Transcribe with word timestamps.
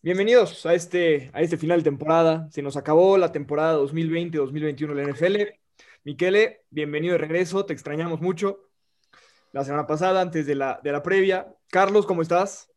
Bienvenidos 0.00 0.64
a 0.64 0.74
este, 0.74 1.28
a 1.34 1.42
este 1.42 1.56
final 1.56 1.80
de 1.80 1.90
temporada. 1.90 2.48
Se 2.52 2.62
nos 2.62 2.76
acabó 2.76 3.18
la 3.18 3.32
temporada 3.32 3.76
2020-2021 3.80 4.94
de 4.94 5.02
la 5.02 5.12
NFL. 5.12 5.36
Miquele, 6.04 6.62
bienvenido 6.70 7.14
de 7.14 7.18
regreso. 7.18 7.66
Te 7.66 7.72
extrañamos 7.72 8.20
mucho. 8.20 8.60
La 9.50 9.64
semana 9.64 9.88
pasada, 9.88 10.20
antes 10.20 10.46
de 10.46 10.54
la, 10.54 10.78
de 10.84 10.92
la 10.92 11.02
previa. 11.02 11.52
Carlos, 11.66 12.06
¿cómo 12.06 12.22
estás? 12.22 12.70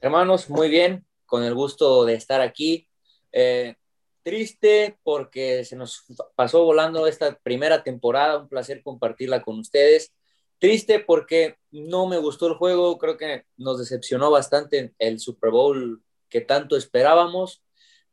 Hermanos, 0.00 0.48
muy 0.48 0.68
bien. 0.68 1.04
Con 1.26 1.42
el 1.42 1.52
gusto 1.52 2.04
de 2.04 2.14
estar 2.14 2.40
aquí. 2.40 2.88
Eh, 3.32 3.74
triste 4.22 5.00
porque 5.02 5.64
se 5.64 5.74
nos 5.74 6.04
pasó 6.36 6.64
volando 6.64 7.08
esta 7.08 7.36
primera 7.42 7.82
temporada. 7.82 8.38
Un 8.38 8.48
placer 8.48 8.84
compartirla 8.84 9.42
con 9.42 9.58
ustedes. 9.58 10.12
Triste 10.60 11.00
porque 11.00 11.56
no 11.72 12.06
me 12.06 12.18
gustó 12.18 12.46
el 12.46 12.54
juego. 12.54 12.98
Creo 12.98 13.16
que 13.16 13.46
nos 13.56 13.80
decepcionó 13.80 14.30
bastante 14.30 14.94
el 15.00 15.18
Super 15.18 15.50
Bowl 15.50 16.00
que 16.32 16.40
tanto 16.40 16.76
esperábamos, 16.76 17.62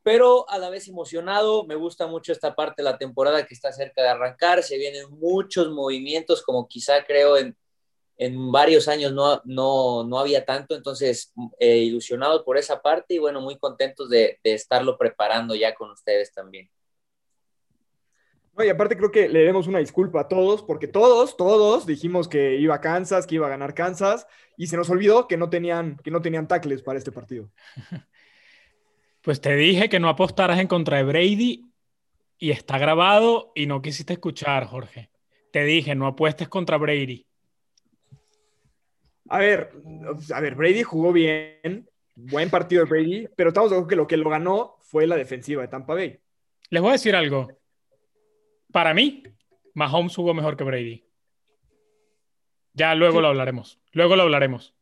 pero 0.04 0.48
a 0.50 0.58
la 0.60 0.70
vez 0.70 0.88
emocionado. 0.90 1.66
Me 1.66 1.76
gusta 1.76 2.06
mucho 2.06 2.34
esta 2.34 2.54
parte 2.54 2.84
de 2.84 2.90
la 2.90 2.98
temporada 2.98 3.46
que 3.46 3.54
está 3.54 3.72
cerca 3.72 4.04
de 4.04 4.10
arrancar. 4.10 4.62
Se 4.62 4.78
vienen 4.78 5.10
muchos 5.10 5.72
movimientos, 5.72 6.44
como 6.44 6.68
quizá 6.68 7.06
creo 7.06 7.38
en, 7.38 7.56
en 8.18 8.52
varios 8.52 8.90
años 8.90 9.14
no, 9.14 9.42
no, 9.46 10.04
no 10.04 10.20
había 10.20 10.44
tanto. 10.46 10.76
Entonces, 10.76 11.34
eh, 11.60 11.78
ilusionado 11.78 12.44
por 12.44 12.58
esa 12.58 12.82
parte 12.82 13.14
y 13.14 13.20
bueno, 13.20 13.40
muy 13.40 13.58
contentos 13.58 14.10
de, 14.10 14.40
de 14.44 14.54
estarlo 14.54 14.98
preparando 14.98 15.56
ya 15.56 15.74
con 15.74 15.90
ustedes 15.92 16.34
también. 16.34 16.70
No, 18.60 18.66
y 18.66 18.70
aparte 18.70 18.98
creo 18.98 19.10
que 19.10 19.30
le 19.30 19.40
debemos 19.40 19.68
una 19.68 19.80
disculpa 19.80 20.20
a 20.20 20.28
todos, 20.28 20.64
porque 20.64 20.90
todos, 20.90 21.38
todos 21.38 21.86
dijimos 21.86 22.28
que 22.28 22.58
iba 22.58 22.76
a 22.76 22.82
Kansas, 22.82 23.26
que 23.26 23.36
iba 23.36 23.48
a 23.48 23.50
ganar 23.50 23.74
Kansas, 23.74 24.28
y 24.58 24.68
se 24.68 24.76
nos 24.76 24.90
olvidó 24.90 25.30
que 25.30 25.38
no 25.38 25.50
tenían, 25.50 25.96
que 26.04 26.12
no 26.12 26.22
tenían 26.22 26.46
tackles 26.46 26.82
para 26.82 27.00
este 27.00 27.12
partido. 27.12 27.50
Pues 29.22 29.42
te 29.42 29.54
dije 29.54 29.90
que 29.90 30.00
no 30.00 30.08
apostaras 30.08 30.60
en 30.60 30.68
contra 30.68 30.96
de 30.96 31.04
Brady 31.04 31.66
y 32.38 32.52
está 32.52 32.78
grabado 32.78 33.52
y 33.54 33.66
no 33.66 33.82
quisiste 33.82 34.14
escuchar, 34.14 34.66
Jorge. 34.66 35.12
Te 35.52 35.66
dije, 35.66 35.94
no 35.94 36.08
apuestes 36.08 36.48
contra 36.48 36.78
Brady. 36.78 37.28
A 39.28 39.40
ver, 39.40 39.74
a 40.34 40.40
ver, 40.40 40.56
Brady 40.56 40.84
jugó 40.84 41.12
bien, 41.12 41.88
buen 42.16 42.50
partido 42.50 42.86
de 42.86 42.90
Brady, 42.90 43.28
pero 43.36 43.50
estamos 43.50 43.72
de 43.72 43.76
acuerdo 43.76 43.90
que 43.90 43.96
lo 43.98 44.08
que 44.08 44.18
lo 44.18 44.30
ganó 44.30 44.78
fue 44.80 45.06
la 45.06 45.18
defensiva 45.18 45.64
de 45.64 45.68
Tampa 45.68 45.96
Bay. 45.96 46.18
Les 46.70 46.82
voy 46.82 46.90
a 46.90 46.94
decir 46.94 47.14
algo. 47.14 47.59
Para 48.72 48.94
mí, 48.94 49.24
Mahomes 49.74 50.16
jugó 50.16 50.34
mejor 50.34 50.58
que 50.58 50.64
Brady. 50.64 51.06
Ya 52.74 52.96
luego 52.96 53.18
sí. 53.18 53.22
lo 53.22 53.28
hablaremos. 53.30 53.80
Luego 53.92 54.16
lo 54.16 54.24
hablaremos. 54.24 54.76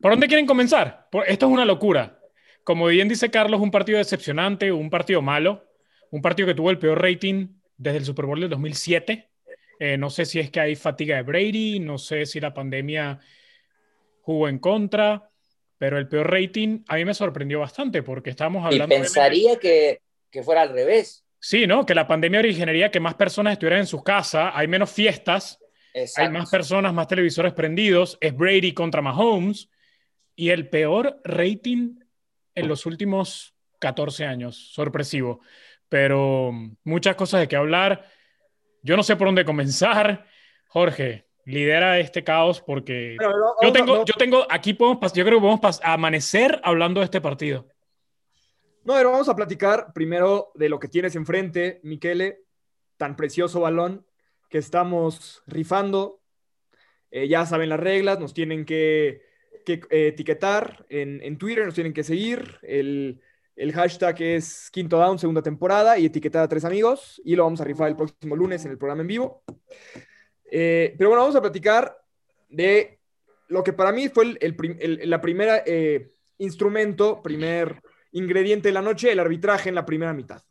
¿Por 0.00 0.12
dónde 0.12 0.28
quieren 0.28 0.46
comenzar? 0.46 1.08
Esto 1.26 1.46
es 1.46 1.52
una 1.52 1.64
locura. 1.64 2.20
Como 2.62 2.86
bien 2.86 3.08
dice 3.08 3.30
Carlos, 3.30 3.60
un 3.60 3.70
partido 3.70 3.98
decepcionante, 3.98 4.70
un 4.70 4.90
partido 4.90 5.22
malo, 5.22 5.66
un 6.10 6.22
partido 6.22 6.46
que 6.46 6.54
tuvo 6.54 6.70
el 6.70 6.78
peor 6.78 7.02
rating 7.02 7.48
desde 7.76 7.98
el 7.98 8.04
Super 8.04 8.26
Bowl 8.26 8.40
del 8.40 8.50
2007. 8.50 9.28
Eh, 9.80 9.96
no 9.96 10.10
sé 10.10 10.26
si 10.26 10.38
es 10.38 10.50
que 10.50 10.60
hay 10.60 10.76
fatiga 10.76 11.16
de 11.16 11.22
Brady, 11.22 11.80
no 11.80 11.98
sé 11.98 12.26
si 12.26 12.40
la 12.40 12.52
pandemia 12.52 13.20
jugó 14.22 14.48
en 14.48 14.58
contra, 14.58 15.30
pero 15.78 15.98
el 15.98 16.08
peor 16.08 16.30
rating 16.30 16.84
a 16.88 16.96
mí 16.96 17.04
me 17.04 17.14
sorprendió 17.14 17.60
bastante 17.60 18.02
porque 18.02 18.30
estamos 18.30 18.64
hablando... 18.64 18.94
Y 18.94 18.98
pensaría 18.98 19.52
de... 19.52 19.58
que, 19.58 20.02
que 20.30 20.42
fuera 20.42 20.62
al 20.62 20.70
revés. 20.70 21.24
Sí, 21.40 21.66
¿no? 21.66 21.86
Que 21.86 21.94
la 21.94 22.06
pandemia 22.06 22.40
originaría 22.40 22.90
que 22.90 23.00
más 23.00 23.14
personas 23.14 23.52
estuvieran 23.52 23.80
en 23.80 23.86
sus 23.86 24.02
casas, 24.02 24.52
hay 24.54 24.66
menos 24.66 24.90
fiestas, 24.90 25.60
Exacto. 25.94 26.28
hay 26.28 26.38
más 26.38 26.50
personas, 26.50 26.92
más 26.92 27.06
televisores 27.06 27.52
prendidos, 27.52 28.18
es 28.20 28.36
Brady 28.36 28.72
contra 28.72 29.02
Mahomes 29.02 29.70
y 30.34 30.50
el 30.50 30.68
peor 30.68 31.20
rating 31.24 31.98
en 32.54 32.68
los 32.68 32.86
últimos 32.86 33.54
14 33.78 34.26
años, 34.26 34.56
sorpresivo. 34.72 35.40
Pero 35.88 36.52
muchas 36.84 37.16
cosas 37.16 37.40
de 37.40 37.48
qué 37.48 37.56
hablar. 37.56 38.04
Yo 38.82 38.96
no 38.96 39.02
sé 39.02 39.16
por 39.16 39.28
dónde 39.28 39.44
comenzar. 39.44 40.26
Jorge, 40.68 41.26
lidera 41.44 41.98
este 41.98 42.22
caos 42.22 42.60
porque 42.60 43.16
no, 43.20 43.30
no, 43.30 43.54
yo, 43.62 43.72
tengo, 43.72 43.96
no, 43.96 44.04
yo 44.04 44.14
tengo, 44.18 44.46
aquí 44.50 44.74
podemos, 44.74 45.12
yo 45.12 45.24
creo 45.24 45.38
que 45.38 45.46
podemos 45.46 45.80
amanecer 45.82 46.60
hablando 46.62 47.00
de 47.00 47.04
este 47.04 47.20
partido. 47.20 47.66
No, 48.88 48.94
pero 48.94 49.10
vamos 49.10 49.28
a 49.28 49.36
platicar 49.36 49.92
primero 49.92 50.50
de 50.54 50.70
lo 50.70 50.80
que 50.80 50.88
tienes 50.88 51.14
enfrente, 51.14 51.78
Miquele, 51.82 52.44
tan 52.96 53.16
precioso 53.16 53.60
balón 53.60 54.06
que 54.48 54.56
estamos 54.56 55.42
rifando. 55.46 56.22
Eh, 57.10 57.28
ya 57.28 57.44
saben 57.44 57.68
las 57.68 57.80
reglas, 57.80 58.18
nos 58.18 58.32
tienen 58.32 58.64
que, 58.64 59.20
eh, 59.66 59.88
etiquetar 59.90 60.86
en, 60.88 61.20
en, 61.22 61.36
Twitter, 61.36 61.66
nos 61.66 61.74
tienen 61.74 61.92
que 61.92 62.02
seguir. 62.02 62.56
El, 62.62 63.20
el, 63.56 63.74
hashtag 63.74 64.22
es 64.22 64.70
Quinto 64.70 64.96
Down, 64.96 65.18
segunda 65.18 65.42
temporada, 65.42 65.98
y 65.98 66.06
etiquetar 66.06 66.44
a 66.44 66.48
tres 66.48 66.64
amigos. 66.64 67.20
Y 67.26 67.36
lo 67.36 67.44
vamos 67.44 67.60
a 67.60 67.64
rifar 67.64 67.88
el 67.88 67.96
próximo 67.96 68.36
lunes 68.36 68.64
en 68.64 68.70
el 68.70 68.78
programa 68.78 69.02
en 69.02 69.08
vivo. 69.08 69.42
Eh, 70.50 70.94
pero 70.96 71.10
bueno, 71.10 71.24
vamos 71.24 71.36
a 71.36 71.42
platicar 71.42 71.94
de 72.48 73.00
lo 73.48 73.62
que 73.62 73.74
para 73.74 73.92
mí 73.92 74.08
fue 74.08 74.24
el, 74.24 74.38
el 74.40 75.10
la 75.10 75.20
primera 75.20 75.62
instrumento, 76.38 77.20
primer 77.22 77.82
ingrediente 78.12 78.68
de 78.68 78.72
la 78.74 78.82
noche, 78.82 79.12
el 79.12 79.20
arbitraje 79.20 79.68
en 79.68 79.74
la 79.74 79.84
primera 79.86 80.12
mitad. 80.12 80.42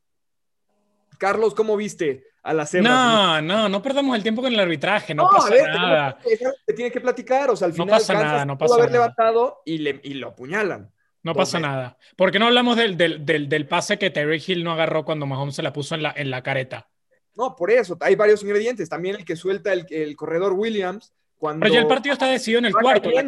Carlos, 1.17 1.55
¿cómo 1.55 1.75
viste 1.75 2.25
a 2.43 2.53
la 2.53 2.65
semana? 2.65 3.41
No, 3.41 3.41
no, 3.41 3.69
no 3.69 3.81
perdamos 3.81 4.15
el 4.15 4.23
tiempo 4.23 4.41
con 4.41 4.53
el 4.53 4.59
arbitraje, 4.59 5.15
no, 5.15 5.23
no 5.23 5.29
pasa 5.31 5.49
ver, 5.49 5.67
nada. 5.67 6.19
Se 6.65 6.73
tiene 6.73 6.91
que 6.91 7.01
platicar, 7.01 7.49
o 7.49 7.55
sea, 7.55 7.65
al 7.65 7.73
final 7.73 7.87
no 7.87 7.91
pasa 7.93 8.13
Kansas 8.13 8.31
nada, 8.31 8.45
no 8.45 8.57
pasa 8.57 8.67
pudo 8.67 8.83
haber 8.83 8.91
nada. 8.91 9.03
levantado 9.03 9.61
y, 9.65 9.79
le, 9.79 9.99
y 10.03 10.13
lo 10.13 10.29
apuñalan. 10.29 10.93
No 11.23 11.33
pasa 11.33 11.59
nada. 11.59 11.97
¿Por 12.15 12.31
qué 12.31 12.39
no 12.39 12.45
hablamos 12.45 12.77
del, 12.77 12.95
del, 12.95 13.25
del, 13.25 13.49
del 13.49 13.67
pase 13.67 13.97
que 13.97 14.11
Terry 14.11 14.41
Hill 14.45 14.63
no 14.63 14.71
agarró 14.71 15.03
cuando 15.03 15.25
Mahomes 15.25 15.55
se 15.55 15.63
la 15.63 15.73
puso 15.73 15.95
en 15.95 16.03
la, 16.03 16.13
en 16.15 16.29
la 16.29 16.41
careta? 16.41 16.87
No, 17.35 17.55
por 17.55 17.69
eso, 17.69 17.97
hay 17.99 18.15
varios 18.15 18.43
ingredientes. 18.43 18.87
También 18.87 19.15
el 19.15 19.25
que 19.25 19.35
suelta 19.35 19.73
el, 19.73 19.85
el 19.89 20.15
corredor 20.15 20.53
Williams 20.53 21.13
cuando... 21.37 21.63
Pero 21.63 21.73
ya 21.73 21.81
el 21.81 21.87
partido 21.87 22.13
está 22.13 22.27
decidido 22.27 22.59
en 22.59 22.65
el 22.65 22.73
cuarto. 22.73 23.09
La, 23.11 23.23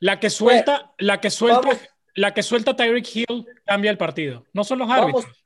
la, 0.00 0.20
que 0.20 0.28
suelta, 0.28 0.92
la 0.98 1.20
que 1.20 1.30
suelta... 1.30 1.60
Vamos 1.60 1.78
la 2.16 2.34
que 2.34 2.42
suelta 2.42 2.74
Tyreek 2.74 3.14
Hill 3.14 3.46
cambia 3.64 3.90
el 3.90 3.98
partido. 3.98 4.44
No 4.52 4.64
son 4.64 4.78
los 4.80 4.90
árbitros. 4.90 5.24
Vamos, 5.24 5.44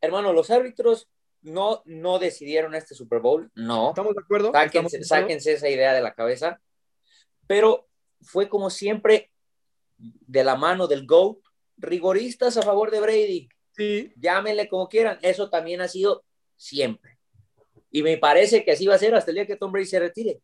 hermano, 0.00 0.32
los 0.32 0.50
árbitros 0.50 1.08
no, 1.42 1.82
no 1.84 2.18
decidieron 2.18 2.74
este 2.74 2.94
Super 2.94 3.20
Bowl. 3.20 3.50
No. 3.54 3.90
¿Estamos 3.90 4.14
de 4.14 4.22
acuerdo? 4.22 4.50
Sáquense, 4.50 4.66
¿Estamos 4.66 4.92
de 4.92 4.98
acuerdo? 4.98 5.08
sáquense 5.08 5.52
esa 5.52 5.68
idea 5.68 5.92
de 5.92 6.00
la 6.00 6.14
cabeza. 6.14 6.60
Pero 7.46 7.88
fue 8.22 8.48
como 8.48 8.70
siempre 8.70 9.30
de 9.98 10.42
la 10.42 10.56
mano 10.56 10.86
del 10.86 11.06
GOAT, 11.06 11.38
rigoristas 11.76 12.56
a 12.56 12.62
favor 12.62 12.90
de 12.90 13.00
Brady. 13.00 13.48
Sí. 13.72 14.12
Llámenle 14.16 14.68
como 14.68 14.88
quieran. 14.88 15.18
Eso 15.20 15.50
también 15.50 15.82
ha 15.82 15.88
sido 15.88 16.24
siempre. 16.56 17.18
Y 17.90 18.02
me 18.02 18.16
parece 18.16 18.64
que 18.64 18.72
así 18.72 18.86
va 18.86 18.94
a 18.94 18.98
ser 18.98 19.14
hasta 19.14 19.30
el 19.30 19.36
día 19.36 19.46
que 19.46 19.56
Tom 19.56 19.70
Brady 19.70 19.86
se 19.86 20.00
retire. 20.00 20.40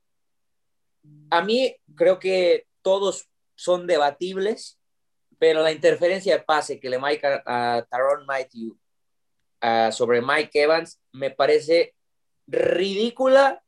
A 1.31 1.43
mí 1.43 1.75
creo 1.97 2.19
que 2.19 2.67
todos 2.83 3.29
son 3.55 3.87
debatibles 3.87 4.79
pero 5.43 5.61
la 5.61 5.73
interferencia 5.73 6.37
de 6.37 6.45
pase 6.45 6.79
que 6.79 6.89
le 6.89 7.01
marca 7.01 7.43
a 7.45 7.85
Taron 7.91 8.25
Matthew 8.25 8.79
sobre 9.91 10.23
Mike 10.23 10.63
Evans 10.63 11.01
me 11.11 11.33
parece 11.33 11.97
ridícula 12.47 13.61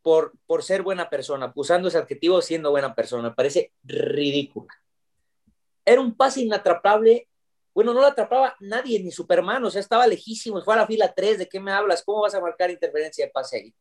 por, 0.00 0.32
por 0.46 0.62
ser 0.62 0.80
buena 0.80 1.10
persona, 1.10 1.52
usando 1.54 1.88
ese 1.88 1.98
adjetivo 1.98 2.40
siendo 2.40 2.70
buena 2.70 2.94
persona, 2.94 3.24
me 3.24 3.34
parece 3.34 3.74
ridícula. 3.82 4.72
Era 5.84 6.00
un 6.00 6.16
pase 6.16 6.40
inatrapable, 6.40 7.28
bueno, 7.74 7.92
no 7.92 8.00
lo 8.00 8.06
atrapaba 8.06 8.56
nadie, 8.60 8.98
ni 9.02 9.10
Superman, 9.10 9.62
o 9.66 9.70
sea, 9.70 9.82
estaba 9.82 10.06
lejísimo, 10.06 10.62
fue 10.62 10.72
a 10.72 10.78
la 10.78 10.86
fila 10.86 11.12
3, 11.12 11.40
¿de 11.40 11.46
qué 11.46 11.60
me 11.60 11.72
hablas? 11.72 12.02
¿Cómo 12.02 12.22
vas 12.22 12.34
a 12.34 12.40
marcar 12.40 12.70
interferencia 12.70 13.26
de 13.26 13.30
pase 13.30 13.56
ahí? 13.58 13.74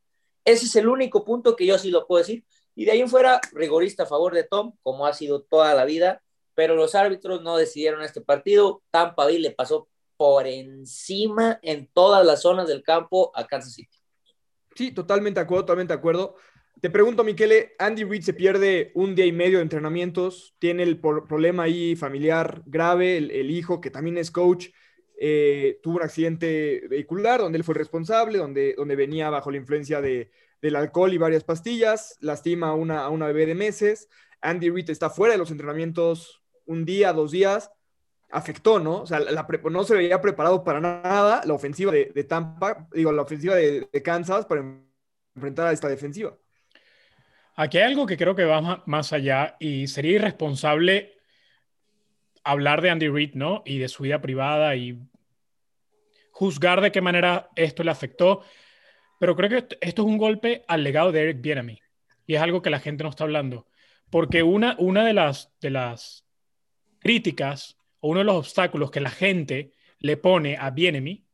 Ese 0.43 0.65
es 0.65 0.75
el 0.75 0.89
único 0.89 1.23
punto 1.23 1.55
que 1.55 1.65
yo 1.65 1.77
sí 1.77 1.91
lo 1.91 2.05
puedo 2.05 2.19
decir. 2.19 2.43
Y 2.75 2.83
de 2.83 2.91
ahí 2.91 2.99
en 2.99 3.07
fuera, 3.07 3.39
rigorista 3.53 4.03
a 4.03 4.05
favor 4.05 4.33
de 4.33 4.43
Tom, 4.43 4.73
como 4.83 5.05
ha 5.05 5.13
sido 5.13 5.43
toda 5.43 5.73
la 5.73 5.85
vida, 5.85 6.21
pero 6.55 6.75
los 6.75 6.95
árbitros 6.95 7.41
no 7.41 7.57
decidieron 7.57 8.01
este 8.01 8.21
partido. 8.21 8.81
Tampa 8.91 9.25
Bay 9.25 9.39
le 9.39 9.51
pasó 9.51 9.87
por 10.17 10.45
encima 10.45 11.59
en 11.61 11.89
todas 11.93 12.25
las 12.25 12.41
zonas 12.43 12.67
del 12.67 12.83
campo 12.83 13.31
a 13.35 13.47
Kansas 13.47 13.73
City. 13.73 13.97
Sí, 14.75 14.91
totalmente 14.91 15.39
de 15.39 15.43
acuerdo, 15.43 15.65
totalmente 15.65 15.93
de 15.93 15.97
acuerdo. 15.99 16.35
Te 16.79 16.89
pregunto, 16.89 17.23
Miquele, 17.23 17.73
Andy 17.77 18.03
Reid 18.03 18.23
se 18.23 18.33
pierde 18.33 18.91
un 18.95 19.13
día 19.13 19.25
y 19.25 19.31
medio 19.31 19.57
de 19.57 19.63
entrenamientos, 19.63 20.55
tiene 20.57 20.83
el 20.83 20.99
problema 20.99 21.63
ahí 21.63 21.95
familiar 21.95 22.63
grave, 22.65 23.17
el, 23.17 23.51
hijo 23.51 23.81
que 23.81 23.91
también 23.91 24.17
es 24.17 24.31
coach, 24.31 24.69
eh, 25.19 25.79
tuvo 25.83 25.97
un 25.97 26.03
accidente 26.03 26.87
vehicular 26.89 27.39
donde 27.39 27.59
él 27.59 27.63
fue 27.63 27.75
responsable, 27.75 28.39
donde, 28.39 28.73
donde 28.75 28.95
venía 28.95 29.29
bajo 29.29 29.51
la 29.51 29.57
influencia 29.57 30.01
de, 30.01 30.31
del 30.61 30.75
alcohol 30.75 31.13
y 31.13 31.17
varias 31.19 31.43
pastillas, 31.43 32.17
lastima 32.19 32.69
a 32.69 32.73
una, 32.73 33.01
a 33.01 33.09
una 33.09 33.27
bebé 33.27 33.45
de 33.45 33.55
meses. 33.55 34.09
Andy 34.41 34.69
Reid 34.69 34.89
está 34.89 35.09
fuera 35.09 35.33
de 35.33 35.37
los 35.37 35.51
entrenamientos 35.51 36.40
un 36.65 36.85
día, 36.85 37.13
dos 37.13 37.31
días, 37.31 37.71
afectó, 38.31 38.79
¿no? 38.79 39.01
O 39.01 39.05
sea, 39.05 39.19
no 39.19 39.83
se 39.83 39.95
veía 39.95 40.21
preparado 40.21 40.63
para 40.63 40.79
nada 40.79 41.41
la 41.45 41.53
ofensiva 41.53 41.91
de, 41.91 42.23
Tampa, 42.23 42.87
digo, 42.93 43.11
la 43.11 43.21
ofensiva 43.23 43.55
de, 43.55 43.87
de, 43.91 44.01
Kansas 44.01 44.45
para 44.45 44.63
enfrentar 45.35 45.67
a 45.67 45.71
esta 45.71 45.87
defensiva. 45.87 46.35
Aquí 47.55 47.77
hay 47.77 47.83
algo 47.83 48.05
que 48.05 48.17
creo 48.17 48.35
que 48.35 48.45
va 48.45 48.83
más 48.85 49.13
allá 49.13 49.57
y 49.59 49.87
sería 49.87 50.13
irresponsable 50.13 51.17
hablar 52.43 52.81
de 52.81 52.89
Andy 52.89 53.09
Reid, 53.09 53.33
¿no? 53.33 53.61
Y 53.65 53.79
de 53.79 53.89
su 53.89 54.03
vida 54.03 54.21
privada 54.21 54.75
y 54.75 54.99
juzgar 56.31 56.81
de 56.81 56.91
qué 56.91 57.01
manera 57.01 57.49
esto 57.55 57.83
le 57.83 57.91
afectó. 57.91 58.43
Pero 59.19 59.35
creo 59.35 59.49
que 59.49 59.57
esto 59.81 60.01
es 60.01 60.07
un 60.07 60.17
golpe 60.17 60.63
al 60.67 60.83
legado 60.83 61.11
de 61.11 61.21
Eric 61.21 61.41
Bienemy. 61.41 61.79
Y 62.25 62.35
es 62.35 62.41
algo 62.41 62.61
que 62.61 62.69
la 62.69 62.79
gente 62.79 63.03
no 63.03 63.09
está 63.09 63.25
hablando. 63.25 63.67
Porque 64.09 64.41
una, 64.43 64.75
una 64.79 65.05
de, 65.05 65.13
las, 65.13 65.53
de 65.61 65.69
las 65.69 66.20
críticas 67.01 67.77
o 67.99 68.09
uno 68.09 68.19
de 68.19 68.25
los 68.25 68.35
obstáculos 68.35 68.91
que 68.91 69.01
la 69.01 69.09
gente 69.09 69.73
le 69.99 70.15
pone 70.17 70.55
a 70.57 70.69
Bienemy 70.69 71.25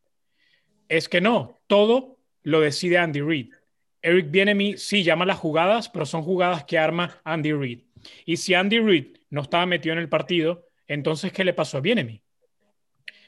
es 0.90 1.08
que 1.10 1.22
no, 1.22 1.62
todo 1.68 2.18
lo 2.44 2.62
decide 2.62 2.98
Andy 2.98 3.22
Reid. 3.22 3.54
Eric 4.02 4.32
Bienemy 4.32 4.78
sí 4.78 5.04
llama 5.04 5.26
las 5.26 5.38
jugadas, 5.38 5.90
pero 5.90 6.06
son 6.06 6.24
jugadas 6.24 6.64
que 6.64 6.78
arma 6.78 7.20
Andy 7.24 7.52
Reid. 7.52 7.82
Y 8.26 8.38
si 8.38 8.54
Andy 8.54 8.80
Reid 8.80 9.18
no 9.30 9.42
estaba 9.42 9.66
metido 9.66 9.94
en 9.94 10.00
el 10.00 10.10
partido, 10.10 10.66
entonces 10.88 11.34
¿qué 11.34 11.44
le 11.44 11.54
pasó 11.54 11.78
a 11.78 11.82
Bienemy? 11.82 12.22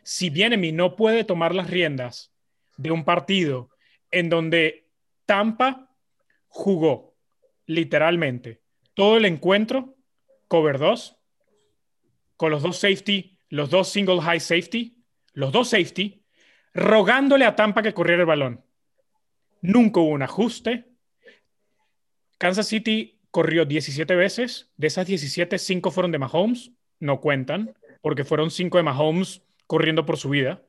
Si 0.03 0.29
Bienemy 0.29 0.71
no 0.71 0.95
puede 0.95 1.23
tomar 1.25 1.53
las 1.53 1.69
riendas 1.69 2.33
de 2.77 2.91
un 2.91 3.03
partido 3.03 3.69
en 4.11 4.29
donde 4.29 4.87
Tampa 5.25 5.91
jugó 6.47 7.15
literalmente 7.65 8.61
todo 8.93 9.17
el 9.17 9.25
encuentro, 9.25 9.95
cover 10.47 10.79
2, 10.79 11.18
con 12.39 12.51
los 12.51 12.63
dos 12.63 12.77
safety, 12.77 13.37
los 13.49 13.69
dos 13.69 13.89
single 13.89 14.21
high 14.21 14.39
safety, 14.39 14.95
los 15.33 15.51
dos 15.51 15.71
safety, 15.71 16.23
rogándole 16.73 17.43
a 17.43 17.53
Tampa 17.53 17.83
que 17.83 17.93
corriera 17.93 18.21
el 18.21 18.27
balón. 18.27 18.63
Nunca 19.61 19.99
hubo 19.99 20.11
un 20.11 20.21
ajuste. 20.21 20.85
Kansas 22.37 22.65
City 22.65 23.19
corrió 23.29 23.65
17 23.65 24.15
veces. 24.15 24.71
De 24.77 24.87
esas 24.87 25.05
17, 25.05 25.57
5 25.57 25.91
fueron 25.91 26.13
de 26.13 26.19
Mahomes. 26.19 26.71
No 27.01 27.19
cuentan, 27.19 27.73
porque 27.99 28.23
fueron 28.23 28.51
5 28.51 28.77
de 28.77 28.83
Mahomes 28.83 29.41
corriendo 29.67 30.05
por 30.05 30.15
su 30.15 30.29
vida. 30.29 30.63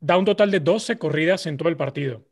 Da 0.00 0.16
un 0.16 0.24
total 0.24 0.50
de 0.50 0.60
12 0.60 0.96
corridas 0.96 1.44
en 1.44 1.58
todo 1.58 1.68
el 1.68 1.76
partido. 1.76 2.26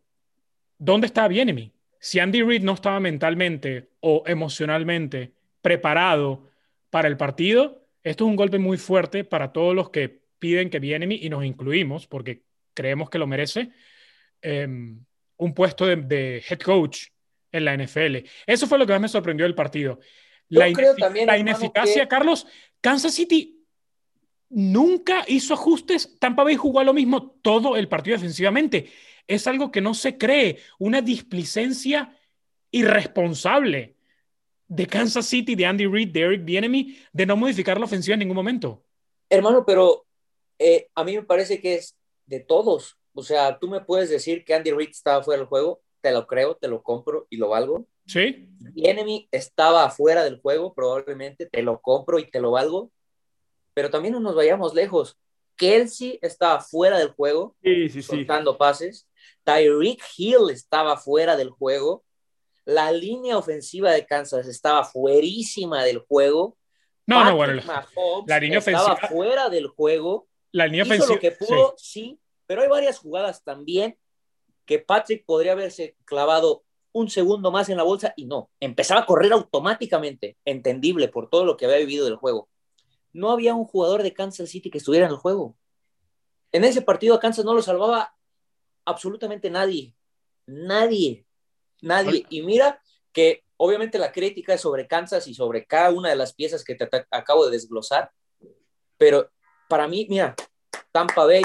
¿Dónde 0.78 1.08
estaba 1.08 1.28
Bienemy? 1.28 1.74
Si 2.00 2.20
Andy 2.20 2.42
Reid 2.42 2.62
no 2.62 2.72
estaba 2.72 3.00
mentalmente 3.00 3.90
o 4.00 4.22
emocionalmente 4.26 5.34
preparado 5.62 6.50
para 6.90 7.08
el 7.08 7.16
partido, 7.16 7.86
esto 8.02 8.24
es 8.24 8.28
un 8.28 8.36
golpe 8.36 8.58
muy 8.58 8.76
fuerte 8.76 9.24
para 9.24 9.52
todos 9.52 9.74
los 9.74 9.90
que 9.90 10.22
piden 10.38 10.70
que 10.70 10.80
Bienemy, 10.80 11.20
y 11.22 11.30
nos 11.30 11.44
incluimos, 11.44 12.06
porque 12.06 12.42
creemos 12.74 13.08
que 13.08 13.18
lo 13.18 13.26
merece, 13.26 13.70
em, 14.42 15.04
un 15.36 15.54
puesto 15.54 15.86
de, 15.86 16.42
head 16.48 16.58
coach 16.58 17.06
en 17.52 17.64
la 17.64 17.74
NFL. 17.74 18.28
Eso 18.46 18.66
fue 18.66 18.78
lo 18.78 18.86
que 18.86 18.92
más 18.92 19.02
me 19.02 19.08
sorprendió 19.08 19.46
del 19.46 19.54
partido. 19.54 20.00
la, 20.48 20.68
ineficacia, 21.38 22.06
Carlos, 22.08 22.46
Kansas 22.80 23.14
City 23.14 23.64
nunca 24.50 25.24
hizo 25.28 25.54
ajustes. 25.54 26.18
Tampa 26.18 26.44
Bay 26.44 26.56
jugó 26.56 26.80
a 26.80 26.84
lo 26.84 26.92
mismo 26.92 27.38
todo 27.40 27.76
el 27.76 27.88
partido 27.88 28.16
defensivamente. 28.16 28.90
Es 29.26 29.46
algo 29.46 29.70
que 29.70 29.80
no 29.80 29.94
se 29.94 30.18
cree, 30.18 30.58
una 30.78 31.00
displicencia 31.00 32.18
irresponsable 32.70 33.94
de 34.74 34.86
Kansas 34.86 35.26
City, 35.26 35.54
de 35.54 35.66
Andy 35.66 35.86
Reid, 35.86 36.12
de 36.12 36.20
Eric 36.20 36.44
Bienemy, 36.44 36.98
de 37.12 37.26
no 37.26 37.36
modificar 37.36 37.78
la 37.78 37.84
ofensiva 37.84 38.14
en 38.14 38.20
ningún 38.20 38.36
momento. 38.36 38.82
Hermano, 39.28 39.66
pero 39.66 40.06
eh, 40.58 40.88
a 40.94 41.04
mí 41.04 41.14
me 41.14 41.22
parece 41.22 41.60
que 41.60 41.74
es 41.74 41.94
de 42.24 42.40
todos. 42.40 42.96
O 43.12 43.22
sea, 43.22 43.58
tú 43.58 43.68
me 43.68 43.82
puedes 43.82 44.08
decir 44.08 44.44
que 44.44 44.54
Andy 44.54 44.70
Reid 44.70 44.88
estaba 44.88 45.22
fuera 45.22 45.40
del 45.40 45.48
juego, 45.48 45.82
te 46.00 46.10
lo 46.10 46.26
creo, 46.26 46.56
te 46.56 46.68
lo 46.68 46.82
compro 46.82 47.26
y 47.28 47.36
lo 47.36 47.50
valgo. 47.50 47.86
Sí. 48.06 48.48
Enemy 48.74 49.28
estaba 49.30 49.90
fuera 49.90 50.24
del 50.24 50.40
juego, 50.40 50.72
probablemente 50.72 51.44
te 51.44 51.62
lo 51.62 51.80
compro 51.80 52.18
y 52.18 52.30
te 52.30 52.40
lo 52.40 52.52
valgo. 52.52 52.90
Pero 53.74 53.90
también 53.90 54.14
no 54.14 54.20
nos 54.20 54.34
vayamos 54.34 54.74
lejos. 54.74 55.18
Kelsey 55.56 56.18
estaba 56.22 56.60
fuera 56.60 56.98
del 56.98 57.10
juego, 57.10 57.56
sí, 57.62 57.90
sí, 57.90 58.02
soltando 58.02 58.56
pases. 58.56 59.06
Tyreek 59.44 60.02
Hill 60.16 60.48
estaba 60.50 60.96
fuera 60.96 61.36
del 61.36 61.50
juego. 61.50 62.04
La 62.64 62.92
línea 62.92 63.36
ofensiva 63.36 63.92
de 63.92 64.06
Kansas 64.06 64.46
estaba 64.46 64.84
fuerísima 64.84 65.82
del 65.84 65.98
juego. 65.98 66.56
No, 67.06 67.24
no, 67.24 67.36
bueno. 67.36 67.60
La, 68.26 68.38
línea 68.38 68.58
ofensiva 68.58 68.92
estaba 68.92 69.08
fuera 69.08 69.48
del 69.48 69.66
juego. 69.66 70.28
La 70.52 70.66
línea 70.66 70.84
ofensiva. 70.84 71.14
lo 71.14 71.20
que 71.20 71.32
pudo, 71.32 71.74
sí. 71.76 72.20
pero 72.46 72.62
hay 72.62 72.68
varias 72.68 72.98
jugadas 72.98 73.42
también 73.42 73.98
que 74.64 74.78
Patrick 74.78 75.24
podría 75.24 75.52
haberse 75.52 75.96
clavado 76.04 76.64
un 76.92 77.08
segundo 77.08 77.50
más 77.50 77.68
en 77.68 77.78
la 77.78 77.82
bolsa 77.82 78.12
y 78.16 78.26
no, 78.26 78.50
empezaba 78.60 79.00
a 79.00 79.06
correr 79.06 79.32
automáticamente, 79.32 80.36
entendible 80.44 81.08
por 81.08 81.28
todo 81.30 81.44
lo 81.44 81.56
que 81.56 81.64
había 81.64 81.78
vivido 81.78 82.04
del 82.04 82.16
juego. 82.16 82.48
No 83.12 83.30
había 83.30 83.54
un 83.54 83.64
jugador 83.64 84.02
de 84.02 84.12
Kansas 84.12 84.50
City 84.50 84.70
que 84.70 84.78
estuviera 84.78 85.06
en 85.06 85.12
el 85.12 85.18
juego. 85.18 85.56
En 86.52 86.64
ese 86.64 86.82
partido 86.82 87.14
a 87.14 87.20
Kansas 87.20 87.44
no 87.44 87.54
lo 87.54 87.62
salvaba 87.62 88.14
absolutamente 88.84 89.50
nadie, 89.50 89.94
nadie, 90.46 91.26
nadie. 91.82 92.26
Y 92.30 92.42
mira 92.42 92.80
que 93.12 93.44
obviamente 93.56 93.98
la 93.98 94.10
crítica 94.10 94.54
es 94.54 94.62
sobre 94.62 94.88
Kansas 94.88 95.26
y 95.28 95.34
sobre 95.34 95.66
cada 95.66 95.90
una 95.90 96.08
de 96.08 96.16
las 96.16 96.34
piezas 96.34 96.64
que 96.64 96.74
te 96.74 96.88
acabo 97.10 97.44
de 97.44 97.52
desglosar, 97.52 98.10
pero 98.96 99.30
para 99.68 99.86
mí, 99.86 100.06
mira, 100.08 100.34
Tampa 100.90 101.24
Bay, 101.24 101.42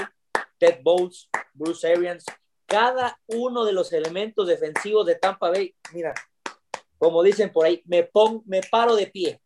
Ted 0.58 0.80
Bowles, 0.82 1.30
Bruce 1.54 1.88
Arians, 1.88 2.26
cada 2.66 3.20
uno 3.28 3.66
de 3.66 3.74
los 3.74 3.94
elementos 3.94 4.48
defensivos 4.48 5.06
de 5.06 5.16
Tampa 5.16 5.50
Bay, 5.50 5.76
mira, 5.94 6.14
como 6.98 7.24
dicen 7.24 7.52
por 7.52 7.66
ahí, 7.66 7.82
me, 7.86 8.04
pongo, 8.04 8.44
me 8.46 8.62
paro 8.62 8.96
de 8.96 9.08
pie. 9.08 9.42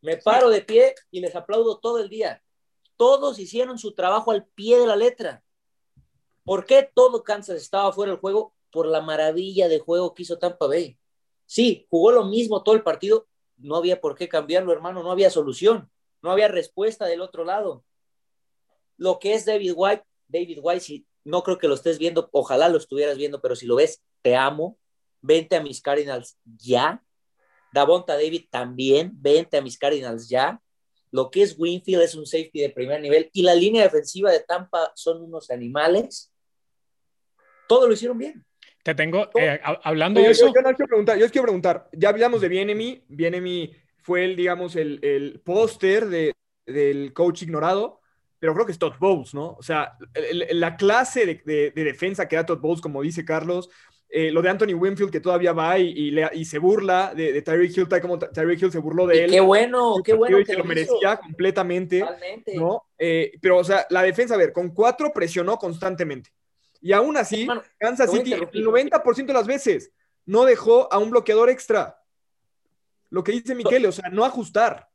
Me 0.00 0.16
paro 0.16 0.50
de 0.50 0.62
pie 0.62 0.94
y 1.10 1.20
les 1.20 1.34
aplaudo 1.36 1.78
todo 1.78 1.98
el 2.00 2.08
día. 2.08 2.42
Todos 2.96 3.38
hicieron 3.38 3.78
su 3.78 3.94
trabajo 3.94 4.32
al 4.32 4.46
pie 4.46 4.78
de 4.78 4.86
la 4.86 4.96
letra. 4.96 5.42
¿Por 6.44 6.66
qué 6.66 6.90
todo 6.92 7.22
Kansas 7.22 7.56
estaba 7.56 7.92
fuera 7.92 8.12
del 8.12 8.20
juego? 8.20 8.52
Por 8.72 8.86
la 8.86 9.00
maravilla 9.00 9.68
de 9.68 9.78
juego 9.78 10.14
que 10.14 10.22
hizo 10.24 10.38
Tampa 10.38 10.66
Bay. 10.66 10.98
Sí, 11.46 11.86
jugó 11.90 12.10
lo 12.10 12.24
mismo 12.24 12.64
todo 12.64 12.74
el 12.74 12.82
partido. 12.82 13.28
No 13.56 13.76
había 13.76 14.00
por 14.00 14.16
qué 14.16 14.28
cambiarlo, 14.28 14.72
hermano. 14.72 15.04
No 15.04 15.12
había 15.12 15.30
solución. 15.30 15.88
No 16.22 16.32
había 16.32 16.48
respuesta 16.48 17.06
del 17.06 17.20
otro 17.20 17.44
lado. 17.44 17.84
Lo 18.96 19.18
que 19.18 19.34
es 19.34 19.44
David 19.44 19.74
White, 19.76 20.04
David 20.26 20.58
White, 20.62 20.80
si 20.80 21.06
no 21.24 21.42
creo 21.42 21.58
que 21.58 21.68
lo 21.68 21.74
estés 21.74 21.98
viendo, 21.98 22.28
ojalá 22.32 22.68
lo 22.68 22.78
estuvieras 22.78 23.16
viendo, 23.16 23.40
pero 23.40 23.54
si 23.54 23.66
lo 23.66 23.76
ves, 23.76 24.02
te 24.22 24.34
amo. 24.34 24.78
Vente 25.20 25.54
a 25.56 25.62
mis 25.62 25.80
Cardinals 25.80 26.38
ya. 26.44 27.04
Davonta 27.72 28.14
David 28.14 28.46
también, 28.50 29.12
vente 29.14 29.56
a 29.56 29.62
mis 29.62 29.78
Cardinals 29.78 30.28
ya. 30.28 30.60
Lo 31.10 31.30
que 31.30 31.42
es 31.42 31.58
Winfield 31.58 32.02
es 32.02 32.14
un 32.14 32.26
safety 32.26 32.60
de 32.60 32.70
primer 32.70 33.00
nivel 33.00 33.30
y 33.32 33.42
la 33.42 33.54
línea 33.54 33.82
defensiva 33.82 34.30
de 34.30 34.40
Tampa 34.40 34.92
son 34.94 35.22
unos 35.22 35.50
animales. 35.50 36.32
Todo 37.68 37.86
lo 37.86 37.92
hicieron 37.92 38.18
bien. 38.18 38.44
Te 38.82 38.94
tengo, 38.94 39.30
eh, 39.38 39.60
hablando 39.84 40.20
de 40.20 40.30
eso. 40.30 40.46
Yo, 40.46 40.52
quiero 40.52 40.88
preguntar, 40.88 41.16
yo 41.16 41.30
quiero 41.30 41.44
preguntar, 41.44 41.88
ya 41.92 42.08
hablamos 42.08 42.40
de 42.40 42.48
Bienemy, 42.48 43.04
Bienemy 43.08 43.72
fue 43.98 44.24
el, 44.24 44.34
digamos, 44.36 44.74
el, 44.74 44.98
el 45.02 45.40
póster 45.40 46.06
de, 46.06 46.32
del 46.66 47.12
coach 47.12 47.42
ignorado, 47.42 48.00
pero 48.40 48.54
creo 48.54 48.66
que 48.66 48.72
es 48.72 48.78
Todd 48.78 48.94
Bowles, 48.98 49.34
¿no? 49.34 49.52
O 49.52 49.62
sea, 49.62 49.96
la 50.50 50.76
clase 50.76 51.42
de, 51.44 51.72
de, 51.72 51.84
defensa 51.84 52.26
que 52.26 52.34
da 52.34 52.44
Todd 52.44 52.58
Bowles, 52.58 52.80
como 52.80 53.02
dice 53.02 53.24
Carlos, 53.24 53.70
eh, 54.08 54.32
lo 54.32 54.42
de 54.42 54.50
Anthony 54.50 54.74
Winfield 54.74 55.12
que 55.12 55.20
todavía 55.20 55.52
va 55.52 55.78
y, 55.78 56.12
y, 56.32 56.44
se 56.44 56.58
burla 56.58 57.14
de, 57.14 57.32
de 57.32 57.40
Tyreek 57.40 57.74
Hill, 57.74 57.88
tal 57.88 58.00
como 58.02 58.18
Tyreek 58.18 58.60
Hill 58.60 58.72
se 58.72 58.80
burló 58.80 59.06
de 59.06 59.24
él. 59.24 59.30
Qué 59.30 59.40
bueno, 59.40 59.94
qué 60.04 60.12
bueno. 60.12 60.44
Que, 60.44 60.54
lo, 60.54 60.64
merecía 60.64 61.16
completamente, 61.16 62.04
¿no? 62.56 62.82
Eh, 62.98 63.32
pero, 63.40 63.58
o 63.58 63.64
sea, 63.64 63.86
la 63.90 64.02
defensa, 64.02 64.34
a 64.34 64.38
ver, 64.38 64.52
con 64.52 64.74
cuatro 64.74 65.12
presionó 65.14 65.56
constantemente. 65.56 66.30
Y 66.82 66.92
aún 66.92 67.16
así, 67.16 67.46
Kansas 67.78 68.10
City, 68.10 68.34
el 68.34 68.66
90% 68.66 69.26
de 69.26 69.32
las 69.32 69.46
veces, 69.46 69.92
no 70.26 70.44
dejó 70.44 70.92
a 70.92 70.98
un 70.98 71.10
bloqueador 71.10 71.48
extra 71.48 72.02
lo 73.12 73.22
que 73.22 73.32
dice 73.32 73.54
Miquel, 73.54 73.84
o 73.84 73.92
sea, 73.92 74.08
no 74.08 74.24
ajustar. 74.24 74.88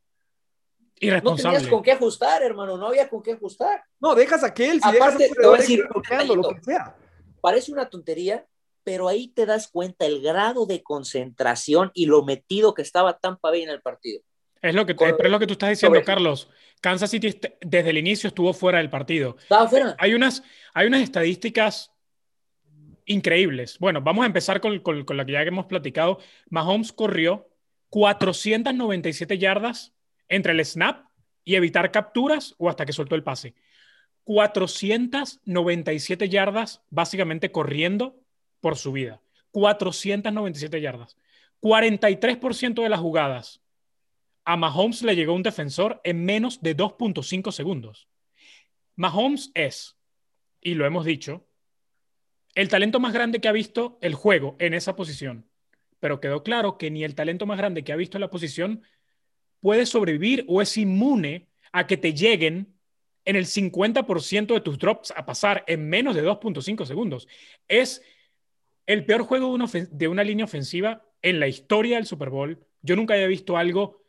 Irresponsable. 1.00 1.44
No 1.44 1.60
tenías 1.60 1.72
con 1.72 1.84
qué 1.84 1.92
ajustar, 1.92 2.42
hermano, 2.42 2.76
no 2.76 2.88
había 2.88 3.08
con 3.08 3.22
qué 3.22 3.34
ajustar. 3.34 3.84
No, 4.00 4.16
dejas 4.16 4.44
a 4.44 4.48
aquel, 4.48 4.82
si 4.82 4.90
Aparte, 4.90 5.30
te 5.30 5.46
voy 5.46 5.56
a 5.56 5.62
decir, 5.62 5.88
lo 6.26 6.50
que 6.50 6.64
sea. 6.64 6.96
Parece 7.42 7.72
una 7.72 7.88
tontería, 7.88 8.48
pero 8.84 9.08
ahí 9.08 9.28
te 9.28 9.46
das 9.46 9.68
cuenta 9.68 10.08
el 10.08 10.24
grado 10.24 10.66
de 10.66 10.82
concentración 10.82 11.92
y 11.94 12.08
lo 12.08 12.24
metido 12.24 12.74
que 12.74 12.82
estaba 12.82 13.20
Tampa 13.20 13.52
Bay 13.52 13.62
en 13.62 13.70
el 13.70 13.84
partido. 13.84 14.24
Es 14.62 14.76
lo 14.76 14.86
que, 14.86 14.96
pero 14.96 15.26
es 15.26 15.32
lo 15.32 15.40
que 15.40 15.48
tú 15.48 15.54
estás 15.54 15.70
diciendo, 15.70 16.02
Carlos. 16.04 16.50
Kansas 16.82 17.10
City 17.10 17.40
desde 17.62 17.90
el 17.90 17.98
inicio 17.98 18.28
estuvo 18.28 18.54
fuera 18.54 18.80
del 18.80 18.90
partido. 18.90 19.38
Estaba 19.40 19.68
fuera. 19.68 19.96
Hay 20.00 20.14
unas, 20.14 20.44
hay 20.74 20.88
unas 20.88 21.02
estadísticas 21.02 21.92
increíbles. 23.06 23.80
Bueno, 23.80 24.02
vamos 24.02 24.24
a 24.24 24.28
empezar 24.28 24.62
con, 24.62 24.80
con, 24.80 25.06
con 25.06 25.18
la 25.18 25.26
que 25.26 25.32
ya 25.32 25.42
hemos 25.42 25.66
platicado. 25.66 26.20
Mahomes 26.50 26.92
corrió 26.92 27.50
497 27.90 29.38
yardas 29.38 29.94
entre 30.28 30.54
el 30.54 30.64
snap 30.64 31.06
y 31.44 31.56
evitar 31.56 31.92
capturas 31.92 32.54
o 32.58 32.70
hasta 32.70 32.86
que 32.86 32.94
soltó 32.94 33.16
el 33.16 33.24
pase. 33.24 33.56
497 34.26 36.30
yardas 36.30 36.84
básicamente 36.90 37.52
corriendo 37.52 38.20
por 38.60 38.76
su 38.76 38.92
vida. 38.92 39.22
497 39.52 40.82
yardas. 40.82 41.16
43% 41.62 42.84
de 42.84 42.90
las 42.90 43.00
jugadas 43.00 43.62
a 44.48 44.56
Mahomes 44.56 45.02
le 45.02 45.14
llegó 45.14 45.34
un 45.34 45.44
defensor 45.44 46.00
en 46.06 46.24
menos 46.24 46.62
de 46.62 46.76
2.5 46.76 47.52
segundos. 47.52 48.08
Mahomes 48.96 49.52
es, 49.54 49.98
y 50.62 50.76
lo 50.76 50.86
hemos 50.86 51.04
dicho, 51.04 51.46
el 52.56 52.70
talento 52.70 53.02
más 53.02 53.12
grande 53.12 53.42
que 53.42 53.50
ha 53.50 53.52
visto 53.52 54.00
el 54.02 54.16
juego 54.16 54.56
en 54.60 54.74
esa 54.74 54.96
posición. 54.96 55.50
Pero 56.00 56.22
quedó 56.22 56.44
claro 56.44 56.78
que 56.78 56.90
ni 56.90 57.04
el 57.04 57.14
talento 57.14 57.46
más 57.46 57.58
grande 57.58 57.84
que 57.84 57.92
ha 57.92 57.98
visto 57.98 58.16
en 58.16 58.22
la 58.22 58.30
posición 58.30 58.84
puede 59.60 59.86
sobrevivir 59.86 60.46
o 60.48 60.62
es 60.62 60.78
inmune 60.78 61.50
a 61.74 61.86
que 61.86 61.98
te 61.98 62.14
lleguen 62.14 62.74
en 63.26 63.36
el 63.36 63.48
50% 63.48 64.54
de 64.54 64.62
tus 64.62 64.80
drops 64.80 65.12
a 65.18 65.26
pasar 65.26 65.66
en 65.68 65.90
menos 65.90 66.16
de 66.16 66.24
2.5 66.24 66.86
segundos. 66.86 67.28
Es 67.68 68.02
el 68.86 69.04
peor 69.04 69.24
juego 69.24 69.48
de 69.48 69.54
una, 69.56 69.68
de 69.92 70.08
una, 70.08 70.24
línea 70.24 70.46
ofensiva 70.46 71.06
en 71.22 71.42
la 71.42 71.50
historia 71.50 71.98
del 71.98 72.06
Super 72.06 72.30
Bowl. 72.30 72.66
Yo 72.82 72.96
nunca 72.96 73.14
había 73.14 73.28
visto 73.28 73.58
algo 73.58 74.07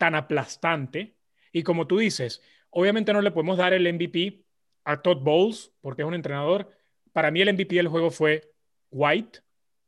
tan 0.00 0.14
aplastante. 0.14 1.14
Y 1.52 1.62
como 1.62 1.86
tú 1.86 1.98
dices, 1.98 2.42
obviamente 2.70 3.12
no 3.12 3.20
le 3.20 3.32
podemos 3.32 3.58
dar 3.58 3.74
el 3.74 3.92
MVP 3.92 4.46
a 4.84 5.02
Todd 5.02 5.18
Bowles 5.18 5.72
porque 5.82 6.00
es 6.00 6.08
un 6.08 6.14
entrenador. 6.14 6.74
Para 7.12 7.30
mí 7.30 7.42
el 7.42 7.52
MVP 7.52 7.76
del 7.76 7.88
juego 7.88 8.10
fue 8.10 8.50
White. 8.90 9.40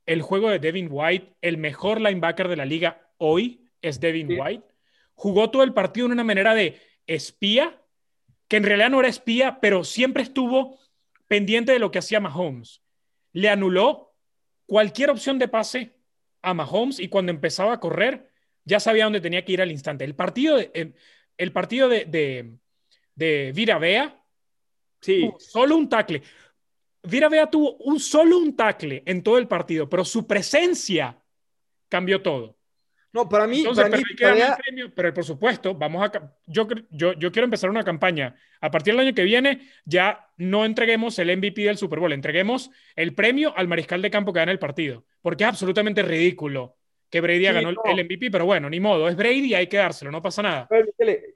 El 0.04 0.20
juego 0.20 0.50
de 0.50 0.58
Devin 0.58 0.88
White, 0.90 1.36
el 1.40 1.56
mejor 1.56 1.98
linebacker 1.98 2.48
de 2.48 2.56
la 2.56 2.66
liga 2.66 3.10
hoy 3.16 3.70
es 3.80 4.00
Devin 4.00 4.38
White. 4.38 4.64
Jugó 5.14 5.50
todo 5.50 5.62
el 5.62 5.72
partido 5.72 6.08
de 6.08 6.12
una 6.12 6.24
manera 6.24 6.54
de 6.54 6.78
espía, 7.06 7.80
que 8.48 8.58
en 8.58 8.64
realidad 8.64 8.90
no 8.90 9.00
era 9.00 9.08
espía, 9.08 9.60
pero 9.62 9.82
siempre 9.82 10.24
estuvo 10.24 10.78
pendiente 11.26 11.72
de 11.72 11.78
lo 11.78 11.90
que 11.90 12.00
hacía 12.00 12.20
Mahomes. 12.20 12.82
Le 13.32 13.48
anuló 13.48 14.14
cualquier 14.66 15.08
opción 15.08 15.38
de 15.38 15.48
pase 15.48 15.96
a 16.42 16.52
Mahomes 16.52 17.00
y 17.00 17.08
cuando 17.08 17.32
empezaba 17.32 17.72
a 17.72 17.80
correr, 17.80 18.31
ya 18.64 18.80
sabía 18.80 19.04
dónde 19.04 19.20
tenía 19.20 19.44
que 19.44 19.52
ir 19.52 19.62
al 19.62 19.70
instante. 19.70 20.04
El 20.04 20.14
partido 20.14 20.56
de, 20.56 20.94
el 21.36 21.52
partido 21.52 21.88
de, 21.88 22.04
de, 22.04 22.58
de 23.14 23.52
Vira 23.54 23.78
Vea, 23.78 24.22
sí. 25.00 25.30
solo 25.38 25.76
un 25.76 25.88
tackle. 25.88 26.22
Vira 27.02 27.28
Vea 27.28 27.50
tuvo 27.50 27.76
un 27.78 27.98
solo 27.98 28.38
un 28.38 28.54
tackle 28.54 29.02
en 29.06 29.22
todo 29.22 29.38
el 29.38 29.48
partido, 29.48 29.88
pero 29.88 30.04
su 30.04 30.26
presencia 30.26 31.18
cambió 31.88 32.22
todo. 32.22 32.56
No, 33.12 33.28
para 33.28 33.46
mí, 33.46 33.58
Entonces, 33.58 33.84
para 33.84 34.02
pero, 34.16 34.34
mí, 34.34 34.40
el 34.40 34.56
premio, 34.56 34.94
pero 34.94 35.12
por 35.12 35.24
supuesto, 35.24 35.74
vamos 35.74 36.02
a. 36.02 36.34
Yo, 36.46 36.66
yo, 36.88 37.12
yo 37.12 37.30
quiero 37.30 37.44
empezar 37.44 37.68
una 37.68 37.84
campaña. 37.84 38.34
A 38.58 38.70
partir 38.70 38.94
del 38.94 39.06
año 39.06 39.14
que 39.14 39.24
viene, 39.24 39.68
ya 39.84 40.30
no 40.38 40.64
entreguemos 40.64 41.18
el 41.18 41.36
MVP 41.36 41.62
del 41.62 41.76
Super 41.76 41.98
Bowl, 41.98 42.12
entreguemos 42.12 42.70
el 42.96 43.14
premio 43.14 43.52
al 43.54 43.68
mariscal 43.68 44.00
de 44.00 44.10
campo 44.10 44.32
que 44.32 44.38
gana 44.38 44.52
el 44.52 44.58
partido. 44.58 45.04
Porque 45.20 45.44
es 45.44 45.48
absolutamente 45.48 46.02
ridículo 46.02 46.78
que 47.12 47.20
Brady 47.20 47.46
Sí, 47.46 47.52
ganó 47.52 47.68
el- 47.68 47.74
no. 47.76 47.82
el 47.84 48.00
MVP, 48.06 48.30
pero 48.30 48.46
bueno, 48.46 48.70
ni 48.70 48.80
modo, 48.80 49.06
es 49.06 49.14
Brady 49.14 49.50
y 49.50 49.54
hay 49.54 49.66
que 49.68 49.76
dárselo, 49.76 50.10
no 50.10 50.22
pasa 50.22 50.40
nada. 50.42 50.66
A 50.70 50.76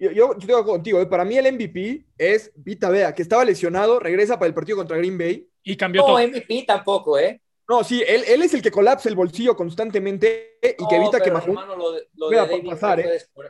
yo, 0.00 0.10
yo, 0.10 0.34
estoy 0.38 0.64
contigo. 0.64 1.00
¿eh? 1.00 1.06
Para 1.06 1.24
mí 1.24 1.36
el 1.36 1.46
MVP 1.52 2.04
es 2.16 2.50
Vita 2.56 2.88
Vea, 2.88 3.14
que 3.14 3.20
estaba 3.22 3.44
lesionado, 3.44 4.00
regresa 4.00 4.38
para 4.38 4.48
el 4.48 4.54
partido 4.54 4.78
contra 4.78 4.96
Green 4.96 5.18
Bay. 5.18 5.46
Y 5.62 5.76
cambió 5.76 6.00
No, 6.02 6.06
todo. 6.08 6.18
MVP 6.18 6.64
tampoco, 6.66 7.18
¿eh? 7.18 7.40
No, 7.68 7.82
sí, 7.84 8.02
él, 8.06 8.22
él 8.28 8.42
es 8.42 8.54
el 8.54 8.62
que 8.62 8.70
colapsa 8.70 9.08
el 9.08 9.16
bolsillo 9.16 9.54
constantemente 9.56 10.58
y 10.62 10.86
que 10.86 10.96
No, 10.96 11.02
evita 11.02 11.20
que 11.20 11.30
Mahomes... 11.30 11.48
hermano, 11.48 11.76
lo 11.76 11.92
de, 11.92 12.08
lo 12.14 12.28
de 12.30 12.36
pueda 12.36 12.46
David 12.46 12.70
pasar, 12.70 13.04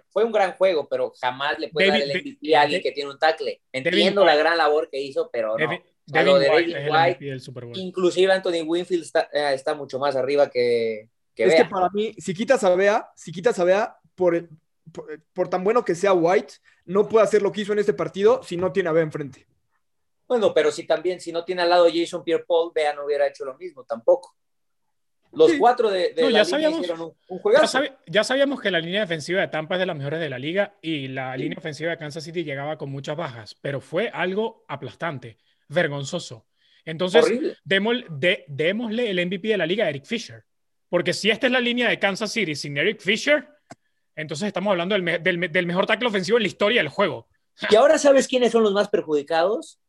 fue, 0.09 0.25
un 0.25 0.33
gran 0.33 0.53
juego, 0.55 0.89
pero 0.89 1.13
jamás 1.21 1.59
le 1.59 1.69
puede 1.69 1.89
David- 1.89 2.01
dar 2.01 2.11
el 2.17 2.23
MVP 2.23 2.57
a 2.57 2.63
alguien 2.63 2.83
que 2.83 2.93
tiene 2.93 3.11
un 3.11 3.19
tackle. 3.19 3.61
Entiendo 3.73 4.23
White. 4.23 4.35
la 4.35 4.39
gran 4.39 4.57
labor 4.59 4.89
que 4.91 5.01
hizo, 5.01 5.29
pero 5.33 5.57
no. 5.57 5.57
Devin 5.59 6.27
lo 6.27 6.39
de 6.39 6.49
White 6.51 6.71
el 6.73 6.91
White, 6.91 7.11
MVP 7.19 7.25
del 7.27 7.41
Super 7.41 7.65
Bowl. 7.67 7.77
Inclusive 7.79 8.33
Anthony 8.33 8.63
Winfield 8.65 9.03
está, 9.05 9.29
eh, 9.33 9.53
está 9.55 9.75
mucho 9.75 9.99
más 9.99 10.17
arriba 10.17 10.49
que, 10.49 11.09
que 11.37 11.45
es 11.45 11.51
Bea. 11.51 11.63
que 11.63 11.71
para 11.71 11.89
mí, 11.91 12.15
si 12.19 12.35
quitas 12.35 12.65
a 12.65 12.75
Vea, 12.75 13.09
si 13.15 13.31
quitas 13.31 13.57
a 13.61 13.65
Vea, 13.65 13.97
por, 14.17 14.49
por, 14.91 15.23
por 15.33 15.49
tan 15.49 15.63
bueno 15.63 15.85
que 15.85 15.95
sea 15.95 16.13
White, 16.15 16.55
no 16.87 17.07
puede 17.09 17.25
hacer 17.25 17.43
lo 17.43 17.53
que 17.53 17.61
hizo 17.61 17.73
en 17.75 17.79
este 17.79 17.93
partido 17.93 18.43
si 18.43 18.57
no 18.57 18.73
tiene 18.73 18.89
a 18.89 18.93
Vea 18.93 19.03
enfrente. 19.05 19.47
Bueno, 20.27 20.53
pero 20.53 20.73
si 20.73 20.85
también, 20.87 21.21
si 21.21 21.31
no 21.31 21.45
tiene 21.45 21.63
al 21.63 21.69
lado 21.71 21.87
Jason 21.93 22.25
Pierre-Paul, 22.25 22.73
Bea 22.75 22.95
no 22.95 23.05
hubiera 23.05 23.29
hecho 23.29 23.45
lo 23.45 23.57
mismo 23.57 23.85
tampoco. 23.85 24.35
Los 25.33 25.51
Sí. 25.51 25.59
cuatro 25.59 25.91
de, 25.91 26.15
de 26.15 26.23
No, 26.23 26.31
la 26.31 26.39
ya 26.39 26.45
línea 26.45 26.45
sabíamos. 26.47 26.79
hicieron 26.81 27.01
un, 27.03 27.07
un 27.29 27.37
Ya, 27.39 27.43
juegazo. 27.43 27.67
sabe- 27.67 27.93
ya 28.07 28.25
sabíamos 28.25 28.61
que 28.61 28.71
la 28.71 28.81
línea 28.81 29.01
defensiva 29.03 29.41
de 29.43 29.49
Tampa 29.49 29.75
es 29.75 29.81
de 29.81 29.87
las 29.87 29.97
mejores 29.97 30.19
de 30.19 30.31
la 30.31 30.39
liga 30.39 30.75
y 30.81 31.09
la 31.09 31.37
línea 31.37 31.59
ofensiva 31.59 31.91
de 31.91 31.99
Kansas 31.99 32.25
City 32.25 32.43
llegaba 32.43 32.79
con 32.79 32.91
muchas 32.91 33.17
bajas, 33.17 33.55
pero 33.61 33.81
fue 33.81 34.09
algo 34.09 34.65
aplastante, 34.67 35.37
vergonzoso. 35.69 36.47
Entonces, 36.85 37.25
démosle, 37.65 38.07
de- 38.09 38.45
démosle 38.49 39.11
el 39.11 39.19
MVP 39.27 39.49
de 39.49 39.57
la 39.59 39.67
liga 39.67 39.85
a 39.85 39.91
Eric 39.91 40.07
Fisher. 40.07 40.45
Porque 40.89 41.13
si 41.13 41.31
esta 41.31 41.47
es 41.47 41.53
la 41.53 41.61
línea 41.61 41.89
de 41.89 41.99
Kansas 41.99 42.33
City 42.33 42.55
sin 42.55 42.77
Eric 42.77 43.01
Fisher, 43.01 43.49
entonces 44.15 44.47
estamos 44.47 44.71
hablando 44.71 44.95
del, 44.95 45.03
me- 45.03 45.19
del 45.19 45.39
me- 45.39 45.49
del 45.49 45.67
mejor 45.67 45.87
tackle 45.87 46.09
ofensivo 46.09 46.39
en 46.39 46.43
la 46.45 46.49
historia 46.49 46.81
del 46.81 46.89
juego. 46.89 47.27
Y 47.71 47.75
ahora 47.75 47.99
sabes 47.99 48.29
quiénes 48.29 48.53
son 48.53 48.63
los 48.63 48.73
más 48.73 48.89
perjudicados. 48.89 49.81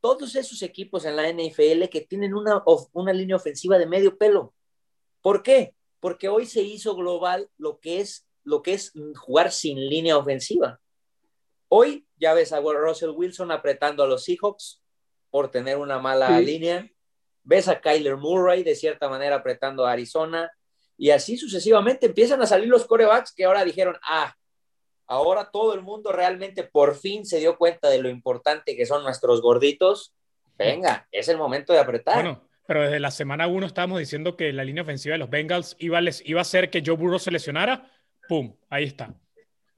Todos 0.00 0.36
esos 0.36 0.60
equipos 0.62 1.04
en 1.04 1.16
la 1.16 1.28
NFL 1.28 1.88
que 1.90 2.02
tienen 2.08 2.34
una, 2.34 2.58
of- 2.66 2.88
una 2.92 3.12
línea 3.12 3.36
ofensiva 3.36 3.78
de 3.78 3.86
medio 3.86 4.16
pelo. 4.18 4.54
¿Por 5.22 5.42
qué? 5.42 5.74
Porque 6.00 6.28
hoy 6.28 6.46
se 6.46 6.62
hizo 6.62 6.94
global 6.94 7.48
lo 7.56 7.80
que 7.80 8.00
es, 8.00 8.26
lo 8.44 8.62
que 8.62 8.74
es 8.74 8.92
jugar 9.16 9.50
sin 9.50 9.88
línea 9.88 10.16
ofensiva. 10.18 10.80
Hoy 11.68 12.06
ya 12.16 12.34
ves 12.34 12.52
a 12.52 12.60
Russell 12.60 13.10
Wilson 13.10 13.50
apretando 13.50 14.02
a 14.04 14.06
los 14.06 14.24
Seahawks 14.24 14.82
por 15.30 15.50
tener 15.50 15.78
una 15.78 15.98
mala 15.98 16.38
Sí. 16.38 16.44
línea. 16.44 16.88
Ves 17.48 17.68
a 17.68 17.80
Kyler 17.80 18.16
Murray 18.16 18.62
de 18.64 18.74
cierta 18.74 19.08
manera 19.08 19.36
apretando 19.36 19.86
a 19.86 19.92
Arizona. 19.92 20.50
Y 20.98 21.10
así 21.10 21.36
sucesivamente 21.36 22.06
empiezan 22.06 22.42
a 22.42 22.46
salir 22.46 22.68
los 22.68 22.86
corebacks 22.86 23.32
que 23.32 23.44
ahora 23.44 23.64
dijeron, 23.64 23.96
ah, 24.02 24.34
ahora 25.06 25.48
todo 25.52 25.74
el 25.74 25.82
mundo 25.82 26.10
realmente 26.10 26.64
por 26.64 26.96
fin 26.96 27.24
se 27.24 27.38
dio 27.38 27.56
cuenta 27.56 27.88
de 27.88 27.98
lo 28.02 28.08
importante 28.08 28.74
que 28.76 28.84
son 28.86 29.04
nuestros 29.04 29.40
gorditos. 29.40 30.12
Venga, 30.58 31.06
es 31.12 31.28
el 31.28 31.36
momento 31.36 31.72
de 31.72 31.78
apretar. 31.78 32.14
Bueno, 32.14 32.48
pero 32.66 32.82
desde 32.82 32.98
la 32.98 33.10
semana 33.12 33.46
1 33.46 33.66
estábamos 33.66 33.98
diciendo 34.00 34.36
que 34.36 34.52
la 34.52 34.64
línea 34.64 34.82
ofensiva 34.82 35.12
de 35.12 35.18
los 35.18 35.30
Bengals 35.30 35.76
iba 35.78 36.00
les- 36.00 36.22
iba 36.26 36.40
a 36.40 36.42
hacer 36.42 36.70
que 36.70 36.82
Joe 36.84 36.96
Burrow 36.96 37.18
se 37.20 37.30
lesionara. 37.30 37.88
¡Pum! 38.28 38.56
Ahí 38.68 38.84
está. 38.84 39.14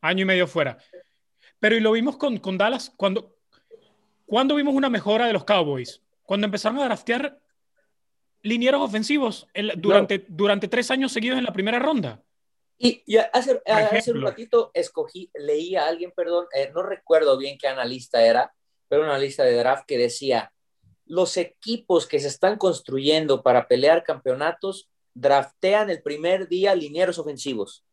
Año 0.00 0.22
y 0.22 0.24
medio 0.24 0.46
fuera. 0.46 0.78
Pero 1.60 1.76
y 1.76 1.80
lo 1.80 1.92
vimos 1.92 2.16
con, 2.16 2.38
con 2.38 2.56
Dallas. 2.56 2.92
Cuando, 2.96 3.34
cuando 4.24 4.54
vimos 4.54 4.74
una 4.74 4.88
mejora 4.88 5.26
de 5.26 5.32
los 5.32 5.44
Cowboys? 5.44 6.00
Cuando 6.22 6.44
empezaron 6.46 6.78
a 6.78 6.84
draftear 6.84 7.38
linieros 8.42 8.80
ofensivos 8.80 9.46
en 9.54 9.68
la- 9.68 9.74
durante, 9.74 10.24
durante 10.28 10.68
tres 10.68 10.90
años 10.90 11.12
seguidos 11.12 11.38
en 11.38 11.44
la 11.44 11.52
primera 11.52 11.78
ronda. 11.78 12.22
Y, 12.78 13.02
y 13.06 13.16
hace, 13.16 13.60
hace 13.66 14.12
un 14.12 14.22
ratito 14.22 14.70
escogí, 14.72 15.30
leí 15.34 15.74
a 15.74 15.86
alguien, 15.88 16.12
perdón, 16.14 16.46
eh, 16.54 16.70
no 16.72 16.82
recuerdo 16.82 17.36
bien 17.36 17.58
qué 17.58 17.66
analista 17.66 18.24
era, 18.24 18.54
pero 18.88 19.02
una 19.02 19.10
analista 19.12 19.42
de 19.42 19.54
draft 19.54 19.84
que 19.86 19.98
decía, 19.98 20.52
los 21.04 21.36
equipos 21.36 22.06
que 22.06 22.20
se 22.20 22.28
están 22.28 22.56
construyendo 22.56 23.42
para 23.42 23.66
pelear 23.66 24.04
campeonatos 24.04 24.88
draftean 25.14 25.90
el 25.90 26.02
primer 26.02 26.46
día 26.48 26.74
linieros 26.74 27.18
ofensivos 27.18 27.84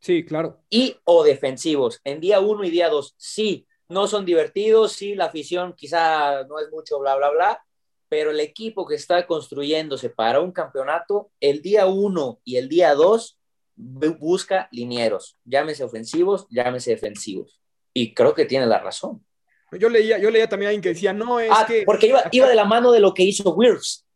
Sí, 0.00 0.24
claro. 0.24 0.60
y 0.70 0.96
o 1.04 1.22
defensivos 1.22 2.00
en 2.04 2.20
día 2.20 2.40
uno 2.40 2.64
y 2.64 2.70
día 2.70 2.88
dos. 2.88 3.14
Sí, 3.16 3.66
no 3.88 4.06
son 4.08 4.24
divertidos, 4.24 4.92
sí, 4.92 5.14
la 5.14 5.26
afición 5.26 5.74
quizá 5.74 6.44
no 6.44 6.58
es 6.58 6.68
mucho, 6.70 6.98
bla, 6.98 7.14
bla, 7.16 7.30
bla, 7.30 7.64
pero 8.08 8.30
el 8.30 8.40
equipo 8.40 8.86
que 8.86 8.94
está 8.94 9.26
construyéndose 9.26 10.10
para 10.10 10.40
un 10.40 10.52
campeonato, 10.52 11.30
el 11.40 11.60
día 11.62 11.86
uno 11.86 12.40
y 12.44 12.56
el 12.56 12.68
día 12.68 12.94
dos 12.94 13.38
bu- 13.76 14.18
busca 14.18 14.68
linieros, 14.72 15.36
llámese 15.44 15.84
ofensivos, 15.84 16.46
llámese 16.50 16.92
defensivos. 16.92 17.60
Y 17.94 18.14
creo 18.14 18.34
que 18.34 18.44
tiene 18.44 18.66
la 18.66 18.78
razón. 18.78 19.24
Yo 19.72 19.88
leía, 19.90 20.18
yo 20.18 20.30
leía 20.30 20.48
también 20.48 20.68
a 20.68 20.70
alguien 20.70 20.82
que 20.82 20.88
decía, 20.90 21.12
no, 21.12 21.40
es 21.40 21.50
Ah, 21.52 21.66
que... 21.68 21.82
porque 21.84 22.06
iba, 22.06 22.22
iba 22.32 22.48
de 22.48 22.54
la 22.54 22.64
mano 22.64 22.90
de 22.92 23.00
lo 23.00 23.12
que 23.12 23.22
hizo 23.24 23.52
Wirfs, 23.54 24.06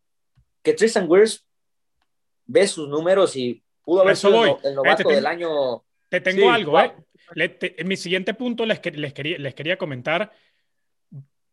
que 0.62 0.72
Tristan 0.72 1.06
Wirfs 1.11 1.44
ve 2.46 2.66
sus 2.66 2.88
números 2.88 3.37
y 3.37 3.62
pudo 3.82 4.00
haber 4.02 4.16
sido 4.16 4.32
voy. 4.32 4.50
el, 4.62 4.70
el 4.70 4.75
novato 4.75 5.02
Este, 5.02 5.14
del 5.14 5.26
año. 5.26 5.84
Te 6.08 6.20
tengo 6.20 6.42
Sí, 6.42 6.49
algo, 6.49 6.70
wow. 6.72 6.80
¿eh? 6.80 6.94
Le- 7.34 7.49
te- 7.50 7.80
en 7.80 7.87
mi 7.88 7.96
siguiente 7.96 8.32
punto 8.34 8.64
les, 8.64 8.80
les, 8.94 9.12
quería, 9.12 9.38
les 9.38 9.54
quería 9.54 9.76
comentar, 9.76 10.32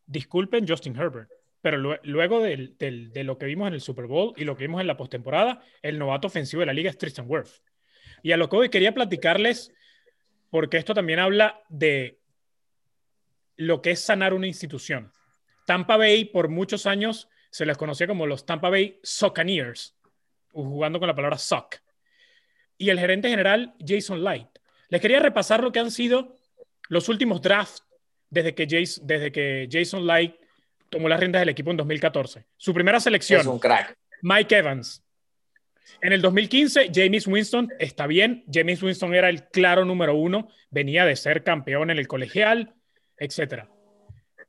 disculpen 0.05 0.67
Justin 0.67 0.95
Herbert, 0.95 1.29
pero 1.61 1.77
lue- 1.77 1.99
luego 2.03 2.41
de 2.41 3.23
lo 3.23 3.37
que 3.37 3.45
vimos 3.45 3.67
en 3.67 3.73
el 3.73 3.81
Super 3.81 4.05
Bowl 4.05 4.33
y 4.37 4.43
lo 4.45 4.55
que 4.55 4.63
vimos 4.65 4.81
en 4.81 4.87
la 4.87 4.97
postemporada, 4.97 5.61
el 5.81 5.99
novato 5.99 6.27
ofensivo 6.27 6.61
de 6.61 6.67
la 6.67 6.73
liga 6.73 6.89
es 6.89 6.97
Tristan 6.97 7.25
Wirth. 7.27 7.61
Y 8.23 8.31
a 8.31 8.37
lo 8.37 8.49
que 8.49 8.55
hoy 8.55 8.69
quería 8.69 8.93
platicarles, 8.93 9.73
porque 10.49 10.77
esto 10.77 10.93
también 10.93 11.19
habla 11.19 11.61
de 11.69 12.19
lo 13.57 13.81
que 13.81 13.91
es 13.91 13.99
sanar 13.99 14.33
una 14.33 14.47
institución. 14.47 15.11
Tampa 15.65 15.97
Bay 15.97 16.25
por 16.25 16.47
muchos 16.49 16.85
años 16.85 17.27
se 17.51 17.65
les 17.65 17.77
conocía 17.77 18.07
como 18.07 18.25
los 18.25 18.45
Tampa 18.45 18.69
Bay 18.69 18.99
Succaneers, 19.03 19.95
jugando 20.51 20.99
con 20.99 21.07
la 21.07 21.15
palabra 21.15 21.37
suck. 21.37 21.75
Y 22.77 22.89
el 22.89 22.99
gerente 22.99 23.29
general 23.29 23.75
Jason 23.85 24.23
Light. 24.23 24.47
Les 24.87 25.01
quería 25.01 25.19
repasar 25.19 25.61
lo 25.61 25.71
que 25.71 25.79
han 25.79 25.91
sido 25.91 26.35
los 26.87 27.09
últimos 27.09 27.41
drafts 27.41 27.85
desde 28.29 28.55
que, 28.55 28.65
Jason, 28.69 29.05
desde 29.05 29.31
que 29.31 29.67
Jason 29.69 30.07
Light 30.07 30.35
tomó 30.89 31.09
las 31.09 31.19
riendas 31.19 31.41
del 31.41 31.49
equipo 31.49 31.71
en 31.71 31.77
2014. 31.77 32.45
Su 32.57 32.73
primera 32.73 32.99
selección, 32.99 33.41
Es 33.41 33.47
un 33.47 33.59
crack. 33.59 33.95
Mike 34.21 34.57
Evans. 34.57 35.03
En 36.01 36.13
el 36.13 36.21
2015, 36.21 36.91
James 36.93 37.27
Winston 37.27 37.69
está 37.79 38.07
bien. 38.07 38.43
James 38.51 38.81
Winston 38.81 39.13
era 39.13 39.29
el 39.29 39.47
claro 39.47 39.85
número 39.85 40.15
uno, 40.15 40.49
venía 40.69 41.05
de 41.05 41.15
ser 41.15 41.43
campeón 41.43 41.89
en 41.89 41.97
el 41.97 42.07
colegial, 42.07 42.75
etc. 43.17 43.65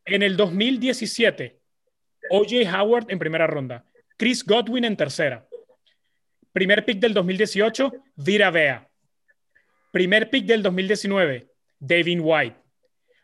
En 0.04 0.22
el 0.22 0.36
2017, 0.36 1.58
OJ 2.30 2.52
Howard 2.74 3.06
en 3.08 3.18
primera 3.18 3.46
ronda, 3.46 3.84
Chris 4.16 4.44
Godwin 4.44 4.84
en 4.84 4.96
tercera. 4.96 5.46
Primer 6.52 6.84
pick 6.84 6.98
del 6.98 7.14
2018, 7.14 7.92
Vira 8.16 8.50
Vea. 8.50 8.88
Primer 9.92 10.30
pick 10.30 10.46
del 10.46 10.62
2019, 10.62 11.48
Devin 11.78 12.20
White. 12.22 12.56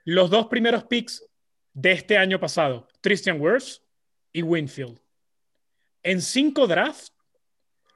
Los 0.04 0.30
dos 0.30 0.46
primeros 0.46 0.84
picks 0.84 1.24
de 1.76 1.92
este 1.92 2.16
año 2.16 2.40
pasado, 2.40 2.88
Christian 3.02 3.38
Wirfs 3.38 3.84
y 4.32 4.40
Winfield. 4.40 4.98
En 6.02 6.22
cinco 6.22 6.66
drafts 6.66 7.12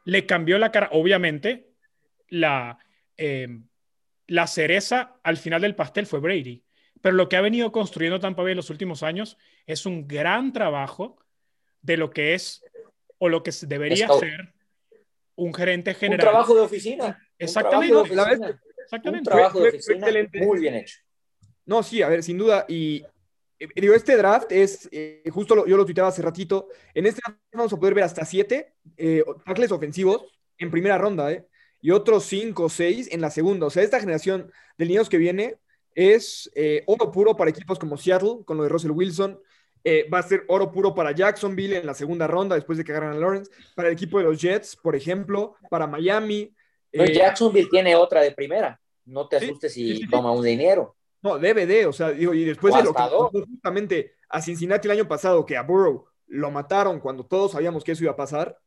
le 0.04 0.26
cambió 0.26 0.58
la 0.58 0.70
cara, 0.70 0.90
obviamente, 0.92 1.72
la, 2.28 2.78
eh, 3.16 3.48
la 4.26 4.46
cereza 4.46 5.18
al 5.22 5.38
final 5.38 5.62
del 5.62 5.74
pastel 5.74 6.04
fue 6.04 6.20
Brady. 6.20 6.62
Pero 7.00 7.16
lo 7.16 7.30
que 7.30 7.36
ha 7.36 7.40
venido 7.40 7.72
construyendo 7.72 8.20
Tampa 8.20 8.42
Bay 8.42 8.52
en 8.52 8.58
los 8.58 8.68
últimos 8.68 9.02
años 9.02 9.38
es 9.64 9.86
un 9.86 10.06
gran 10.06 10.52
trabajo 10.52 11.16
de 11.80 11.96
lo 11.96 12.10
que 12.10 12.34
es 12.34 12.62
o 13.16 13.30
lo 13.30 13.42
que 13.42 13.50
debería 13.62 14.08
ser 14.08 14.52
un 15.36 15.54
gerente 15.54 15.94
general. 15.94 16.26
Un 16.26 16.32
trabajo 16.32 16.54
de 16.54 16.60
oficina. 16.60 17.18
Exactamente. 17.38 17.96
Un 17.96 18.04
trabajo 18.04 18.28
de 18.28 18.42
oficina. 18.42 18.62
Exactamente. 18.84 19.30
Un 19.30 19.36
trabajo 19.36 19.60
de 19.60 19.68
oficina 19.70 20.06
muy 20.34 20.60
bien 20.60 20.74
hecho. 20.74 20.98
No, 21.64 21.82
sí, 21.82 22.02
a 22.02 22.08
ver, 22.08 22.22
sin 22.22 22.36
duda. 22.36 22.66
Y 22.68 23.02
digo, 23.74 23.94
este 23.94 24.16
draft 24.16 24.50
es, 24.52 24.88
eh, 24.92 25.22
justo 25.30 25.54
lo, 25.54 25.66
yo 25.66 25.76
lo 25.76 25.84
tuiteaba 25.84 26.08
hace 26.08 26.22
ratito, 26.22 26.68
en 26.94 27.06
este 27.06 27.20
draft 27.24 27.40
vamos 27.52 27.72
a 27.72 27.76
poder 27.76 27.94
ver 27.94 28.04
hasta 28.04 28.24
siete 28.24 28.74
eh, 28.96 29.22
tackles 29.44 29.72
ofensivos 29.72 30.22
en 30.58 30.70
primera 30.70 30.98
ronda, 30.98 31.30
¿eh? 31.32 31.46
Y 31.82 31.90
otros 31.92 32.24
cinco 32.24 32.64
o 32.64 32.68
seis 32.68 33.08
en 33.10 33.20
la 33.22 33.30
segunda. 33.30 33.66
O 33.66 33.70
sea, 33.70 33.82
esta 33.82 34.00
generación 34.00 34.50
de 34.76 34.84
niños 34.84 35.08
que 35.08 35.16
viene 35.16 35.56
es 35.94 36.50
oro 36.86 37.10
puro 37.10 37.34
para 37.36 37.50
equipos 37.50 37.78
como 37.78 37.96
Seattle, 37.96 38.44
con 38.44 38.58
lo 38.58 38.64
de 38.64 38.68
Russell 38.68 38.90
Wilson. 38.90 39.40
va 40.12 40.18
a 40.18 40.22
ser 40.22 40.44
oro 40.48 40.70
puro 40.70 40.94
para 40.94 41.12
Jacksonville 41.12 41.78
en 41.78 41.86
la 41.86 41.94
segunda 41.94 42.26
ronda, 42.26 42.54
después 42.54 42.76
de 42.76 42.84
que 42.84 42.92
agarran 42.92 43.16
a 43.16 43.18
Lawrence. 43.18 43.50
Para 43.74 43.88
el 43.88 43.94
equipo 43.94 44.18
de 44.18 44.24
los 44.24 44.38
Jets, 44.38 44.76
por 44.76 44.94
ejemplo. 44.94 45.54
Para 45.70 45.86
Miami. 45.86 46.54
Jacksonville 46.92 47.70
tiene 47.70 47.96
otra 47.96 48.20
de 48.20 48.32
primera. 48.32 48.78
No 49.06 49.26
te 49.26 49.36
asustes 49.36 49.72
si 49.72 50.06
toma 50.08 50.32
un 50.32 50.44
dinero. 50.44 50.96
No, 51.22 51.38
debe 51.38 51.66
de, 51.66 51.86
o 51.86 51.92
sea, 51.92 52.10
digo, 52.10 52.32
y 52.32 52.44
después 52.44 52.74
de 52.74 52.82
lo 52.82 52.92
que 52.92 52.98
pasó 52.98 53.30
justamente 53.30 54.14
a 54.28 54.40
Cincinnati 54.40 54.88
el 54.88 54.92
año 54.92 55.08
pasado, 55.08 55.44
que 55.44 55.56
a 55.56 55.62
Burrow 55.62 56.06
lo 56.26 56.50
mataron 56.50 57.00
cuando 57.00 57.26
todos 57.26 57.52
sabíamos 57.52 57.84
que 57.84 57.92
eso 57.92 58.04
iba 58.04 58.12
a 58.12 58.16
pasar. 58.16 58.58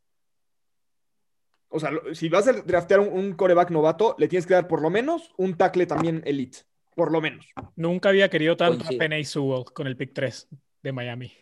O 1.69 1.79
sea, 1.79 1.89
si 2.13 2.29
vas 2.29 2.47
a 2.47 2.53
draftear 2.53 2.99
un, 2.99 3.33
coreback 3.33 3.71
novato, 3.71 4.15
le 4.19 4.27
tienes 4.27 4.45
que 4.45 4.53
dar 4.53 4.67
por 4.67 4.81
lo 4.81 4.91
menos 4.91 5.33
un 5.37 5.57
tackle 5.57 5.87
también 5.87 6.21
elite. 6.25 6.59
Por 6.95 7.11
lo 7.11 7.19
menos. 7.21 7.47
Nunca 7.75 8.09
había 8.09 8.29
querido 8.29 8.55
tanto 8.55 8.85
a 8.85 8.89
Penny 8.99 9.23
Sewell 9.23 9.65
con 9.73 9.87
el 9.87 9.97
pick 9.97 10.13
3 10.13 10.47
de 10.83 10.91
Miami. 10.91 11.33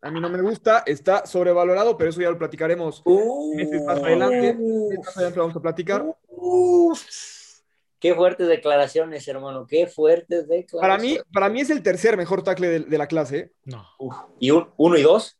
A 0.00 0.10
mí 0.10 0.20
no 0.20 0.28
me 0.28 0.40
gusta, 0.40 0.82
está 0.86 1.26
sobrevalorado, 1.26 1.96
pero 1.96 2.10
eso 2.10 2.20
ya 2.20 2.30
lo 2.30 2.38
platicaremos 2.38 3.02
meses 3.54 3.84
más 3.84 3.98
adelante. 3.98 4.56
Más 4.98 5.16
adelante 5.16 5.38
vamos 5.38 5.56
a 5.56 5.60
platicar. 5.60 6.16
Qué 7.98 8.14
fuertes 8.14 8.46
declaraciones, 8.46 9.26
hermano. 9.26 9.66
Qué 9.66 9.86
fuertes 9.86 10.46
declaraciones. 10.48 10.80
Para 10.80 10.98
mí, 10.98 11.18
para 11.32 11.48
mí 11.48 11.60
es 11.60 11.70
el 11.70 11.82
tercer 11.82 12.16
mejor 12.16 12.42
tackle 12.42 12.80
de, 12.80 12.98
la 12.98 13.08
clase. 13.08 13.52
No. 13.64 13.86
¿Y 14.38 14.50
uno 14.50 14.96
y 14.96 15.02
dos? 15.02 15.36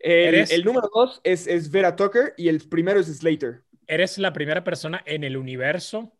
El, 0.00 0.64
número 0.64 0.88
dos 0.92 1.20
es, 1.24 1.46
es, 1.46 1.70
Vera 1.70 1.96
Tucker 1.96 2.34
y 2.36 2.48
el 2.48 2.68
primero 2.68 3.00
es 3.00 3.06
Slater. 3.06 3.62
Eres 3.86 4.18
la 4.18 4.32
primera 4.32 4.62
persona 4.62 5.02
en 5.06 5.24
el 5.24 5.36
universo 5.36 6.12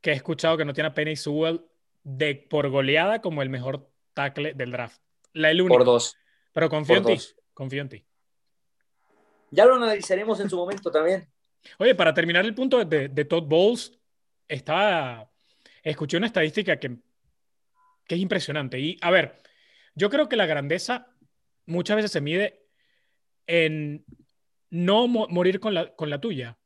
que 0.00 0.10
he 0.10 0.14
escuchado 0.14 0.56
que 0.56 0.64
no 0.64 0.74
tiene 0.74 0.88
a 0.88 0.94
Penny 0.94 1.16
Sewell 1.16 1.64
de, 2.02 2.34
por 2.34 2.68
goleada 2.68 3.20
como 3.20 3.42
el 3.42 3.48
mejor 3.48 3.88
tackle 4.14 4.54
del 4.54 4.72
draft. 4.72 5.00
La 5.32 5.50
el 5.50 5.60
único. 5.60 5.76
Por 5.76 5.86
dos. 5.86 6.16
Pero 6.52 6.68
confío 6.68 6.96
en 6.96 7.04
ti. 7.04 7.18
Confío 7.54 7.82
en 7.82 7.88
ti. 7.88 8.04
Ya 9.50 9.66
lo 9.66 9.74
analizaremos 9.76 10.40
en 10.40 10.50
su 10.50 10.56
momento 10.56 10.90
también. 10.90 11.28
Oye, 11.78 11.94
para 11.94 12.12
terminar 12.12 12.44
el 12.44 12.54
punto 12.54 12.84
de, 12.84 13.08
de 13.08 13.24
Todd 13.24 13.44
Bowles, 13.44 13.98
estaba, 14.54 15.30
escuché 15.82 16.16
una 16.16 16.26
estadística 16.26 16.78
que, 16.78 16.96
que 18.06 18.14
es 18.14 18.20
impresionante. 18.20 18.78
Y 18.78 18.98
a 19.00 19.10
ver, 19.10 19.38
yo 19.94 20.10
creo 20.10 20.28
que 20.28 20.36
la 20.36 20.46
grandeza 20.46 21.08
muchas 21.66 21.96
veces 21.96 22.12
se 22.12 22.20
mide 22.20 22.66
en 23.46 24.04
no 24.70 25.08
morir 25.08 25.60
con 25.60 25.74
la, 25.74 25.94
con 25.94 26.10
la 26.10 26.20
tuya, 26.20 26.58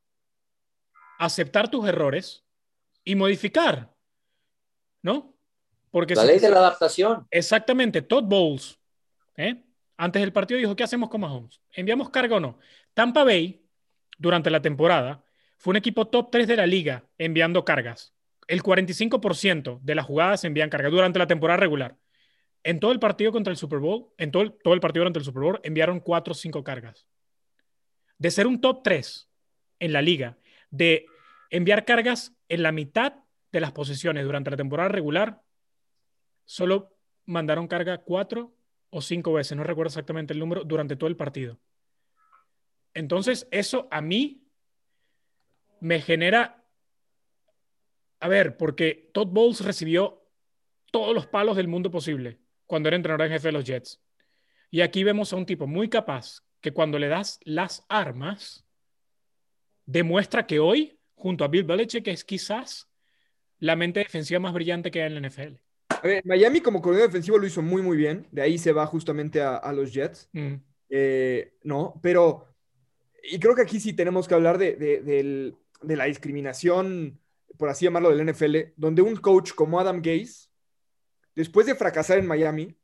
aceptar 1.18 1.70
tus 1.70 1.88
errores 1.88 2.44
y 3.04 3.14
modificar, 3.14 3.94
¿no? 5.02 5.34
Porque 5.90 6.14
la 6.14 6.24
ley 6.24 6.38
de 6.38 6.50
la 6.50 6.58
adaptación. 6.58 7.26
Exactamente, 7.30 8.02
Todd 8.02 8.24
Bowles, 8.24 8.78
¿eh? 9.36 9.62
antes 9.96 10.20
del 10.20 10.32
partido 10.32 10.58
dijo, 10.58 10.76
¿qué 10.76 10.84
hacemos 10.84 11.08
con 11.08 11.20
Mahomes? 11.22 11.60
¿Enviamos 11.72 12.10
carga 12.10 12.36
o 12.36 12.40
no? 12.40 12.58
Tampa 12.94 13.24
Bay, 13.24 13.64
durante 14.18 14.50
la 14.50 14.60
temporada, 14.60 15.24
fue 15.56 15.72
un 15.72 15.76
equipo 15.76 16.06
top 16.08 16.30
3 16.30 16.46
de 16.46 16.56
la 16.56 16.66
liga 16.66 17.04
enviando 17.18 17.64
cargas. 17.64 18.14
El 18.46 18.62
45% 18.62 19.80
de 19.82 19.94
las 19.94 20.06
jugadas 20.06 20.44
envían 20.44 20.70
cargas 20.70 20.92
durante 20.92 21.18
la 21.18 21.26
temporada 21.26 21.58
regular. 21.58 21.96
En 22.62 22.80
todo 22.80 22.92
el 22.92 22.98
partido 22.98 23.32
contra 23.32 23.50
el 23.50 23.56
Super 23.56 23.78
Bowl, 23.78 24.12
en 24.18 24.30
todo 24.30 24.42
el, 24.42 24.80
partido 24.80 25.02
durante 25.02 25.18
el 25.18 25.24
Super 25.24 25.42
Bowl, 25.42 25.60
enviaron 25.62 26.00
4 26.00 26.32
o 26.32 26.34
5 26.34 26.64
cargas. 26.64 27.06
De 28.18 28.30
ser 28.30 28.46
un 28.46 28.60
top 28.60 28.82
3 28.82 29.28
en 29.80 29.92
la 29.92 30.02
liga, 30.02 30.38
de 30.70 31.06
enviar 31.50 31.84
cargas 31.84 32.34
en 32.48 32.62
la 32.62 32.72
mitad 32.72 33.14
de 33.52 33.60
las 33.60 33.72
posiciones 33.72 34.24
durante 34.24 34.50
la 34.50 34.56
temporada 34.56 34.88
regular, 34.88 35.42
solo 36.44 36.96
mandaron 37.24 37.68
carga 37.68 37.98
4 37.98 38.52
o 38.90 39.00
5 39.00 39.32
veces, 39.32 39.56
no 39.56 39.64
recuerdo 39.64 39.88
exactamente 39.88 40.32
el 40.32 40.40
número, 40.40 40.64
durante 40.64 40.96
todo 40.96 41.08
el 41.08 41.16
partido. 41.16 41.58
Entonces, 42.94 43.46
eso 43.50 43.88
a 43.90 44.00
mí 44.00 44.45
me 45.86 46.00
genera, 46.00 46.64
a 48.18 48.28
ver, 48.28 48.56
porque 48.56 49.10
Todd 49.14 49.28
Bowles 49.28 49.60
recibió 49.60 50.24
todos 50.90 51.14
los 51.14 51.28
palos 51.28 51.56
del 51.56 51.68
mundo 51.68 51.92
posible 51.92 52.40
cuando 52.66 52.88
era 52.88 52.96
entrenador 52.96 53.26
en 53.26 53.32
jefe 53.32 53.48
de 53.48 53.52
los 53.52 53.64
Jets. 53.64 54.02
Y 54.72 54.80
aquí 54.80 55.04
vemos 55.04 55.32
a 55.32 55.36
un 55.36 55.46
tipo 55.46 55.68
muy 55.68 55.88
capaz 55.88 56.40
que 56.60 56.72
cuando 56.72 56.98
le 56.98 57.06
das 57.06 57.38
las 57.44 57.84
armas, 57.88 58.66
demuestra 59.84 60.44
que 60.44 60.58
hoy, 60.58 60.98
junto 61.14 61.44
a 61.44 61.48
Bill 61.48 61.62
Belichick, 61.62 62.08
es 62.08 62.24
quizás 62.24 62.90
la 63.60 63.76
mente 63.76 64.00
defensiva 64.00 64.40
más 64.40 64.52
brillante 64.52 64.90
que 64.90 65.02
hay 65.02 65.06
en 65.12 65.22
la 65.22 65.28
NFL. 65.28 65.54
A 65.90 66.00
ver, 66.02 66.26
Miami 66.26 66.60
como 66.60 66.82
coordinador 66.82 67.10
defensivo 67.10 67.38
lo 67.38 67.46
hizo 67.46 67.62
muy, 67.62 67.80
muy 67.80 67.96
bien. 67.96 68.26
De 68.32 68.42
ahí 68.42 68.58
se 68.58 68.72
va 68.72 68.86
justamente 68.86 69.40
a, 69.40 69.72
los 69.72 69.92
Jets. 69.92 70.28
Mm. 70.32 70.54
Eh, 70.88 71.52
no, 71.62 71.94
pero... 72.02 72.48
Y 73.22 73.38
creo 73.38 73.54
que 73.54 73.62
aquí 73.62 73.78
sí 73.78 73.92
tenemos 73.92 74.26
que 74.26 74.34
hablar 74.34 74.58
de, 74.58 74.76
del, 74.76 75.56
de 75.82 75.96
la 75.96 76.04
discriminación, 76.04 77.20
por 77.58 77.68
así 77.68 77.84
llamarlo, 77.84 78.14
del 78.14 78.26
NFL, 78.30 78.72
donde 78.76 79.02
un 79.02 79.16
coach 79.16 79.52
como 79.52 79.80
Adam 79.80 80.00
Gase, 80.02 80.48
después 81.34 81.66
de 81.66 81.74
fracasar 81.74 82.18
en 82.18 82.26
Miami, 82.26 82.76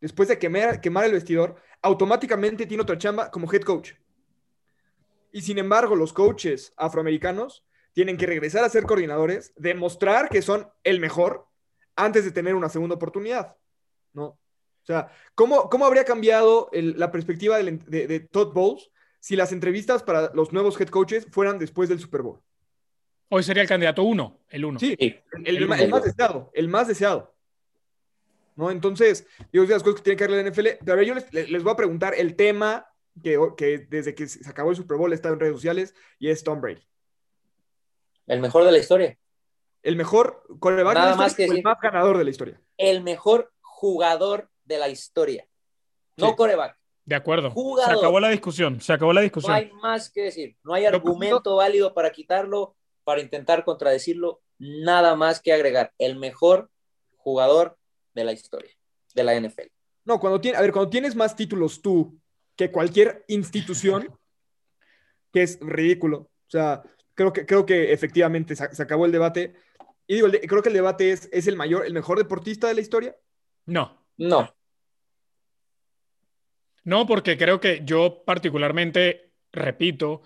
después 0.00 0.28
de 0.28 0.38
quemar, 0.38 1.04
el 1.04 1.12
vestidor, 1.12 1.56
automáticamente 1.82 2.66
tiene 2.66 2.82
otra 2.82 2.98
chamba 2.98 3.30
como 3.30 3.50
head 3.52 3.62
coach. 3.62 3.92
Y 5.32 5.42
sin 5.42 5.58
embargo, 5.58 5.96
los 5.96 6.12
coaches 6.12 6.72
afroamericanos 6.76 7.64
tienen 7.92 8.16
que 8.16 8.26
regresar 8.26 8.64
a 8.64 8.68
ser 8.68 8.84
coordinadores, 8.84 9.52
demostrar 9.56 10.28
que 10.28 10.42
son 10.42 10.68
el 10.82 11.00
mejor 11.00 11.46
antes 11.96 12.24
de 12.24 12.32
tener 12.32 12.54
una 12.54 12.68
segunda 12.68 12.96
oportunidad, 12.96 13.56
¿no? 14.12 14.26
O 14.26 14.86
sea, 14.86 15.10
¿cómo, 15.34 15.70
cómo 15.70 15.86
habría 15.86 16.04
cambiado 16.04 16.68
la 16.72 17.10
perspectiva 17.10 17.56
de 17.56 18.28
Todd 18.30 18.52
Bowles 18.52 18.90
si 19.24 19.36
las 19.36 19.52
entrevistas 19.52 20.02
para 20.02 20.30
los 20.34 20.52
nuevos 20.52 20.78
head 20.78 20.88
coaches 20.88 21.26
fueran 21.30 21.58
después 21.58 21.88
del 21.88 21.98
Super 21.98 22.20
Bowl. 22.20 22.42
Hoy 23.30 23.42
sería 23.42 23.62
el 23.62 23.68
candidato 23.70 24.02
uno, 24.02 24.40
el 24.50 24.66
uno. 24.66 24.78
Sí, 24.78 24.94
el, 24.98 25.66
más 25.66 26.04
deseado, 26.04 26.50
el 26.52 26.68
más 26.68 26.88
deseado. 26.88 27.34
¿No? 28.54 28.70
Entonces, 28.70 29.26
digo, 29.50 29.64
las 29.64 29.82
cosas 29.82 30.00
que 30.00 30.02
tiene 30.02 30.18
que 30.18 30.26
ver 30.26 30.44
la 30.44 30.50
NFL. 30.50 30.84
Pero 30.84 31.00
yo 31.00 31.14
les, 31.14 31.62
voy 31.62 31.72
a 31.72 31.76
preguntar 31.76 32.12
el 32.14 32.36
tema 32.36 32.86
que, 33.22 33.40
que, 33.56 33.78
desde 33.88 34.14
que 34.14 34.28
se 34.28 34.46
acabó 34.46 34.68
el 34.68 34.76
Super 34.76 34.98
Bowl 34.98 35.10
está 35.14 35.30
en 35.30 35.40
redes 35.40 35.54
sociales 35.54 35.94
y 36.18 36.28
es 36.28 36.44
Tom 36.44 36.60
Brady. 36.60 36.86
El 38.26 38.40
mejor 38.40 38.64
de 38.64 38.72
la 38.72 38.78
historia. 38.78 39.18
El 39.82 39.96
mejor 39.96 40.42
coreback 40.60 40.94
Nada 40.96 41.16
más 41.16 41.34
que 41.34 41.46
el 41.46 41.62
más 41.62 41.78
ganador 41.80 42.18
de 42.18 42.24
la 42.24 42.30
historia. 42.30 42.60
El 42.76 43.02
mejor 43.02 43.50
jugador 43.62 44.50
de 44.64 44.76
la 44.76 44.90
historia. 44.90 45.48
No 46.18 46.36
coreback. 46.36 46.76
De 47.04 47.14
acuerdo. 47.14 47.52
Se 47.84 47.90
acabó 47.92 48.18
la 48.20 48.30
discusión. 48.30 48.80
Se 48.80 48.92
acabó 48.92 49.12
la 49.12 49.20
discusión. 49.20 49.52
No 49.52 49.56
hay 49.58 49.70
más 49.82 50.10
que 50.10 50.22
decir. 50.22 50.56
No 50.64 50.72
hay 50.74 50.86
argumento 50.86 51.56
válido 51.56 51.92
para 51.92 52.10
quitarlo, 52.10 52.76
para 53.04 53.20
intentar 53.20 53.64
contradecirlo. 53.64 54.40
Nada 54.58 55.14
más 55.16 55.40
que 55.40 55.52
agregar. 55.52 55.92
El 55.98 56.16
mejor 56.16 56.70
jugador 57.16 57.76
de 58.14 58.24
la 58.24 58.32
historia, 58.32 58.70
de 59.14 59.24
la 59.24 59.34
NFL. 59.38 59.68
No, 60.04 60.18
cuando 60.20 60.40
tiene, 60.40 60.56
a 60.58 60.60
ver, 60.60 60.72
cuando 60.72 60.90
tienes 60.90 61.14
más 61.14 61.34
títulos 61.36 61.80
tú 61.82 62.18
que 62.56 62.70
cualquier 62.70 63.24
institución, 63.28 64.08
que 65.32 65.42
es 65.42 65.58
ridículo. 65.60 66.18
O 66.18 66.50
sea, 66.50 66.82
creo 67.14 67.32
que, 67.32 67.44
creo 67.44 67.66
que 67.66 67.92
efectivamente 67.92 68.54
se, 68.56 68.74
se 68.74 68.82
acabó 68.82 69.04
el 69.06 69.12
debate. 69.12 69.54
Y 70.06 70.14
digo, 70.14 70.26
el 70.26 70.32
de- 70.32 70.40
creo 70.40 70.62
que 70.62 70.68
el 70.68 70.74
debate 70.74 71.10
es, 71.10 71.28
¿es 71.32 71.46
el 71.46 71.56
mayor, 71.56 71.84
el 71.86 71.92
mejor 71.94 72.18
deportista 72.18 72.68
de 72.68 72.74
la 72.74 72.80
historia? 72.80 73.16
No, 73.66 74.06
No. 74.16 74.54
No, 76.84 77.06
porque 77.06 77.36
creo 77.36 77.60
que 77.60 77.82
yo 77.84 78.22
particularmente, 78.24 79.32
repito, 79.52 80.22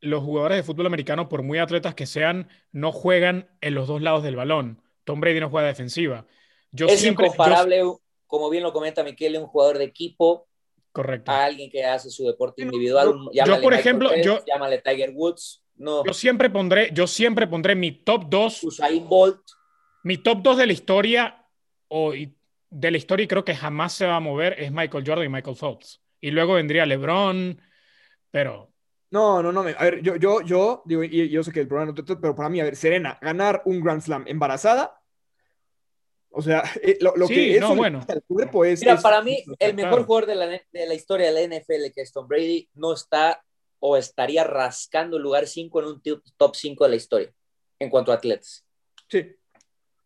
los 0.00 0.22
jugadores 0.22 0.56
de 0.58 0.62
fútbol 0.62 0.86
americano, 0.86 1.28
por 1.28 1.42
muy 1.42 1.58
atletas 1.58 1.94
que 1.94 2.06
sean, 2.06 2.48
no 2.72 2.92
juegan 2.92 3.48
en 3.60 3.74
los 3.74 3.88
dos 3.88 4.00
lados 4.00 4.22
del 4.22 4.36
balón. 4.36 4.80
Tom 5.04 5.20
Brady 5.20 5.40
no 5.40 5.50
juega 5.50 5.66
defensiva. 5.68 6.26
Yo 6.70 6.86
es 6.86 7.00
siempre, 7.00 7.26
yo- 7.26 7.32
incomparable, 7.32 7.82
como 8.26 8.50
bien 8.50 8.62
lo 8.62 8.72
comenta 8.72 9.02
Miquel, 9.02 9.36
un 9.38 9.46
jugador 9.46 9.78
de 9.78 9.84
equipo 9.84 10.46
correcto. 10.92 11.30
a 11.30 11.44
alguien 11.46 11.70
que 11.70 11.84
hace 11.84 12.10
su 12.10 12.24
deporte 12.26 12.62
individual. 12.62 13.14
yo- 13.32 13.60
por 13.60 13.74
ejemplo, 13.74 14.10
yo- 14.16 14.44
llámale 14.46 14.78
Tiger 14.78 15.10
Woods. 15.14 15.64
No, 15.76 16.04
Yo 16.04 16.12
siempre 16.12 16.50
pondré, 16.50 16.90
yo 16.92 17.06
siempre 17.06 17.46
pondré 17.46 17.76
mi 17.76 17.92
top 17.92 18.24
2, 18.28 18.64
Usain 18.64 19.08
Bolt. 19.08 19.40
mi 20.02 20.18
top 20.18 20.42
2 20.42 20.56
de 20.58 20.66
la 20.66 20.72
historia, 20.72 21.46
o 21.86 22.14
y- 22.14 22.34
de 22.70 22.90
la 22.90 22.96
historia 22.98 23.24
y 23.24 23.28
creo 23.28 23.44
que 23.44 23.54
jamás 23.54 23.92
se 23.94 24.06
va 24.06 24.16
a 24.16 24.20
mover, 24.20 24.60
es 24.60 24.70
Michael 24.72 25.04
Jordan 25.06 25.24
y 25.26 25.28
Michael 25.28 25.56
Phelps. 25.56 26.02
Y 26.20 26.30
luego 26.30 26.54
vendría 26.54 26.86
LeBron, 26.86 27.60
pero 28.30 28.72
No, 29.10 29.42
no, 29.42 29.52
no. 29.52 29.60
a 29.60 29.64
ver, 29.84 30.02
yo, 30.02 30.16
yo, 30.16 30.42
yo, 30.42 30.82
digo, 30.84 31.02
y 31.04 31.28
yo 31.30 31.42
sé 31.42 31.52
que 31.52 31.60
el 31.60 31.68
programa 31.68 31.92
no 31.92 32.04
te 32.04 32.16
pero 32.16 32.34
para 32.34 32.48
mí, 32.48 32.60
a 32.60 32.64
ver, 32.64 32.76
Serena, 32.76 33.18
ganar 33.22 33.62
un 33.64 33.80
Grand 33.80 34.02
Slam 34.02 34.24
embarazada, 34.26 35.00
o 36.30 36.42
sea, 36.42 36.62
eh, 36.82 36.98
lo, 37.00 37.16
lo 37.16 37.26
Sí, 37.26 37.34
que 37.34 37.56
eso 37.56 37.68
no, 37.68 37.76
bueno. 37.76 38.00
al 38.08 38.22
cuerpo 38.22 38.64
es. 38.64 38.80
Mira, 38.80 38.94
es- 38.94 39.02
para 39.02 39.22
mí, 39.22 39.42
el 39.58 39.74
claro. 39.74 39.90
mejor 39.90 40.06
jugador 40.06 40.26
de 40.26 40.34
la, 40.34 40.46
de 40.46 40.86
la 40.86 40.94
historia 40.94 41.26
de 41.26 41.32
la 41.32 41.40
NFL, 41.56 41.92
que 41.94 42.02
es 42.02 42.12
Tom 42.12 42.28
Brady, 42.28 42.68
no 42.74 42.92
está 42.92 43.42
o 43.80 43.96
estaría 43.96 44.44
rascando 44.44 45.16
el 45.16 45.22
lugar 45.22 45.46
5 45.46 45.80
en 45.80 45.86
un 45.86 46.02
top 46.36 46.54
5 46.56 46.84
de 46.84 46.90
la 46.90 46.96
historia 46.96 47.32
en 47.78 47.90
cuanto 47.90 48.10
a 48.10 48.16
atletas. 48.16 48.64
Sí, 49.08 49.24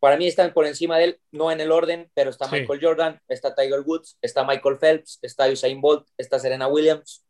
Para 0.03 0.17
mí 0.17 0.27
están 0.27 0.53
por 0.53 0.67
encima 0.67 0.99
de 0.99 1.05
él, 1.05 1.21
no 1.31 1.53
en 1.53 1.61
el 1.61 1.71
orden, 1.71 2.11
pero 2.13 2.31
está 2.31 2.47
Sí. 2.49 2.57
Michael 2.57 2.81
Jordan, 2.83 3.21
está 3.29 3.55
Tiger 3.55 3.83
Woods, 3.87 4.19
está 4.21 4.45
Michael 4.45 4.77
Phelps, 4.81 5.21
está 5.23 5.49
Usain 5.49 5.81
Bolt, 5.81 6.09
está 6.19 6.41
Serena 6.41 6.67
Williams. 6.67 7.25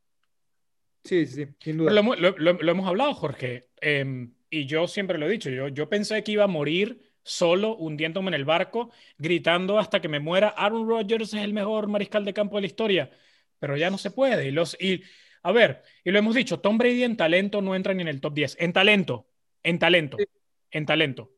sí, 1.04 1.26
sí, 1.26 1.46
sin 1.60 1.76
duda. 1.78 1.92
lo, 1.92 2.00
hemos- 2.00 2.18
lo- 2.18 2.34
lo- 2.38 2.52
lo 2.54 2.70
hemos 2.72 2.86
hablado, 2.88 3.12
Jorge, 3.12 3.68
eh, 3.80 4.28
y 4.48 4.64
yo 4.66 4.86
siempre 4.88 5.18
lo 5.18 5.26
he 5.26 5.30
dicho, 5.30 5.50
yo, 5.50 5.68
yo 5.68 5.88
pensé 5.88 6.22
que 6.24 6.32
iba 6.32 6.44
a 6.44 6.48
morir 6.48 7.00
solo 7.24 7.76
hundiéndome 7.76 8.28
en 8.28 8.34
el 8.34 8.44
barco, 8.46 8.90
gritando 9.18 9.78
hasta 9.78 10.00
que 10.00 10.08
me 10.08 10.20
muera, 10.20 10.48
Aaron 10.56 10.88
Rodgers 10.88 11.34
es 11.34 11.42
el 11.42 11.52
mejor 11.52 11.88
mariscal 11.88 12.24
de 12.24 12.32
campo 12.32 12.56
de 12.56 12.62
la 12.62 12.66
historia, 12.68 13.10
pero 13.58 13.76
ya 13.76 13.90
no 13.90 13.98
se 13.98 14.10
puede. 14.12 14.46
Y 14.48 14.50
los, 14.50 14.76
y, 14.80 15.02
a 15.42 15.52
ver, 15.52 15.82
y 16.04 16.10
lo 16.10 16.18
hemos 16.18 16.34
dicho, 16.34 16.60
Tom 16.60 16.78
Brady 16.78 17.04
en 17.04 17.16
talento 17.18 17.60
no 17.60 17.74
entra 17.74 17.92
ni 17.94 18.02
en 18.02 18.08
el 18.08 18.20
top 18.20 18.32
10, 18.34 18.56
en 18.60 18.72
talento, 18.72 19.26
en 19.62 19.78
talento, 19.78 20.16
Sí. 20.18 20.24
en 20.70 20.86
talento. 20.86 21.30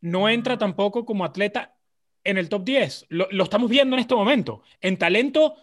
No 0.00 0.28
entra 0.28 0.58
tampoco 0.58 1.04
como 1.04 1.24
atleta 1.24 1.76
en 2.24 2.38
el 2.38 2.48
top 2.48 2.64
10, 2.64 3.06
lo, 3.08 3.28
lo 3.30 3.44
estamos 3.44 3.70
viendo 3.70 3.94
en 3.96 4.00
este 4.00 4.14
momento, 4.14 4.62
en 4.80 4.98
talento, 4.98 5.54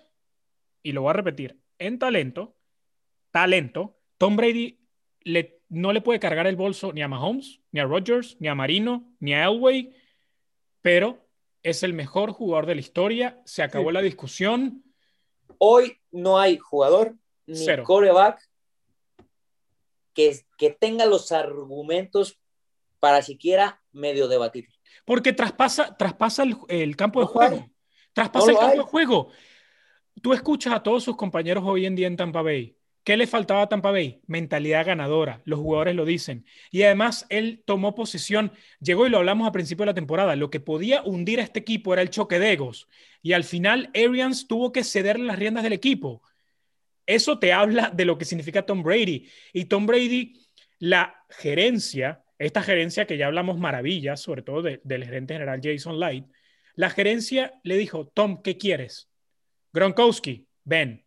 y 0.81 0.91
lo 0.93 1.01
voy 1.01 1.09
a 1.09 1.13
repetir, 1.13 1.59
en 1.77 1.99
talento 1.99 2.55
talento, 3.31 3.97
Tom 4.19 4.35
Brady 4.35 4.79
le, 5.21 5.59
no 5.69 5.91
le 5.91 6.01
puede 6.01 6.19
cargar 6.19 6.45
el 6.47 6.55
bolso 6.55 6.93
ni 6.93 7.01
a 7.01 7.07
Mahomes, 7.07 7.59
ni 7.71 7.79
a 7.79 7.83
Rodgers, 7.85 8.37
ni 8.39 8.47
a 8.47 8.55
Marino, 8.55 9.11
ni 9.19 9.33
a 9.33 9.45
Elway, 9.45 9.93
pero 10.81 11.27
es 11.63 11.81
el 11.83 11.93
mejor 11.93 12.31
jugador 12.31 12.65
de 12.67 12.75
la 12.75 12.81
historia. 12.81 13.41
Se 13.43 13.63
acabó 13.63 13.89
Sí. 13.89 13.93
la 13.93 14.01
discusión. 14.01 14.83
Hoy 15.57 15.97
no 16.11 16.37
hay 16.39 16.57
jugador 16.57 17.15
ni 17.47 17.55
Cero. 17.57 17.83
coreback 17.85 18.39
que, 20.13 20.39
que 20.57 20.69
tenga 20.69 21.05
los 21.05 21.31
argumentos 21.31 22.39
para 22.99 23.21
siquiera 23.21 23.81
medio 23.93 24.27
debatir. 24.27 24.67
Porque 25.05 25.33
traspasa, 25.33 25.95
traspasa 25.97 26.43
el, 26.43 26.57
el 26.69 26.95
campo 26.95 27.19
de 27.21 27.27
juego. 27.27 27.55
hay. 27.57 27.71
Traspasa 28.13 28.47
No 28.47 28.51
el 28.51 28.57
campo 28.57 28.71
hay. 28.73 28.77
de 28.79 28.83
juego. 28.83 29.31
Tú 30.21 30.33
escuchas 30.33 30.73
a 30.73 30.83
todos 30.83 31.03
sus 31.03 31.15
compañeros 31.15 31.63
hoy 31.65 31.85
en 31.85 31.95
día 31.95 32.07
en 32.07 32.17
Tampa 32.17 32.41
Bay. 32.41 32.77
¿Qué 33.03 33.17
le 33.17 33.27
faltaba 33.27 33.63
a 33.63 33.69
Tampa 33.69 33.91
Bay? 33.91 34.21
Mentalidad 34.27 34.85
ganadora. 34.85 35.41
Los 35.43 35.59
jugadores 35.59 35.95
lo 35.95 36.05
dicen. 36.05 36.45
Y 36.71 36.83
además 36.83 37.25
él 37.29 37.61
tomó 37.65 37.95
posición. 37.95 38.53
Llegó 38.79 39.05
y 39.05 39.09
lo 39.09 39.17
hablamos 39.17 39.47
a 39.47 39.51
principio 39.51 39.83
de 39.83 39.87
la 39.87 39.93
temporada. 39.93 40.35
Lo 40.37 40.49
que 40.49 40.61
podía 40.61 41.03
hundir 41.03 41.39
a 41.41 41.43
este 41.43 41.59
equipo 41.59 41.91
era 41.93 42.01
el 42.01 42.09
choque 42.09 42.39
de 42.39 42.53
egos. 42.53 42.87
Y 43.21 43.33
al 43.33 43.43
final 43.43 43.89
Arians 43.93 44.47
tuvo 44.47 44.71
que 44.71 44.83
cederle 44.85 45.25
las 45.25 45.37
riendas 45.39 45.63
del 45.63 45.73
equipo. 45.73 46.21
Eso 47.05 47.39
te 47.39 47.51
habla 47.51 47.89
de 47.89 48.05
lo 48.05 48.17
que 48.17 48.23
significa 48.25 48.65
Tom 48.65 48.83
Brady. 48.83 49.27
Y 49.51 49.65
Tom 49.65 49.85
Brady, 49.85 50.39
la 50.79 51.25
gerencia, 51.29 52.22
esta 52.45 52.61
gerencia 52.63 53.05
que 53.05 53.17
ya 53.17 53.27
hablamos 53.27 53.57
maravillas, 53.57 54.21
sobre 54.21 54.41
todo 54.41 54.61
de- 54.61 54.81
del 54.83 55.03
gerente 55.05 55.33
general 55.33 55.59
Jason 55.63 55.99
Light, 55.99 56.25
la 56.75 56.89
gerencia 56.89 57.53
le 57.63 57.77
dijo, 57.77 58.07
Tom, 58.13 58.41
¿qué 58.41 58.57
quieres? 58.57 59.09
Gronkowski, 59.73 60.47
ven. 60.63 61.05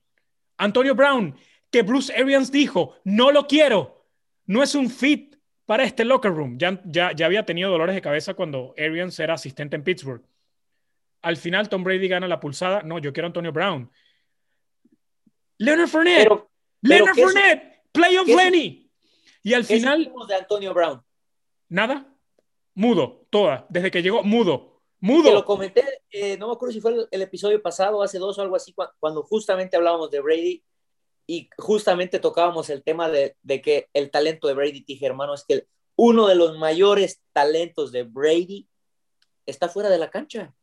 Antonio 0.59 0.95
Brown, 0.95 1.37
que 1.71 1.83
Bruce 1.83 2.13
Arians 2.15 2.51
dijo, 2.53 2.97
no 3.05 3.31
lo 3.31 3.47
quiero, 3.47 4.07
no 4.47 4.63
es 4.63 4.75
un 4.75 4.89
fit 4.91 5.37
para 5.67 5.85
este 5.85 6.05
locker 6.05 6.33
room. 6.33 6.57
Ya, 6.59 6.81
ya, 6.85 7.13
ya 7.13 7.27
había 7.27 7.45
tenido 7.45 7.71
dolores 7.71 7.95
de 7.95 8.01
cabeza 8.03 8.35
cuando 8.35 8.75
Arians 8.79 9.19
era 9.19 9.35
asistente 9.35 9.77
en 9.77 9.83
Pittsburgh. 9.85 10.23
Al 11.23 11.37
final 11.37 11.69
Tom 11.69 11.83
Brady 11.83 12.07
gana 12.09 12.29
la 12.29 12.39
pulsada, 12.39 12.83
no, 12.83 12.99
yo 13.01 13.13
quiero 13.13 13.27
a 13.27 13.31
Antonio 13.31 13.53
Brown. 13.53 13.91
Leonard 15.59 15.89
Fournette, 15.89 16.23
Pero, 16.23 16.51
Leonard 16.83 17.15
¿qué 17.15 17.23
su- 17.23 17.29
Fournette, 17.29 17.83
playoff 17.93 18.27
qué 18.27 18.33
su- 18.33 18.39
Lenny. 18.39 18.91
Y 19.43 19.55
al 19.55 19.67
¿qué 19.67 19.77
final, 19.77 20.13
de 20.29 20.35
Antonio 20.35 20.75
Brown? 20.75 21.03
Nada, 21.69 22.13
mudo, 22.75 23.27
toda, 23.31 23.67
desde 23.69 23.91
que 23.91 24.03
llegó, 24.03 24.23
mudo, 24.23 24.81
Te 25.01 25.07
lo 25.07 25.13
mudo. 25.15 25.45
comenté, 25.45 25.85
eh, 26.11 26.37
no 26.39 26.49
me 26.49 26.53
acuerdo 26.55 26.73
si 26.73 26.81
fue 26.81 26.93
el, 26.93 27.09
el 27.11 27.23
episodio 27.23 27.61
pasado, 27.63 28.03
hace 28.03 28.19
dos 28.19 28.39
o 28.39 28.43
algo 28.43 28.57
así, 28.57 28.73
cua- 28.73 28.93
cuando 28.99 29.23
justamente 29.23 29.77
hablábamos 29.77 30.11
de 30.11 30.21
Brady 30.21 30.65
y 31.27 31.49
justamente 31.59 32.19
tocábamos 32.19 32.71
el 32.71 32.83
tema 32.83 33.09
de, 33.09 33.37
de 33.43 33.61
que 33.61 33.89
el 33.93 34.11
talento 34.11 34.47
de 34.49 34.55
Brady, 34.55 34.85
dije, 34.87 35.07
hermano, 35.07 35.35
es 35.35 35.45
que 35.45 35.55
el- 35.55 35.69
uno 35.97 36.27
de 36.27 36.35
los 36.35 36.59
mayores 36.59 37.21
talentos 37.33 37.91
de 37.93 38.03
Brady 38.05 38.69
está 39.47 39.69
fuera 39.69 39.89
de 39.91 39.99
la 39.99 40.11
cancha, 40.11 40.55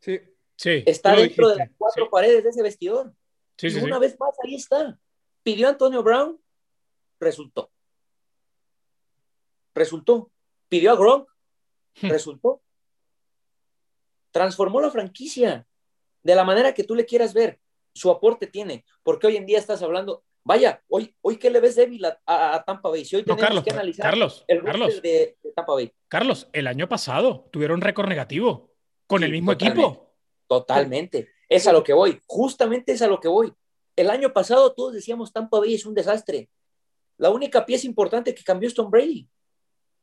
Sí, 0.00 0.20
Sí, 0.54 0.82
está 0.86 1.14
dentro 1.14 1.48
de 1.48 1.56
las 1.56 1.70
cuatro 1.78 2.04
Sí, 2.04 2.08
paredes 2.10 2.42
de 2.44 2.50
ese 2.50 2.62
vestidor. 2.62 3.12
sí, 3.56 3.66
y 3.68 3.70
sí, 3.70 3.78
sí. 3.80 3.84
una 3.84 3.98
vez 4.00 4.18
más, 4.18 4.30
ahí 4.44 4.54
está. 4.56 4.98
Pidió 5.44 5.66
a 5.68 5.70
Antonio 5.70 6.02
Brown, 6.02 6.40
resultó. 7.20 7.70
Resultó. 9.74 10.30
Pidió 10.68 10.92
a 10.92 10.96
Gronk, 10.96 11.28
Hmm. 12.00 12.08
resultó. 12.10 12.62
Transformó 14.30 14.80
la 14.80 14.90
franquicia 14.90 15.66
de 16.22 16.34
la 16.34 16.44
manera 16.44 16.74
que 16.74 16.84
tú 16.84 16.94
le 16.94 17.06
quieras 17.06 17.32
ver. 17.34 17.60
Su 17.94 18.10
aporte 18.10 18.46
tiene, 18.46 18.84
porque 19.02 19.26
hoy 19.26 19.36
en 19.36 19.46
día 19.46 19.58
estás 19.58 19.82
hablando, 19.82 20.22
vaya, 20.44 20.84
hoy, 20.88 21.16
hoy 21.22 21.36
¿qué 21.38 21.50
le 21.50 21.58
ves 21.60 21.74
débil 21.74 22.04
a, 22.04 22.20
a- 22.26 22.54
a 22.56 22.64
Tampa 22.64 22.90
Bay? 22.90 23.04
Si 23.04 23.16
hoy 23.16 23.22
No, 23.22 23.34
tenemos 23.34 23.44
Carlos, 23.46 23.64
que 23.64 23.70
analizar 23.70 24.10
Carlos, 24.10 24.44
el 24.46 24.62
Carlos, 24.62 25.02
de, 25.02 25.36
de 25.42 25.52
Tampa 25.56 25.72
Bay. 25.72 25.92
Carlos, 26.06 26.48
el 26.52 26.66
año 26.68 26.88
pasado 26.88 27.48
tuvieron 27.50 27.80
récord 27.80 28.08
negativo 28.08 28.72
con 29.08 29.20
Sí, 29.20 29.24
el 29.24 29.32
mismo 29.32 29.52
totalmente. 29.52 29.80
equipo. 29.82 30.14
Totalmente. 30.46 31.28
Es 31.48 31.66
a 31.66 31.72
lo 31.72 31.82
que 31.82 31.92
voy. 31.94 32.20
Justamente 32.26 32.92
es 32.92 33.02
a 33.02 33.08
lo 33.08 33.18
que 33.18 33.28
voy. 33.28 33.52
El 33.96 34.10
año 34.10 34.32
pasado 34.32 34.72
todos 34.74 34.92
decíamos 34.92 35.32
Tampa 35.32 35.58
Bay 35.58 35.74
es 35.74 35.84
un 35.86 35.94
desastre. 35.94 36.48
La 37.16 37.30
única 37.30 37.66
pieza 37.66 37.86
importante 37.86 38.34
que 38.34 38.44
cambió 38.44 38.68
es 38.68 38.74
Tom 38.74 38.90
Brady. 38.90 39.28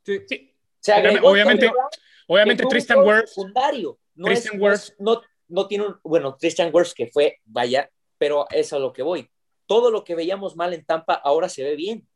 sí. 0.04 0.20
Sí, 0.28 0.52
Se 0.86 0.92
Obviamente- 0.94 1.18
agregó 1.68 1.74
obviamente- 2.28 2.66
Tristan 2.70 3.00
Wirfs, 3.00 3.34
secundario. 3.34 3.98
No, 4.16 4.26
Tristan 4.28 4.56
es- 4.56 4.62
Wirfs. 4.62 4.96
no, 5.00 5.22
no 5.48 5.68
tiene 5.68 5.88
un, 5.88 6.00
bueno, 6.04 6.36
Tristan 6.40 6.70
Wirfs 6.74 6.94
que 6.94 7.08
fue, 7.08 7.40
vaya, 7.46 7.90
pero 8.18 8.46
es 8.52 8.72
a 8.74 8.80
lo 8.80 8.94
que 8.94 9.02
voy. 9.04 9.30
Todo 9.66 9.90
lo 9.90 10.04
que 10.04 10.16
veíamos 10.16 10.56
mal 10.56 10.74
en 10.74 10.86
Tampa 10.86 11.16
ahora 11.16 11.50
se 11.50 11.64
ve 11.64 11.76
bien. 11.76 12.08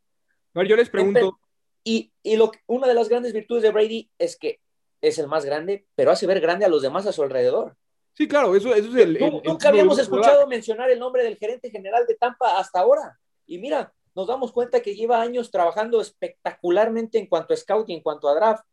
A 0.54 0.60
ver, 0.60 0.68
yo 0.68 0.76
les 0.76 0.90
pregunto, 0.90 1.40
Y, 1.84 2.12
y 2.22 2.36
lo, 2.36 2.52
una 2.68 2.88
de 2.88 2.94
las 2.94 3.08
grandes 3.10 3.32
virtudes 3.34 3.64
de 3.64 3.72
Brady 3.72 4.12
es 4.20 4.38
que 4.38 4.60
es 5.02 5.18
el 5.18 5.28
más 5.28 5.46
grande, 5.46 5.88
pero 5.96 6.12
hace 6.12 6.28
ver 6.28 6.42
grande 6.42 6.66
a 6.66 6.70
los 6.70 6.82
demás 6.82 7.08
a 7.08 7.12
su 7.14 7.24
alrededor. 7.24 7.76
sí, 8.14 8.28
claro, 8.28 8.54
eso, 8.56 8.76
eso 8.76 8.90
es 8.90 8.96
el. 8.96 9.16
el- 9.16 9.20
Nu- 9.32 9.38
el- 9.44 9.50
Nunca 9.50 9.70
habíamos 9.70 9.98
el- 9.98 10.04
escuchado 10.04 10.46
mencionar 10.46 10.92
el 10.92 11.00
nombre 11.00 11.24
del 11.24 11.38
gerente 11.38 11.72
general 11.72 12.06
de 12.06 12.16
Tampa 12.16 12.60
hasta 12.60 12.82
ahora. 12.82 13.18
Y 13.48 13.58
mira, 13.60 13.94
nos 14.16 14.28
damos 14.28 14.52
cuenta 14.52 14.82
que 14.82 14.96
lleva 14.96 15.22
años 15.22 15.52
trabajando 15.52 16.02
espectacularmente 16.02 17.18
en 17.18 17.28
cuanto 17.28 17.54
a 17.54 17.58
scout 17.58 17.90
y 17.90 17.94
en 17.94 18.02
cuanto 18.02 18.28
a 18.28 18.36
draft. 18.36 18.66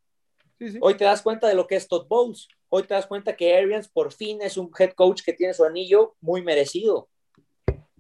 Sí, 0.59 0.73
sí. 0.73 0.79
Hoy 0.81 0.95
te 0.95 1.05
das 1.05 1.23
cuenta 1.23 1.49
de 1.49 1.55
lo 1.55 1.67
que 1.67 1.77
es 1.77 1.87
Todd 1.87 2.07
Bowles. 2.09 2.49
Hoy 2.69 2.85
te 2.85 2.95
das 2.95 3.07
cuenta 3.07 3.37
que 3.37 3.57
Arians 3.57 3.89
por 3.89 4.13
fin 4.13 4.41
es 4.43 4.57
un 4.57 4.71
head 4.79 4.93
coach 4.93 5.23
que 5.23 5.33
tiene 5.33 5.55
su 5.55 5.65
anillo 5.65 6.17
muy 6.21 6.43
merecido. 6.43 7.09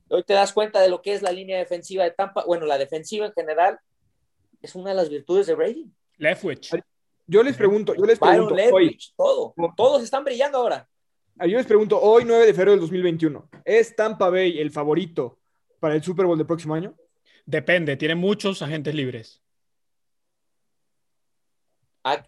Hoy 0.08 0.22
te 0.22 0.34
das 0.34 0.52
cuenta 0.52 0.80
de 0.80 0.88
lo 0.88 1.02
que 1.02 1.12
es 1.12 1.22
la 1.22 1.32
línea 1.32 1.58
defensiva 1.58 2.04
de 2.04 2.12
Tampa. 2.12 2.44
Bueno, 2.44 2.64
la 2.66 2.78
defensiva 2.78 3.26
en 3.26 3.32
general 3.32 3.78
es 4.62 4.74
una 4.74 4.90
de 4.90 4.96
las 4.96 5.08
virtudes 5.08 5.46
de 5.46 5.54
Brady. 5.54 5.90
Leftwich. 6.16 6.70
Yo 7.26 7.42
les 7.42 7.56
pregunto, 7.56 7.94
yo 7.94 8.06
les 8.06 8.20
Byron 8.20 8.48
pregunto 8.48 8.74
hoy, 8.74 8.84
Leftwich, 8.84 9.14
todo. 9.16 9.54
Todos 9.76 10.02
están 10.02 10.24
brillando 10.24 10.58
ahora. 10.58 10.88
Ah, 11.38 11.46
yo 11.46 11.58
les 11.58 11.66
pregunto, 11.66 12.00
hoy 12.00 12.24
9 12.24 12.46
de 12.46 12.54
febrero 12.54 12.70
del 12.70 12.80
2021, 12.80 13.50
¿es 13.64 13.94
Tampa 13.94 14.30
Bay 14.30 14.58
el 14.58 14.70
favorito 14.70 15.38
para 15.80 15.94
el 15.94 16.02
Super 16.02 16.24
Bowl 16.24 16.38
del 16.38 16.46
próximo 16.46 16.74
año? 16.74 16.94
Depende, 17.46 17.96
tiene 17.96 18.14
muchos 18.16 18.60
agentes 18.60 18.94
libres. 18.94 19.40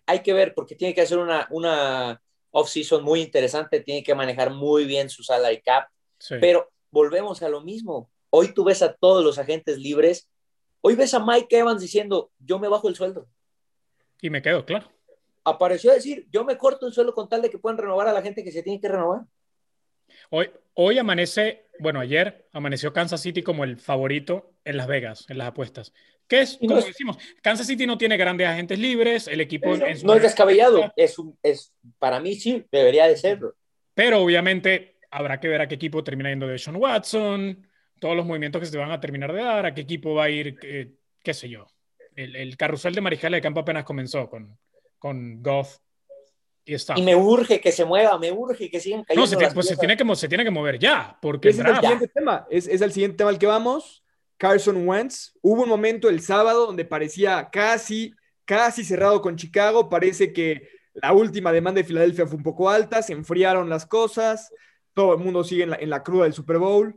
Hay 0.06 0.22
que 0.22 0.32
ver, 0.32 0.54
porque 0.54 0.74
tiene 0.74 0.92
que 0.94 1.02
hacer 1.02 1.18
una, 1.18 1.46
una 1.50 2.20
off-season 2.50 3.04
muy 3.04 3.20
interesante, 3.20 3.80
tiene 3.80 4.02
que 4.02 4.14
manejar 4.14 4.52
muy 4.52 4.84
bien 4.84 5.08
su 5.08 5.22
salary 5.22 5.60
cap, 5.62 5.88
Sí. 6.18 6.34
pero 6.40 6.68
volvemos 6.90 7.42
a 7.42 7.48
lo 7.48 7.60
mismo. 7.60 8.10
Hoy 8.30 8.48
tú 8.52 8.64
ves 8.64 8.82
a 8.82 8.92
todos 8.92 9.22
los 9.24 9.38
agentes 9.38 9.78
libres, 9.78 10.28
hoy 10.80 10.96
ves 10.96 11.14
a 11.14 11.24
Mike 11.24 11.56
Evans 11.58 11.80
diciendo, 11.80 12.32
yo 12.40 12.58
me 12.58 12.66
bajo 12.66 12.88
el 12.88 12.96
sueldo. 12.96 13.28
Y 14.20 14.30
me 14.30 14.42
quedo, 14.42 14.64
claro. 14.64 14.88
Apareció 15.44 15.92
a 15.92 15.94
decir, 15.94 16.26
yo 16.32 16.44
me 16.44 16.58
corto 16.58 16.86
el 16.88 16.92
sueldo 16.92 17.14
con 17.14 17.28
tal 17.28 17.40
de 17.42 17.50
que 17.50 17.58
puedan 17.58 17.78
renovar 17.78 18.08
a 18.08 18.12
la 18.12 18.20
gente 18.22 18.42
que 18.42 18.50
se 18.50 18.64
tiene 18.64 18.80
que 18.80 18.88
renovar. 18.88 19.22
Hoy, 20.30 20.50
hoy 20.74 20.98
amanece, 20.98 21.66
bueno, 21.78 22.00
ayer 22.00 22.46
amaneció 22.52 22.92
Kansas 22.92 23.20
City 23.22 23.42
como 23.42 23.64
el 23.64 23.78
favorito 23.78 24.52
en 24.64 24.76
Las 24.76 24.86
Vegas, 24.86 25.26
en 25.28 25.38
las 25.38 25.48
apuestas. 25.48 25.92
¿Qué 26.26 26.42
es? 26.42 26.60
No 26.60 26.68
Como 26.68 26.80
es- 26.80 26.86
decimos, 26.86 27.16
Kansas 27.42 27.66
City 27.66 27.86
no 27.86 27.96
tiene 27.96 28.16
grandes 28.16 28.46
agentes 28.46 28.78
libres, 28.78 29.28
el 29.28 29.40
equipo 29.40 29.74
No 29.76 30.14
es 30.14 30.22
descabellado, 30.22 30.92
es, 30.96 31.18
un- 31.18 31.38
es 31.42 31.72
para 31.98 32.20
mí 32.20 32.34
sí, 32.34 32.64
debería 32.70 33.06
de 33.06 33.16
serlo. 33.16 33.54
Pero 33.94 34.22
obviamente 34.22 34.96
habrá 35.10 35.40
que 35.40 35.48
ver 35.48 35.62
a 35.62 35.68
qué 35.68 35.76
equipo 35.76 36.04
termina 36.04 36.28
yendo 36.28 36.46
de 36.46 36.58
Sean 36.58 36.76
Watson, 36.76 37.66
todos 37.98 38.14
los 38.14 38.26
movimientos 38.26 38.60
que 38.60 38.66
se 38.66 38.76
van 38.76 38.90
a 38.92 39.00
terminar 39.00 39.32
de 39.32 39.42
dar, 39.42 39.64
a 39.66 39.74
qué 39.74 39.80
equipo 39.80 40.14
va 40.14 40.24
a 40.24 40.30
ir, 40.30 40.58
eh, 40.62 40.92
qué 41.22 41.32
sé 41.34 41.48
yo. 41.48 41.66
El, 42.14 42.36
el 42.36 42.56
carrusel 42.56 42.94
de 42.94 43.00
mariscales 43.00 43.38
de 43.38 43.42
campo 43.42 43.60
apenas 43.60 43.84
comenzó 43.84 44.28
con, 44.28 44.58
con 44.98 45.42
Goff 45.42 45.78
y 46.96 47.02
me 47.02 47.16
urge 47.16 47.60
que 47.60 47.72
se 47.72 47.84
mueva, 47.84 48.18
me 48.18 48.30
urge 48.32 48.70
que 48.70 48.80
sigan 48.80 49.04
cayendo 49.04 49.22
No, 49.22 49.26
se, 49.26 49.36
tiene- 49.36 49.46
las 49.46 49.54
pues 49.54 49.66
se 49.68 49.76
tiene 49.76 49.96
que, 49.96 50.04
mo- 50.04 50.14
se 50.16 50.28
tiene 50.28 50.44
que 50.44 50.50
mover 50.50 50.78
ya, 50.78 51.16
porque 51.22 51.48
Ese 51.48 51.62
es 51.62 51.68
el 51.68 51.74
siguiente 51.76 52.08
tema. 52.08 52.46
Es, 52.50 52.66
es 52.68 52.80
el 52.80 52.92
siguiente 52.92 53.16
tema 53.18 53.30
al 53.30 53.38
que 53.38 53.46
vamos. 53.46 54.04
Carson 54.36 54.86
Wentz. 54.86 55.32
Hubo 55.42 55.62
un 55.62 55.68
momento 55.68 56.08
el 56.08 56.20
sábado 56.20 56.66
donde 56.66 56.84
parecía 56.84 57.48
casi, 57.50 58.14
casi 58.44 58.84
cerrado 58.84 59.20
con 59.20 59.36
Chicago. 59.36 59.88
Parece 59.88 60.32
que 60.32 60.68
la 60.94 61.12
última 61.12 61.50
demanda 61.52 61.80
de 61.80 61.84
Filadelfia 61.84 62.26
fue 62.26 62.36
un 62.36 62.42
poco 62.44 62.68
alta. 62.70 63.02
Se 63.02 63.12
enfriaron 63.12 63.68
las 63.68 63.84
cosas. 63.86 64.52
Todo 64.94 65.14
el 65.14 65.20
mundo 65.20 65.42
sigue 65.44 65.64
en 65.64 65.70
la, 65.70 65.76
en 65.76 65.90
la 65.90 66.02
cruda 66.02 66.24
del 66.24 66.34
Super 66.34 66.58
Bowl. 66.58 66.94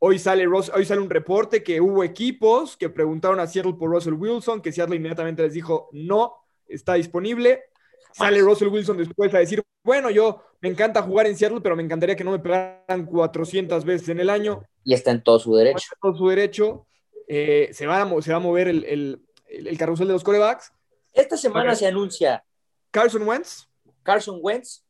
Hoy 0.00 0.18
sale, 0.18 0.46
Ross- 0.46 0.72
hoy 0.74 0.84
sale 0.84 1.00
un 1.00 1.10
reporte 1.10 1.62
que 1.62 1.80
hubo 1.80 2.02
equipos 2.02 2.76
que 2.76 2.88
preguntaron 2.88 3.38
a 3.38 3.46
Seattle 3.46 3.74
por 3.78 3.90
Russell 3.90 4.14
Wilson, 4.14 4.62
que 4.62 4.72
Seattle 4.72 4.96
inmediatamente 4.96 5.42
les 5.42 5.52
dijo 5.52 5.90
no, 5.92 6.34
está 6.66 6.94
disponible. 6.94 7.64
Sale 8.12 8.40
Russell 8.40 8.68
Wilson 8.68 8.96
después 8.98 9.32
a 9.34 9.38
decir, 9.38 9.62
bueno, 9.82 10.10
yo 10.10 10.42
me 10.60 10.68
encanta 10.68 11.02
jugar 11.02 11.26
en 11.26 11.36
Seattle, 11.36 11.60
pero 11.60 11.76
me 11.76 11.82
encantaría 11.82 12.16
que 12.16 12.24
no 12.24 12.32
me 12.32 12.38
pegaran 12.38 13.06
400 13.06 13.84
veces 13.84 14.08
en 14.10 14.20
el 14.20 14.30
año. 14.30 14.62
Y 14.84 14.94
está 14.94 15.10
en 15.10 15.22
todo 15.22 15.38
su 15.38 15.54
derecho. 15.54 15.88
Todo 16.00 16.14
su 16.16 16.28
derecho. 16.28 16.86
Eh, 17.28 17.70
se, 17.72 17.86
va 17.86 18.02
a, 18.02 18.22
se 18.22 18.30
va 18.32 18.36
a 18.38 18.40
mover 18.40 18.68
el, 18.68 18.84
el- 18.84 19.22
el- 19.46 19.66
el 19.68 19.78
carrusel 19.78 20.06
de 20.08 20.12
los 20.14 20.24
corebacks. 20.24 20.72
Esta 21.12 21.36
semana 21.36 21.74
se 21.74 21.86
anuncia 21.86 22.44
Carson 22.90 23.26
Wentz. 23.26 23.68
Carson 24.02 24.38
Wentz 24.40 24.84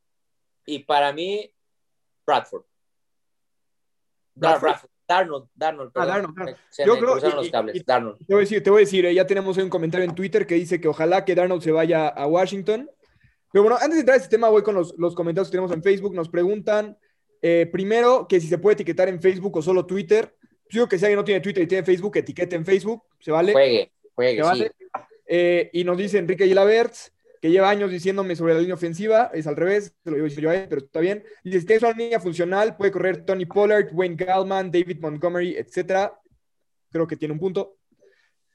y 0.66 0.80
para 0.80 1.12
mí 1.12 1.52
Bradford. 2.26 2.62
Bradford. 4.35 4.62
Bradford. 4.62 4.90
Darnold, 5.09 5.48
Darnold, 5.56 5.92
perdón. 5.92 6.09
Darnold, 6.09 6.37
Darnold. 6.37 6.56
Se 6.70 6.87
Yo 6.87 6.96
creo- 6.98 7.11
cruzaron 7.12 7.33
y- 7.35 7.37
los 7.38 7.46
y- 7.46 7.50
cables. 7.50 7.76
y- 7.76 7.83
Darnold. 7.85 8.18
Te 8.18 8.24
voy 8.33 8.37
a 8.37 8.40
decir, 8.40 8.62
te 8.62 8.70
voy 8.70 8.78
a 8.78 8.85
decir, 8.85 9.06
eh, 9.06 9.14
ya 9.14 9.26
tenemos 9.26 9.59
ahí 9.59 9.64
un 9.64 9.70
comentario 9.70 10.04
en 10.09 10.14
Twitter 10.14 10.46
que 10.46 10.54
dice 10.54 10.80
que 10.80 10.87
ojalá 10.87 11.24
que 11.24 11.35
Darnold 11.35 11.62
se 11.62 11.72
vaya 11.72 12.06
a 12.09 12.26
Washington. 12.26 12.88
Pero 13.52 13.64
bueno, 13.64 13.76
antes 13.76 13.94
de 13.94 14.00
entrar 14.00 14.14
a 14.14 14.18
este 14.18 14.28
tema, 14.30 14.48
voy 14.48 14.62
con 14.62 14.74
los, 14.74 14.94
los 14.98 15.14
comentarios 15.14 15.48
que 15.48 15.52
tenemos 15.52 15.72
en 15.72 15.82
Facebook. 15.82 16.14
Nos 16.14 16.28
preguntan, 16.28 16.96
eh, 17.42 17.68
primero, 17.70 18.26
que 18.28 18.40
si 18.40 18.46
se 18.46 18.58
puede 18.58 18.74
etiquetar 18.74 19.08
en 19.08 19.20
Facebook 19.20 19.56
o 19.56 19.62
solo 19.62 19.86
Twitter. 19.86 20.34
Yo 20.68 20.80
digo 20.80 20.88
que 20.88 20.98
si 20.98 21.04
alguien 21.04 21.16
no 21.16 21.24
tiene 21.24 21.40
Twitter 21.40 21.64
y 21.64 21.66
tiene 21.66 21.84
Facebook, 21.84 22.16
etiquete 22.16 22.54
en 22.54 22.64
Facebook, 22.64 23.02
se 23.18 23.32
vale. 23.32 23.52
Juegue, 23.52 23.92
juegue, 24.14 24.36
¿Se 24.36 24.42
vale? 24.42 24.72
sí. 24.78 24.86
Eh, 25.32 25.70
y 25.72 25.84
nos 25.84 25.96
dice 25.96 26.18
Enrique 26.18 26.46
Gilaberts, 26.46 27.12
que 27.40 27.50
lleva 27.50 27.70
años 27.70 27.90
diciéndome 27.90 28.34
sobre 28.36 28.54
la 28.54 28.60
línea 28.60 28.74
ofensiva, 28.74 29.30
es 29.32 29.46
al 29.46 29.56
revés, 29.56 29.94
se 30.02 30.10
lo 30.10 30.16
digo 30.16 30.26
yo 30.26 30.50
a 30.50 30.56
él, 30.56 30.66
pero 30.68 30.82
está 30.82 31.00
bien. 31.00 31.24
Dice, 31.42 31.60
si 31.60 31.66
tienes 31.66 31.82
una 31.84 31.92
línea 31.92 32.20
funcional, 32.20 32.76
puede 32.76 32.90
correr 32.90 33.24
Tony 33.24 33.46
Pollard, 33.46 33.88
Wayne 33.92 34.16
Gallman, 34.16 34.70
David 34.70 34.98
Montgomery, 35.00 35.56
etcétera. 35.56 36.20
Creo 36.90 37.06
que 37.06 37.16
tiene 37.16 37.32
un 37.32 37.40
punto. 37.40 37.78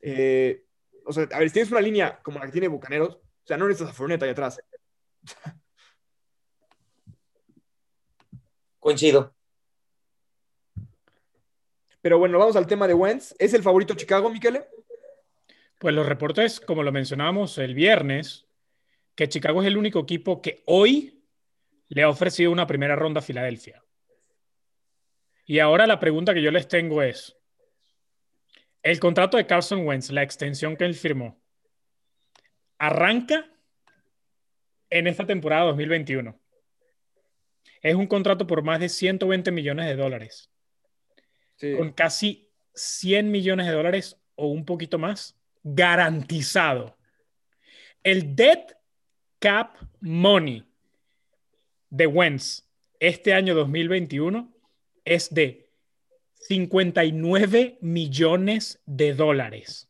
Eh, 0.02 0.66
o 1.06 1.14
sea, 1.14 1.28
a 1.32 1.40
ver, 1.40 1.50
si 1.50 1.54
tienes 1.54 1.72
una 1.72 1.82
línea 1.82 2.20
como 2.22 2.40
la 2.40 2.46
que 2.46 2.52
tiene 2.52 2.68
Bucaneros, 2.68 3.16
o 3.16 3.48
sea, 3.48 3.58
no 3.58 3.68
necesitas 3.68 3.94
a 3.94 3.96
Fournette 3.96 4.24
ahí 4.24 4.30
atrás. 4.32 4.60
Coincido. 8.80 9.34
Pero 12.02 12.20
bueno, 12.20 12.38
vamos 12.38 12.56
al 12.56 12.68
tema 12.68 12.88
de 12.88 12.94
Wentz. 12.94 13.34
¿Es 13.40 13.54
el 13.56 13.64
favorito 13.64 13.96
Chicago, 13.96 14.30
Miquele? 14.30 14.68
Pues 15.80 15.96
los 15.96 16.06
reportes, 16.06 16.60
como 16.60 16.84
lo 16.84 16.92
mencionábamos 16.92 17.58
el 17.58 17.74
viernes, 17.74 18.46
que 19.16 19.28
Chicago 19.28 19.62
es 19.62 19.68
el 19.68 19.78
único 19.78 20.00
equipo 20.00 20.42
que 20.42 20.62
hoy 20.68 21.26
le 21.88 22.04
ha 22.04 22.10
ofrecido 22.10 22.52
una 22.52 22.68
primera 22.68 22.96
ronda 22.96 23.20
a 23.20 23.24
Filadelfia. 23.24 23.84
Y 25.46 25.60
ahora 25.60 25.88
la 25.88 26.00
pregunta 26.00 26.34
que 26.34 26.42
yo 26.42 26.52
les 26.52 26.68
tengo 26.68 27.02
es, 27.02 27.36
el 28.84 29.00
contrato 29.00 29.38
de 29.38 29.48
Carson 29.48 29.86
Wentz, 29.88 30.12
la 30.12 30.22
extensión 30.22 30.78
que 30.78 30.86
él 30.86 30.94
firmó, 30.94 31.42
arranca 32.78 33.50
en 34.98 35.08
esta 35.08 35.26
temporada 35.26 35.66
2021. 35.66 36.40
Es 37.82 37.96
un 37.96 38.08
contrato 38.08 38.48
por 38.48 38.64
más 38.64 38.80
de 38.80 38.88
120 38.90 39.52
millones 39.52 39.88
de 39.88 39.96
dólares 39.96 40.50
Sí. 41.58 41.76
con 41.78 41.92
casi 41.92 42.50
100 42.74 43.30
millones 43.32 43.68
de 43.68 43.74
dólares 43.74 44.18
o 44.36 44.48
un 44.48 44.66
poquito 44.66 44.98
más 44.98 45.38
garantizado. 45.64 46.98
El 48.04 48.36
dead 48.36 48.78
cap 49.40 49.76
money 50.00 50.64
de 51.90 52.08
Wentz 52.08 52.68
este 53.00 53.34
año 53.34 53.54
2021 53.56 54.54
es 55.04 55.34
de 55.34 55.70
59 56.36 57.78
millones 57.82 58.82
de 58.86 59.14
dólares. 59.14 59.90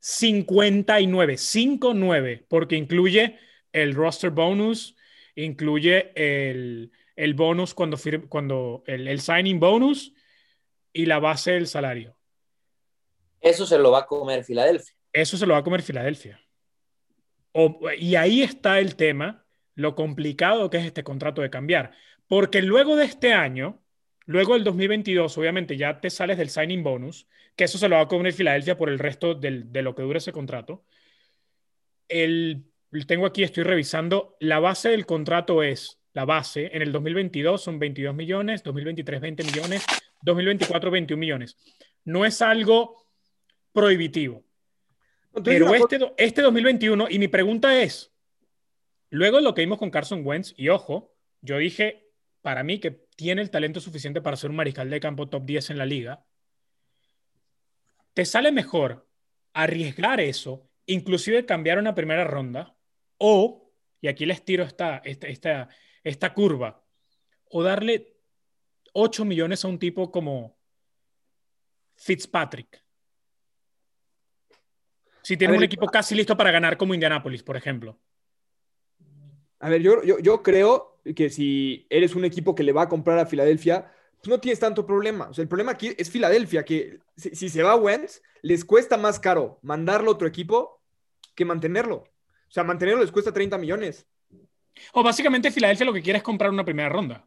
59, 0.00 1.36
59, 1.36 2.44
porque 2.48 2.76
incluye 2.76 3.38
el 3.82 3.94
roster 3.94 4.30
bonus, 4.30 4.96
incluye 5.34 6.12
el, 6.14 6.92
el 7.14 7.34
bonus 7.34 7.74
cuando, 7.74 7.96
fir- 7.96 8.28
cuando 8.28 8.82
el, 8.86 9.06
el 9.06 9.20
signing 9.20 9.60
bonus 9.60 10.14
y 10.92 11.06
la 11.06 11.18
base 11.18 11.52
del 11.52 11.66
salario. 11.66 12.16
Eso 13.40 13.66
se 13.66 13.78
lo 13.78 13.90
va 13.90 14.00
a 14.00 14.06
comer 14.06 14.44
Filadelfia. 14.44 14.94
Eso 15.12 15.36
se 15.36 15.46
lo 15.46 15.52
va 15.52 15.60
a 15.60 15.64
comer 15.64 15.82
Filadelfia. 15.82 16.40
O- 17.52 17.80
y 17.98 18.14
ahí 18.16 18.42
está 18.42 18.80
el 18.80 18.96
tema, 18.96 19.44
lo 19.74 19.94
complicado 19.94 20.70
que 20.70 20.78
es 20.78 20.86
este 20.86 21.04
contrato 21.04 21.42
de 21.42 21.50
cambiar. 21.50 21.92
Porque 22.28 22.62
luego 22.62 22.96
de 22.96 23.04
este 23.04 23.34
año, 23.34 23.82
luego 24.24 24.54
del 24.54 24.64
2022, 24.64 25.36
obviamente 25.38 25.76
ya 25.76 26.00
te 26.00 26.08
sales 26.10 26.38
del 26.38 26.48
signing 26.50 26.82
bonus, 26.82 27.28
que 27.56 27.64
eso 27.64 27.76
se 27.78 27.88
lo 27.88 27.96
va 27.96 28.02
a 28.02 28.08
comer 28.08 28.32
Filadelfia 28.32 28.76
por 28.78 28.88
el 28.88 28.98
resto 28.98 29.34
del- 29.34 29.70
de 29.70 29.82
lo 29.82 29.94
que 29.94 30.02
dura 30.02 30.18
ese 30.18 30.32
contrato. 30.32 30.84
El, 32.08 32.64
tengo 33.04 33.26
aquí, 33.26 33.42
estoy 33.42 33.64
revisando, 33.64 34.36
la 34.40 34.60
base 34.60 34.90
del 34.90 35.06
contrato 35.06 35.62
es, 35.62 35.98
la 36.12 36.24
base, 36.24 36.70
en 36.72 36.82
el 36.82 36.92
2022 36.92 37.62
son 37.62 37.78
22 37.78 38.14
millones, 38.14 38.62
2023 38.62 39.20
20 39.20 39.44
millones, 39.44 39.84
2024 40.22 40.90
21 40.90 41.20
millones. 41.20 41.56
No 42.04 42.24
es 42.24 42.40
algo 42.40 42.96
prohibitivo. 43.72 44.44
Pero 45.44 45.74
este, 45.74 45.98
este 46.16 46.40
2021, 46.40 47.08
y 47.10 47.18
mi 47.18 47.28
pregunta 47.28 47.82
es, 47.82 48.12
luego 49.10 49.36
de 49.36 49.42
lo 49.42 49.52
que 49.52 49.60
vimos 49.60 49.78
con 49.78 49.90
Carson 49.90 50.22
Wentz, 50.24 50.54
y 50.56 50.70
ojo, 50.70 51.14
yo 51.42 51.58
dije 51.58 52.06
para 52.46 52.62
mí 52.62 52.78
que 52.78 52.92
tiene 53.16 53.42
el 53.42 53.50
talento 53.50 53.80
suficiente 53.80 54.20
para 54.20 54.36
ser 54.36 54.50
un 54.50 54.56
mariscal 54.56 54.88
de 54.88 55.00
campo 55.00 55.28
top 55.28 55.44
10 55.44 55.70
en 55.70 55.78
la 55.78 55.84
liga, 55.84 56.24
¿te 58.14 58.24
sale 58.24 58.52
mejor 58.52 59.08
arriesgar 59.52 60.20
eso, 60.20 60.70
inclusive 60.86 61.44
cambiar 61.44 61.78
una 61.78 61.96
primera 61.96 62.22
ronda, 62.22 62.75
o, 63.18 63.72
y 64.00 64.08
aquí 64.08 64.26
les 64.26 64.44
tiro 64.44 64.64
esta, 64.64 64.98
esta, 64.98 65.26
esta, 65.26 65.68
esta 66.02 66.34
curva, 66.34 66.84
o 67.50 67.62
darle 67.62 68.16
8 68.92 69.24
millones 69.24 69.64
a 69.64 69.68
un 69.68 69.78
tipo 69.78 70.10
como 70.10 70.56
Fitzpatrick? 71.96 72.82
Si 75.22 75.36
tiene 75.36 75.54
A 75.54 75.56
un 75.58 75.64
equipo 75.64 75.86
casi 75.86 76.14
listo 76.14 76.36
para 76.36 76.52
ganar 76.52 76.76
como 76.76 76.94
Indianapolis, 76.94 77.42
por 77.42 77.56
ejemplo. 77.56 77.98
A 79.58 79.68
ver, 79.68 79.82
yo, 79.82 80.02
yo, 80.04 80.18
yo 80.20 80.42
creo 80.42 81.00
que 81.16 81.30
si 81.30 81.86
eres 81.90 82.14
un 82.14 82.24
equipo 82.24 82.54
que 82.54 82.62
le 82.62 82.72
va 82.72 82.82
a 82.82 82.88
comprar 82.88 83.18
a 83.18 83.26
Filadelfia, 83.26 83.92
pues 84.18 84.28
no 84.28 84.38
tienes 84.38 84.60
tanto 84.60 84.86
problema. 84.86 85.28
O 85.28 85.34
sea, 85.34 85.42
el 85.42 85.48
problema 85.48 85.72
aquí 85.72 85.94
es 85.96 86.10
Filadelfia, 86.10 86.64
que 86.64 87.00
si, 87.16 87.34
si 87.34 87.48
se 87.48 87.62
va 87.62 87.74
Wentz, 87.74 88.22
les 88.42 88.64
cuesta 88.64 88.96
más 88.96 89.18
caro 89.18 89.58
mandarlo 89.62 90.10
a 90.10 90.14
otro 90.14 90.28
equipo 90.28 90.80
que 91.34 91.44
mantenerlo. 91.44 92.04
O 92.48 92.50
sea, 92.50 92.64
mantenerlo 92.64 93.02
les 93.02 93.12
cuesta 93.12 93.32
30 93.32 93.58
millones. 93.58 94.06
O 94.92 95.02
básicamente 95.02 95.50
Filadelfia 95.50 95.86
lo 95.86 95.92
que 95.92 96.02
quiere 96.02 96.18
es 96.18 96.22
comprar 96.22 96.50
una 96.50 96.64
primera 96.64 96.88
ronda. 96.88 97.26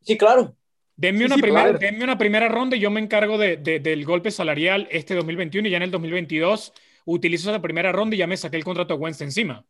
Sí, 0.00 0.16
claro. 0.18 0.54
Denme, 0.96 1.20
Sí, 1.20 1.24
una 1.24 1.34
sí, 1.34 1.40
a 1.40 1.42
primera, 1.42 1.64
ver. 1.72 1.78
denme 1.78 2.04
una 2.04 2.18
primera 2.18 2.48
ronda 2.48 2.76
y 2.76 2.80
yo 2.80 2.90
me 2.90 3.00
encargo 3.00 3.36
de, 3.38 3.56
de- 3.56 3.80
del 3.80 4.04
golpe 4.04 4.30
salarial 4.30 4.86
este 4.90 5.14
2021 5.14 5.66
y 5.68 5.70
ya 5.70 5.78
en 5.78 5.82
el 5.82 5.90
2022 5.90 6.72
utilizo 7.06 7.50
esa 7.50 7.60
primera 7.60 7.90
ronda 7.92 8.14
y 8.14 8.18
ya 8.18 8.26
me 8.26 8.36
saqué 8.36 8.56
el 8.56 8.64
contrato 8.64 8.94
de 8.94 9.00
Wentz 9.00 9.20
encima. 9.22 9.64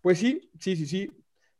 Pues 0.00 0.18
sí, 0.18 0.50
sí, 0.58 0.76
sí, 0.76 0.86
sí. 0.86 1.10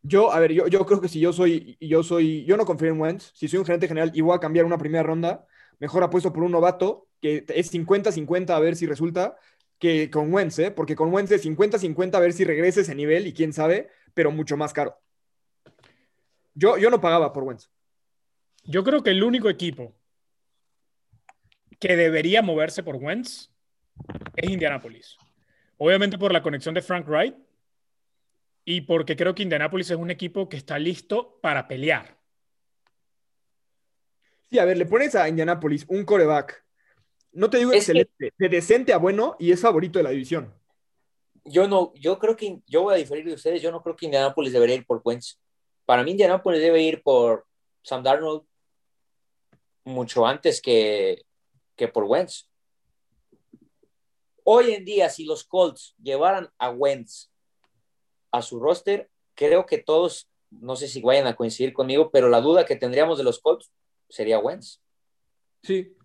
Yo, 0.03 0.33
a 0.33 0.41
ver, 0.41 0.53
yo, 0.53 0.67
yo 0.67 0.85
creo 0.85 1.01
que 1.01 1.09
si 1.09 1.21
yo 1.21 1.33
soy, 1.33 1.77
yo 1.81 2.03
soy, 2.03 2.45
yo 2.45 2.57
no 2.57 2.65
confío 2.67 2.89
en 2.89 3.01
Wentz, 3.01 3.31
si 3.35 3.47
soy 3.49 3.61
un 3.61 3.65
gerente 3.65 3.87
general 3.87 4.11
y 4.15 4.21
voy 4.21 4.35
a 4.37 4.41
cambiar 4.41 4.65
una 4.65 4.79
primera 4.79 5.05
ronda, 5.05 5.47
mejor 5.79 6.03
apuesto 6.03 6.33
por 6.33 6.43
un 6.43 6.51
novato 6.53 7.09
que 7.21 7.45
es 7.49 7.71
50-50 7.73 8.57
a 8.57 8.59
ver 8.59 8.75
si 8.75 8.85
resulta, 8.87 9.37
que 9.83 10.09
con 10.11 10.33
Wentz, 10.33 10.61
¿eh? 10.61 10.71
Porque 10.71 10.95
con 10.95 11.13
Wentz 11.13 11.33
es 11.33 11.45
50-50 11.45 12.15
a 12.15 12.21
ver 12.21 12.33
si 12.33 12.45
regresa 12.45 12.83
ese 12.83 12.95
nivel 12.95 13.27
y 13.27 13.33
quién 13.33 13.53
sabe, 13.53 13.91
pero 14.15 14.31
mucho 14.31 14.57
más 14.57 14.73
caro. 14.73 14.97
Yo, 16.55 16.79
yo 16.79 16.89
no 16.89 17.01
pagaba 17.01 17.33
por 17.33 17.43
Wentz. 17.43 17.69
Yo 18.63 18.85
creo 18.85 19.03
que 19.03 19.11
el 19.11 19.25
único 19.25 19.51
equipo 19.51 19.93
que 21.81 21.97
debería 21.97 22.43
moverse 22.43 22.85
por 22.85 22.95
Wentz 22.95 23.51
es 24.37 24.49
Indianapolis. 24.49 25.17
Obviamente 25.79 26.17
por 26.17 26.33
la 26.33 26.45
conexión 26.45 26.77
de 26.77 26.83
Frank 26.83 27.09
Wright 27.09 27.35
y 28.65 28.83
porque 28.83 29.17
creo 29.17 29.35
que 29.35 29.43
Indianapolis 29.43 29.91
es 29.91 29.97
un 29.97 30.13
equipo 30.13 30.49
que 30.49 30.59
está 30.59 30.79
listo 30.79 31.41
para 31.43 31.67
pelear. 31.67 32.17
Sí, 34.49 34.61
a 34.61 34.65
ver, 34.65 34.79
le 34.79 34.87
pones 34.87 35.17
a 35.17 35.29
Indianapolis 35.29 35.87
un 35.89 36.05
coreback. 36.05 36.65
No 37.33 37.49
te 37.51 37.59
digo 37.59 37.73
Es 37.73 37.87
que- 37.87 37.93
excelente, 37.93 38.35
de 38.39 38.49
decente 38.49 38.93
a 38.93 38.99
bueno 38.99 39.37
y 39.39 39.53
es 39.53 39.61
favorito 39.61 39.99
de 39.99 40.03
la 40.05 40.11
división. 40.11 40.53
Yo 41.45 41.67
no, 41.67 41.93
yo 41.95 42.19
creo 42.19 42.37
que, 42.37 42.61
yo 42.67 42.83
voy 42.83 42.95
a 42.95 42.99
diferir 42.99 43.25
de 43.25 43.35
ustedes, 43.35 43.61
yo 43.61 43.73
no 43.73 43.83
creo 43.83 43.97
que 43.97 44.07
Indianapolis 44.07 44.53
debería 44.53 44.77
ir 44.77 44.87
por 44.87 45.01
Wentz. 45.05 45.41
Para 45.85 46.05
mí 46.05 46.13
Indianapolis 46.13 46.61
debe 46.61 46.83
ir 46.83 47.03
por 47.03 47.47
Sam 47.83 48.03
Darnold 48.03 48.45
mucho 49.85 50.25
antes 50.27 50.61
que, 50.63 51.23
que 51.75 51.89
por 51.89 52.05
Wentz. 52.05 52.49
Hoy 54.45 54.73
en 54.73 54.85
día, 54.85 55.09
si 55.09 55.25
los 55.25 55.45
Colts 55.45 55.95
llevaran 56.03 56.49
a 56.59 56.71
Wentz 56.71 57.31
a 58.31 58.43
su 58.43 58.61
roster, 58.61 59.11
creo 59.35 59.67
que 59.67 59.79
todos, 59.79 60.29
no 60.51 60.77
sé 60.77 60.87
si 60.89 61.01
vayan 61.01 61.27
a 61.27 61.37
coincidir 61.37 61.73
conmigo, 61.73 62.11
pero 62.11 62.29
la 62.29 62.41
duda 62.41 62.65
que 62.65 62.77
tendríamos 62.77 63.19
de 63.19 63.25
los 63.25 63.41
Colts 63.41 63.71
sería 64.09 64.39
Wentz. 64.39 64.81
Sí. 65.63 65.97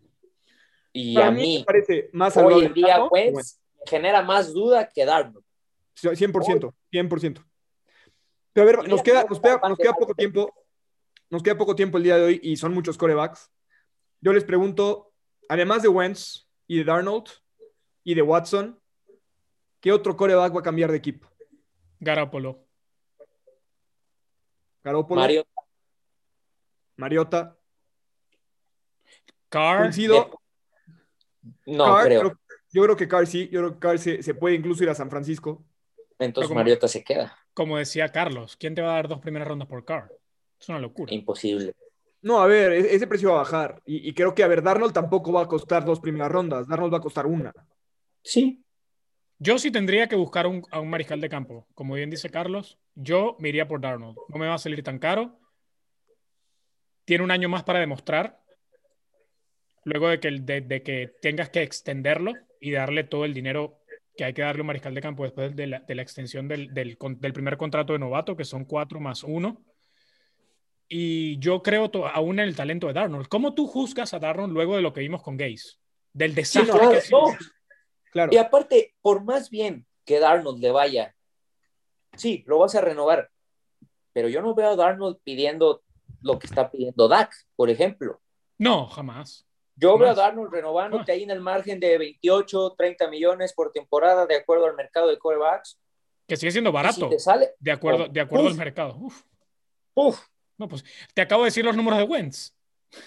Y 1.00 1.14
Para 1.14 1.28
a 1.28 1.32
mí 1.32 1.42
mí, 1.42 1.60
me 1.60 1.66
parece 1.66 2.10
más 2.12 2.36
hoy 2.38 2.66
en 2.66 2.74
día, 2.74 3.04
Wentz 3.06 3.60
genera 3.86 4.24
más 4.24 4.52
duda 4.52 4.90
que 4.90 5.06
Darnold. 5.06 5.46
100%, 5.96 6.74
100%. 6.92 7.46
Pero 8.52 8.64
a 8.64 8.66
ver, 8.66 8.90
nos 8.90 9.04
queda, 9.04 9.24
nos 9.26 9.40
queda, 9.40 9.60
nos 9.70 9.78
queda 9.78 9.94
poco 9.94 10.16
tiempo. 10.16 10.52
Nos 11.30 11.44
queda 11.44 11.56
poco 11.56 11.76
tiempo 11.76 11.98
el 11.98 12.04
día 12.04 12.18
de 12.18 12.24
hoy 12.24 12.40
y 12.42 12.58
son 12.58 12.74
muchos 12.74 12.98
corebacks. 12.98 13.52
Yo 14.22 14.34
les 14.34 14.44
pregunto, 14.44 15.14
además 15.50 15.84
de 15.84 15.90
Wentz 15.90 16.48
y 16.66 16.80
de 16.80 16.84
Darnold 16.86 17.28
y 18.04 18.16
de 18.16 18.24
Watson, 18.24 18.80
¿qué 19.80 19.92
otro 19.92 20.18
coreback 20.18 20.56
va 20.56 20.62
a 20.62 20.64
cambiar 20.64 20.90
de 20.90 20.98
equipo? 20.98 21.28
Garoppolo. 22.00 22.66
Garoppolo, 24.84 25.22
Mario, 25.22 25.46
Mariota, 26.96 27.56
Carr. 29.50 29.82
coincido. 29.82 30.40
No 31.66 31.86
Carr, 31.86 32.06
creo. 32.06 32.20
creo- 32.22 32.40
yo 32.72 32.84
creo 32.84 32.96
que 32.98 33.08
Carr 33.08 33.28
sí, 33.28 33.50
yo 33.50 33.62
creo 33.62 33.74
que 33.74 33.80
Carr 33.80 34.00
se, 34.00 34.22
se 34.24 34.34
puede 34.36 34.56
incluso 34.56 34.84
ir 34.84 34.90
a 34.90 34.96
San 34.96 35.10
Francisco. 35.10 35.64
Entonces 36.20 36.48
como- 36.50 36.60
Mariota 36.60 36.88
se 36.88 37.04
queda. 37.04 37.38
Como 37.54 37.78
decía 37.78 38.10
Carlos, 38.12 38.56
¿quién 38.58 38.76
te 38.76 38.82
va 38.82 38.92
a 38.92 38.96
dar 38.96 39.08
dos 39.08 39.20
primeras 39.20 39.48
rondas 39.48 39.68
por 39.68 39.84
Carr? 39.86 40.12
Es 40.60 40.70
una 40.70 40.80
locura. 40.80 41.14
Imposible. 41.14 41.74
No, 42.22 42.40
a 42.42 42.48
ver, 42.48 42.72
e- 42.72 42.96
ese 42.96 43.08
precio 43.08 43.30
va 43.30 43.36
a 43.36 43.44
bajar. 43.44 43.82
Y, 43.86 44.08
y 44.10 44.14
creo 44.14 44.34
que, 44.36 44.44
a 44.44 44.48
ver, 44.48 44.62
Darnold 44.64 44.94
tampoco 44.94 45.32
va 45.32 45.44
a 45.44 45.48
costar 45.48 45.86
dos 45.86 46.00
primeras 46.00 46.32
rondas. 46.32 46.68
Darnold 46.68 46.94
va 46.94 46.98
a 46.98 47.02
costar 47.02 47.26
una. 47.26 47.54
Sí. 48.24 48.64
Yo 49.40 49.60
sí 49.60 49.70
tendría 49.72 50.08
que 50.08 50.16
buscar 50.16 50.48
un- 50.48 50.64
a 50.72 50.80
un 50.80 50.90
mariscal 50.90 51.22
de 51.22 51.30
campo. 51.30 51.68
Como 51.76 51.94
bien 51.94 52.10
dice 52.10 52.30
Carlos, 52.30 52.80
yo 52.96 53.36
me 53.40 53.50
iría 53.50 53.68
por 53.68 53.80
Darnold. 53.80 54.18
No 54.30 54.38
me 54.40 54.48
va 54.48 54.56
a 54.56 54.60
salir 54.60 54.84
tan 54.84 54.98
caro. 55.00 55.40
Tiene 57.06 57.24
un 57.24 57.32
año 57.32 57.48
más 57.50 57.64
para 57.64 57.80
demostrar. 57.80 58.42
Luego 59.88 60.10
de 60.10 60.20
que, 60.20 60.32
de, 60.32 60.60
de 60.60 60.84
que 60.84 61.14
tengas 61.22 61.50
que 61.50 61.62
extenderlo 61.62 62.34
y 62.60 62.72
darle 62.72 63.06
todo 63.06 63.24
el 63.24 63.34
dinero 63.34 63.80
que 64.18 64.26
hay 64.26 64.34
que 64.34 64.42
darle 64.42 64.60
a 64.60 64.64
un 64.64 64.68
mariscal 64.68 64.94
de 64.94 65.00
campo 65.00 65.24
después 65.24 65.56
de 65.56 65.68
la, 65.68 65.80
de 65.80 65.96
la 65.96 66.02
extensión 66.02 66.50
del, 66.50 66.74
del 66.74 66.98
primer 67.34 67.56
contrato 67.56 67.94
de 67.94 68.00
novato, 68.00 68.36
que 68.36 68.44
son 68.44 68.66
cuatro 68.66 69.00
más 69.00 69.24
uno. 69.24 69.64
Y 70.90 71.40
yo 71.40 71.64
creo 71.64 71.90
to- 71.90 72.06
aún 72.06 72.40
en 72.40 72.50
el 72.50 72.56
talento 72.56 72.88
de 72.88 72.94
Darnold. 72.94 73.30
¿Cómo 73.30 73.54
tú 73.54 73.66
juzgas 73.66 74.14
a 74.14 74.20
Darnold 74.20 74.52
luego 74.52 74.76
de 74.76 74.82
lo 74.82 74.92
que 74.92 75.00
vimos 75.00 75.24
con 75.24 75.38
Gaze? 75.38 75.78
Del 76.12 76.36
desastre 76.36 76.74
claro, 76.74 76.92
que 76.92 77.10
no. 77.10 77.38
Claro. 78.12 78.34
Y 78.34 78.38
aparte, 78.38 78.94
por 79.02 79.24
más 79.24 79.50
bien 79.50 79.86
que 80.04 80.20
Darnold 80.20 80.60
le 80.62 80.72
vaya, 80.72 81.16
sí, 82.18 82.44
lo 82.46 82.60
vas 82.60 82.76
a 82.76 82.82
renovar. 82.82 83.30
Pero 84.12 84.28
yo 84.28 84.42
no 84.42 84.54
veo 84.54 84.72
a 84.72 84.76
Darnold 84.76 85.20
pidiendo 85.24 85.82
lo 86.22 86.38
que 86.40 86.48
está 86.48 86.70
pidiendo 86.70 87.08
Dak, 87.08 87.32
por 87.56 87.70
ejemplo. 87.70 88.20
No, 88.58 88.88
jamás. 88.88 89.47
Yo 89.78 89.98
veo 89.98 90.10
a. 90.10 90.14
Darnold 90.16 90.52
renovándote 90.52 91.12
ahí 91.12 91.24
en 91.24 91.32
el 91.32 91.40
margen 91.40 91.80
de 91.80 91.98
28, 91.98 92.74
30 92.78 93.08
millones 93.10 93.54
por 93.54 93.72
temporada, 93.72 94.26
de 94.26 94.36
acuerdo 94.36 94.66
al 94.66 94.76
mercado 94.76 95.08
de 95.08 95.18
corebacks. 95.18 95.80
Que 96.28 96.36
sigue 96.36 96.52
siendo 96.52 96.72
barato. 96.72 97.06
Si 97.06 97.10
te 97.12 97.20
sale, 97.20 97.52
De 97.60 97.72
acuerdo, 97.72 98.06
Oh, 98.06 98.08
de 98.10 98.20
acuerdo 98.20 98.46
uf. 98.48 98.52
al 98.52 98.58
mercado. 98.58 98.96
Uf. 99.00 99.22
uf, 99.94 100.20
No, 100.58 100.68
pues 100.68 100.84
te 101.14 101.22
acabo 101.22 101.44
de 101.44 101.48
decir 101.48 101.64
los 101.64 101.76
números 101.78 102.00
de 102.00 102.06
Wentz. 102.06 102.54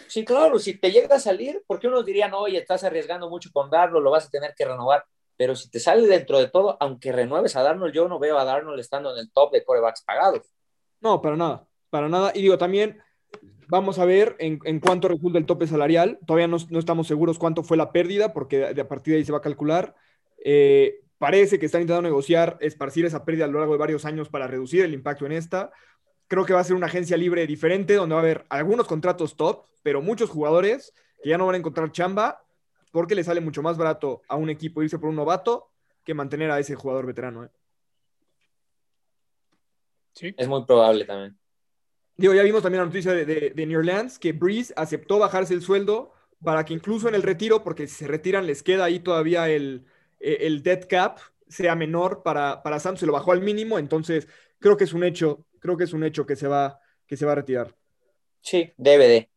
sí, 0.07 0.25
claro, 0.25 0.59
si 0.59 0.79
te 0.79 0.91
llega 0.93 1.17
a 1.17 1.21
salir, 1.21 1.63
porque 1.67 1.89
unos 1.89 2.07
dirían, 2.07 2.33
oye, 2.35 2.59
estás 2.59 2.85
arriesgando 2.85 3.29
mucho 3.29 3.51
con 3.53 3.69
Darnold, 3.71 4.05
lo 4.05 4.11
vas 4.13 4.27
a 4.27 4.31
tener 4.31 4.55
que 4.57 4.65
renovar. 4.65 5.05
Pero 5.37 5.57
si 5.57 5.71
te 5.71 5.81
sale 5.81 6.07
dentro 6.07 6.39
de 6.39 6.49
todo, 6.49 6.77
aunque 6.81 7.13
renueves 7.13 7.57
a 7.57 7.63
Darnold, 7.63 7.93
yo 7.95 8.07
no 8.09 8.19
veo 8.19 8.39
a 8.39 8.45
Darnold 8.45 8.79
estando 8.79 9.13
en 9.13 9.19
el 9.19 9.33
top 9.33 9.53
de 9.53 9.65
corebacks 9.65 10.03
pagados. 10.03 10.47
No, 11.01 11.21
para 11.21 11.35
nada, 11.37 11.67
para 11.89 12.09
nada. 12.09 12.31
Y 12.35 12.43
digo, 12.43 12.59
también 12.59 13.03
vamos 13.71 13.99
a 13.99 14.05
ver 14.05 14.37
en, 14.39 14.61
en 14.65 14.81
cuánto 14.81 15.09
resulta 15.09 15.39
el 15.39 15.47
tope 15.47 15.67
salarial. 15.67 16.19
Todavía 16.27 16.49
no, 16.49 16.57
no 16.69 16.79
estamos 16.79 17.07
seguros 17.07 17.39
cuánto 17.39 17.63
fue 17.63 17.77
la 17.77 17.93
pérdida, 17.93 18.33
porque 18.33 18.59
de, 18.59 18.75
de 18.75 18.81
a 18.81 18.89
partir 18.89 19.13
de 19.13 19.19
ahí 19.19 19.25
se 19.25 19.33
va 19.33 19.39
a 19.39 19.43
calcular. 19.43 19.95
Eh, 20.45 21.01
parece 21.19 21.59
que 21.59 21.67
están 21.67 21.83
intentando 21.83 22.09
negociar, 22.09 22.57
esparcir 22.61 23.05
esa 23.05 23.25
pérdida 23.25 23.45
a 23.45 23.49
lo 23.49 23.59
largo 23.59 23.75
de 23.75 23.79
varios 23.79 24.05
años 24.05 24.29
para 24.29 24.47
reducir 24.47 24.85
el 24.85 24.95
impacto 24.95 25.27
en 25.27 25.33
esta. 25.33 25.71
Creo 26.29 26.45
que 26.45 26.53
va 26.53 26.61
a 26.61 26.65
ser 26.65 26.77
una 26.77 26.87
agencia 26.87 27.17
libre 27.17 27.47
diferente, 27.47 27.95
donde 27.95 28.15
va 28.15 28.21
a 28.21 28.25
haber 28.25 28.47
algunos 28.49 28.87
contratos 28.87 29.37
top, 29.37 29.67
pero 29.83 30.01
muchos 30.01 30.31
jugadores 30.31 30.95
que 31.23 31.31
ya 31.31 31.39
no 31.39 31.47
van 31.47 31.57
a 31.57 31.59
encontrar 31.59 31.93
chamba, 31.93 32.43
porque 32.93 33.15
le 33.15 33.25
sale 33.25 33.41
mucho 33.41 33.63
más 33.63 33.77
barato 33.77 34.23
a 34.29 34.37
un 34.37 34.51
equipo 34.51 34.83
irse 34.83 34.99
por 34.99 35.11
un 35.11 35.17
novato 35.17 35.71
que 36.05 36.15
mantener 36.15 36.51
a 36.51 36.59
ese 36.59 36.75
jugador 36.75 37.07
veterano. 37.07 37.45
¿eh? 37.45 37.49
Sí. 40.13 40.35
Es 40.37 40.49
muy 40.49 40.65
probable 40.65 41.05
también. 41.05 41.40
Digo, 42.21 42.35
ya 42.35 42.43
vimos 42.43 42.63
también 42.63 42.81
la 42.81 42.87
noticia 42.87 43.15
de, 43.15 43.25
de, 43.25 43.51
de 43.57 43.67
New 43.67 43.79
Orleans 43.79 44.19
que 44.19 44.33
Breeze 44.33 44.75
aceptó 44.77 45.19
bajarse 45.19 45.55
el 45.55 45.63
sueldo 45.63 46.13
para 46.45 46.67
que 46.67 46.75
incluso 46.75 47.09
en 47.09 47.15
el 47.15 47.23
retiro, 47.23 47.65
porque 47.65 47.87
si 47.87 47.95
se 47.95 48.07
retiran 48.07 48.47
les 48.47 48.63
queda 48.63 48.85
ahí 48.85 49.01
todavía 49.01 49.49
el, 49.49 49.87
eh, 50.21 50.37
el 50.41 50.63
dead 50.63 50.87
cap, 50.87 51.19
sea 51.49 51.75
menor 51.75 52.23
para, 52.23 52.63
para 52.63 52.79
Sam, 52.79 52.99
se 52.99 53.07
lo 53.07 53.15
bajó 53.15 53.33
al 53.33 53.41
mínimo, 53.41 53.79
entonces 53.79 54.29
creo 54.59 54.77
que 54.77 54.85
es 54.85 54.93
un 54.93 55.03
hecho, 55.03 55.47
creo 55.61 55.79
que 55.79 55.85
es 55.85 55.95
un 55.95 56.05
hecho 56.05 56.27
que 56.27 56.37
se 56.37 56.47
va, 56.47 56.79
que 57.07 57.17
se 57.17 57.25
va 57.25 57.33
a 57.33 57.37
retirar. 57.37 57.75
Sí, 58.43 58.71
debe 58.77 59.09
de. 59.09 59.29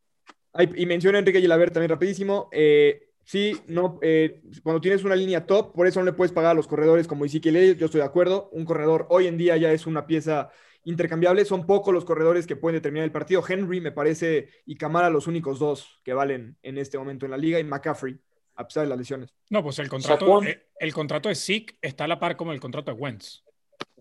Ay, 0.51 0.69
y 0.75 0.85
menciona 0.85 1.19
Enrique 1.19 1.39
Gilabert 1.39 1.71
también 1.73 1.89
rapidísimo, 1.89 2.49
eh, 2.51 3.11
sí, 3.23 3.61
no, 3.67 3.97
eh, 4.01 4.41
cuando 4.61 4.81
tienes 4.81 5.05
una 5.05 5.15
línea 5.15 5.45
top, 5.45 5.73
por 5.73 5.87
eso 5.87 6.01
no 6.01 6.05
le 6.05 6.11
puedes 6.11 6.33
pagar 6.33 6.51
a 6.51 6.53
los 6.53 6.67
corredores 6.67 7.07
como 7.07 7.23
Elliott, 7.23 7.77
yo 7.77 7.85
estoy 7.85 8.01
de 8.01 8.07
acuerdo, 8.07 8.49
un 8.51 8.65
corredor 8.65 9.07
hoy 9.09 9.27
en 9.27 9.37
día 9.37 9.55
ya 9.55 9.71
es 9.71 9.87
una 9.87 10.05
pieza 10.05 10.51
intercambiable, 10.85 11.45
son 11.45 11.65
pocos 11.65 11.93
los 11.93 12.05
corredores 12.05 12.45
que 12.47 12.55
pueden 12.55 12.77
determinar 12.77 13.05
el 13.05 13.11
partido, 13.11 13.43
Henry 13.47 13.79
me 13.81 13.91
parece 13.91 14.49
y 14.65 14.75
Camara 14.75 15.09
los 15.09 15.27
únicos 15.27 15.59
dos 15.59 16.01
que 16.03 16.13
valen 16.13 16.57
en 16.61 16.77
este 16.77 16.97
momento 16.97 17.25
en 17.25 17.31
la 17.31 17.37
liga 17.37 17.59
y 17.59 17.63
McCaffrey, 17.63 18.19
a 18.55 18.67
pesar 18.67 18.84
de 18.84 18.89
las 18.89 18.97
lesiones. 18.97 19.34
No, 19.49 19.63
pues 19.63 19.79
el 19.79 19.88
contrato, 19.89 20.43
eh, 20.43 20.67
el 20.79 20.93
contrato 20.93 21.29
de 21.29 21.36
Zeke 21.36 21.77
está 21.81 22.03
a 22.03 22.07
la 22.07 22.19
par 22.19 22.36
como 22.36 22.51
el 22.51 22.59
contrato 22.59 22.91
de 22.93 22.97
Wentz. 22.99 23.43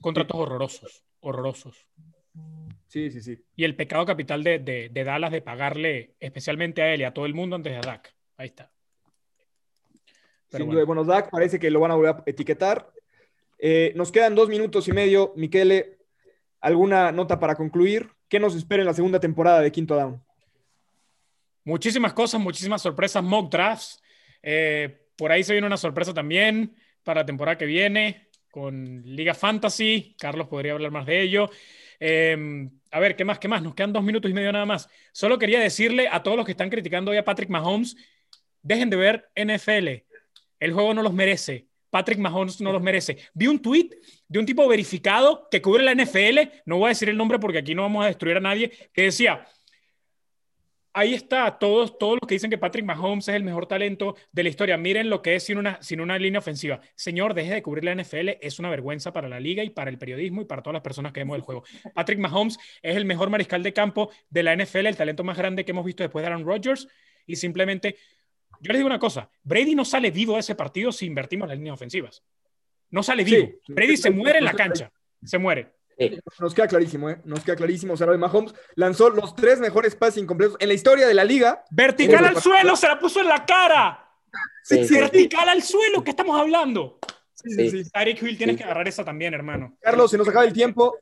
Contratos 0.01 0.37
horrorosos, 0.37 1.05
horrorosos. 1.21 1.87
Sí, 2.89 3.11
sí, 3.11 3.21
sí. 3.21 3.39
Y 3.57 3.65
el 3.65 3.77
pecado 3.77 4.05
capital 4.05 4.43
de, 4.43 4.59
de- 4.59 4.89
de 4.91 5.05
Dallas 5.05 5.31
de 5.33 5.43
pagarle 5.43 6.15
especialmente 6.19 6.83
a 6.83 6.93
él 6.93 7.03
y 7.03 7.05
a 7.05 7.13
todo 7.15 7.27
el 7.27 7.35
mundo 7.35 7.57
antes 7.57 7.73
de 7.73 7.81
Dak. 7.81 8.15
Ahí 8.37 8.49
está. 8.49 8.71
Pero 10.51 10.65
Sin 10.65 10.67
bueno. 10.67 10.73
duda, 10.81 10.85
bueno, 10.87 11.05
Dak 11.05 11.31
parece 11.31 11.59
que 11.59 11.71
lo 11.71 11.81
van 11.81 11.93
a 11.93 11.95
volver 11.95 12.15
a 12.17 12.23
etiquetar. 12.27 12.91
Eh, 13.59 13.93
nos 13.97 14.11
quedan 14.13 14.35
dos 14.35 14.49
minutos 14.49 14.89
y 14.89 14.93
medio. 14.93 15.33
Miquele, 15.37 15.99
¿alguna 16.63 17.13
nota 17.13 17.39
para 17.39 17.55
concluir? 17.55 18.09
¿Qué 18.29 18.41
nos 18.41 18.55
espera 18.55 18.81
en 18.81 18.87
la 18.87 18.95
segunda 18.95 19.21
temporada 19.21 19.61
de 19.61 19.71
Quinto 19.71 19.95
Down? 19.95 20.25
Muchísimas 21.65 22.15
cosas, 22.15 22.41
muchísimas 22.41 22.81
sorpresas, 22.81 23.23
mock 23.23 23.53
drafts. 23.53 24.03
Eh, 24.43 25.07
por 25.17 25.31
ahí 25.31 25.45
se 25.45 25.53
viene 25.53 25.67
una 25.67 25.77
sorpresa 25.77 26.15
también 26.15 26.75
para 27.05 27.21
la 27.21 27.27
temporada 27.27 27.59
que 27.59 27.67
viene 27.67 28.29
con 28.51 29.03
Liga 29.05 29.35
Fantasy. 29.35 30.17
Carlos 30.19 30.49
podría 30.49 30.73
hablar 30.73 30.91
más 30.91 31.07
de 31.07 31.21
ello. 31.21 31.51
Eh, 32.01 32.69
a 32.91 33.01
ver, 33.01 33.17
¿qué 33.17 33.25
más? 33.25 33.39
¿Qué 33.39 33.49
más? 33.49 33.63
Nos 33.63 33.75
quedan 33.75 33.93
dos 33.93 34.03
minutos 34.03 34.31
y 34.31 34.35
medio 34.35 34.53
nada 34.53 34.67
más. 34.67 34.89
Solo 35.13 35.39
quería 35.39 35.61
decirle 35.61 36.09
a 36.09 36.23
todos 36.23 36.37
los 36.37 36.47
que 36.47 36.53
están 36.53 36.71
criticando 36.71 37.11
hoy 37.11 37.17
a 37.17 37.25
Patrick 37.25 37.49
Mahomes, 37.49 37.97
dejen 38.63 38.91
de 38.91 38.97
ver 38.97 39.31
NFL. 39.35 40.05
El 40.61 40.73
juego 40.73 40.95
no 40.95 41.03
los 41.03 41.13
merece. 41.13 41.69
Patrick 41.93 42.19
Mahomes 42.19 42.59
no 42.63 42.73
los 42.73 42.81
merece. 42.81 43.19
Vi 43.35 43.49
un 43.49 43.61
tweet 43.61 43.91
de 44.27 44.39
un 44.39 44.47
tipo 44.47 44.67
verificado 44.67 45.47
que 45.51 45.61
cubre 45.61 45.85
la 45.85 45.95
NFL, 45.95 46.63
no 46.65 46.79
voy 46.79 46.87
a 46.87 46.89
decir 46.89 47.11
el 47.11 47.19
nombre 47.19 47.39
porque 47.39 47.59
aquí 47.59 47.75
no 47.75 47.83
vamos 47.83 48.03
a 48.03 48.07
destruir 48.07 48.39
a 48.39 48.41
nadie, 48.41 48.73
que 48.95 49.03
decía, 49.03 49.45
ahí 50.95 51.13
está, 51.13 51.59
todos, 51.59 51.99
todos 51.99 52.15
los 52.15 52.27
que 52.27 52.35
dicen 52.35 52.49
que 52.49 52.57
Patrick 52.57 52.87
Mahomes 52.87 53.29
es 53.29 53.35
el 53.35 53.45
mejor 53.45 53.67
talento 53.67 54.17
de 54.33 54.43
la 54.43 54.49
historia, 54.49 54.79
miren 54.79 55.11
lo 55.11 55.21
que 55.21 55.35
es 55.35 55.45
sin 55.45 55.59
una, 55.59 55.83
sin 55.83 56.01
una 56.01 56.19
línea 56.19 56.39
ofensiva. 56.39 56.81
Señor, 56.95 57.35
deje 57.35 57.53
de 57.53 57.63
cubrir 57.63 57.85
la 57.85 57.95
NFL, 57.95 58.39
es 58.41 58.59
una 58.59 58.71
vergüenza 58.71 59.13
para 59.13 59.29
la 59.29 59.39
liga 59.39 59.63
y 59.63 59.69
para 59.69 59.91
el 59.91 59.99
periodismo 59.99 60.41
y 60.41 60.47
para 60.47 60.63
todas 60.63 60.73
las 60.73 60.83
personas 60.83 61.13
que 61.13 61.21
vemos 61.21 61.37
el 61.37 61.43
juego. 61.43 61.63
Patrick 61.95 62.19
Mahomes 62.21 62.59
es 62.81 62.97
el 62.97 63.05
mejor 63.05 63.29
mariscal 63.29 63.63
de 63.63 63.75
campo 63.75 64.11
de 64.31 64.43
la 64.43 64.57
NFL, 64.57 64.87
el 64.87 64.97
talento 64.97 65.25
más 65.25 65.37
grande 65.37 65.67
que 65.67 65.73
hemos 65.73 65.85
visto 65.85 66.03
después 66.03 66.23
de 66.23 66.29
Aaron 66.29 66.47
Rodgers 66.47 66.89
y 67.27 67.37
simplemente 67.37 67.97
yo 68.63 68.73
les 68.73 68.79
digo 68.79 68.87
una 68.87 68.99
cosa, 69.01 69.29
Brady 69.43 69.75
no 69.75 69.85
sale 69.85 70.13
vivo 70.13 70.35
de 70.35 70.41
ese 70.41 70.55
partido 70.55 70.93
si 70.93 71.07
invertimos 71.07 71.49
las 71.49 71.59
líneas 71.59 71.75
ofensivas. 71.75 72.23
No 72.91 73.03
sale 73.03 73.25
vivo. 73.25 73.49
Sí. 73.67 73.73
Brady 73.73 73.97
se 73.97 74.11
muere 74.11 74.39
en 74.39 74.45
la 74.45 74.53
cancha. 74.53 74.93
Se 75.25 75.37
muere. 75.37 75.73
Sí. 75.99 76.21
Nos 76.39 76.55
queda 76.55 76.69
clarísimo, 76.69 77.11
¿eh? 77.11 77.21
Nos 77.25 77.43
queda 77.43 77.57
clarísimo. 77.57 77.95
O 77.95 77.97
sea, 77.97 78.07
Mahomes 78.07 78.55
lanzó 78.77 79.11
los 79.11 79.35
tres 79.35 79.59
mejores 79.59 79.97
pases 79.97 80.23
incompletos 80.23 80.57
en 80.61 80.69
la 80.69 80.75
historia 80.75 81.09
de 81.09 81.15
la 81.15 81.25
liga. 81.25 81.65
Vertical 81.71 82.25
Ese 82.25 82.29
al 82.29 82.41
suelo, 82.41 82.77
se 82.77 82.87
la 82.87 83.01
puso 83.01 83.21
en 83.21 83.29
la 83.29 83.45
cara. 83.45 84.09
Sí, 84.63 84.87
sí. 84.87 84.95
Vertical 84.95 85.49
al 85.49 85.63
suelo, 85.63 86.05
¿qué 86.05 86.11
estamos 86.11 86.41
hablando? 86.41 87.01
Sí, 87.35 87.51
sí, 87.51 87.85
sí. 87.85 87.91
Tyreek 87.91 88.23
Hill, 88.23 88.39
tienes 88.39 88.57
que 88.57 88.63
agarrar 88.63 88.87
esa 88.87 89.05
también, 89.05 89.35
hermano. 89.35 89.77
Carlos, 89.81 90.09
se 90.11 90.19
nos 90.19 90.29
acaba 90.29 90.45
el 90.45 90.53
tiempo. 90.53 90.97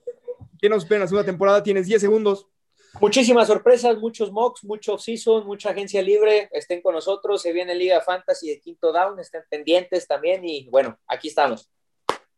¿Qué 0.58 0.70
nos 0.70 0.84
espera 0.84 0.96
en 0.96 1.02
la 1.02 1.08
segunda 1.08 1.26
temporada? 1.26 1.62
Tienes 1.62 1.86
10 1.86 2.00
segundos. 2.00 2.46
Muchísimas 2.98 3.46
sorpresas, 3.46 3.96
muchos 3.98 4.32
mocks, 4.32 4.64
mucho 4.64 4.98
season, 4.98 5.46
mucha 5.46 5.70
agencia 5.70 6.02
libre. 6.02 6.48
Estén 6.52 6.82
con 6.82 6.94
nosotros. 6.94 7.40
Se 7.40 7.52
viene 7.52 7.74
Liga 7.74 8.00
Fantasy 8.00 8.48
de 8.48 8.60
quinto 8.60 8.92
down. 8.92 9.18
Estén 9.20 9.42
pendientes 9.48 10.06
también. 10.06 10.44
Y 10.44 10.68
bueno, 10.70 10.98
aquí 11.06 11.28
estamos. 11.28 11.70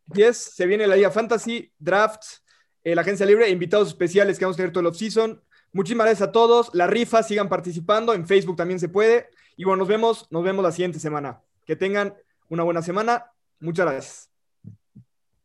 10, 0.05 0.37
se 0.37 0.65
viene 0.65 0.85
la 0.85 0.95
Liga 0.95 1.11
Fantasy, 1.11 1.71
Drafts, 1.79 2.43
eh, 2.83 2.93
la 2.93 3.01
agencia 3.01 3.25
libre, 3.25 3.49
invitados 3.49 3.87
especiales 3.87 4.37
que 4.37 4.45
vamos 4.45 4.55
a 4.55 4.57
tener 4.57 4.71
todo 4.71 4.81
el 4.81 4.87
off-season. 4.87 5.41
Muchísimas 5.71 6.05
gracias 6.05 6.29
a 6.29 6.31
todos. 6.31 6.69
La 6.73 6.87
rifa, 6.87 7.23
sigan 7.23 7.49
participando. 7.49 8.13
En 8.13 8.27
Facebook 8.27 8.55
también 8.55 8.79
se 8.79 8.89
puede. 8.89 9.29
Y 9.57 9.63
bueno, 9.63 9.77
nos 9.77 9.87
vemos, 9.87 10.27
nos 10.29 10.43
vemos 10.43 10.63
la 10.63 10.71
siguiente 10.71 10.99
semana. 10.99 11.41
Que 11.65 11.75
tengan 11.75 12.15
una 12.49 12.63
buena 12.63 12.81
semana. 12.81 13.31
Muchas 13.59 13.85
gracias. 13.85 14.32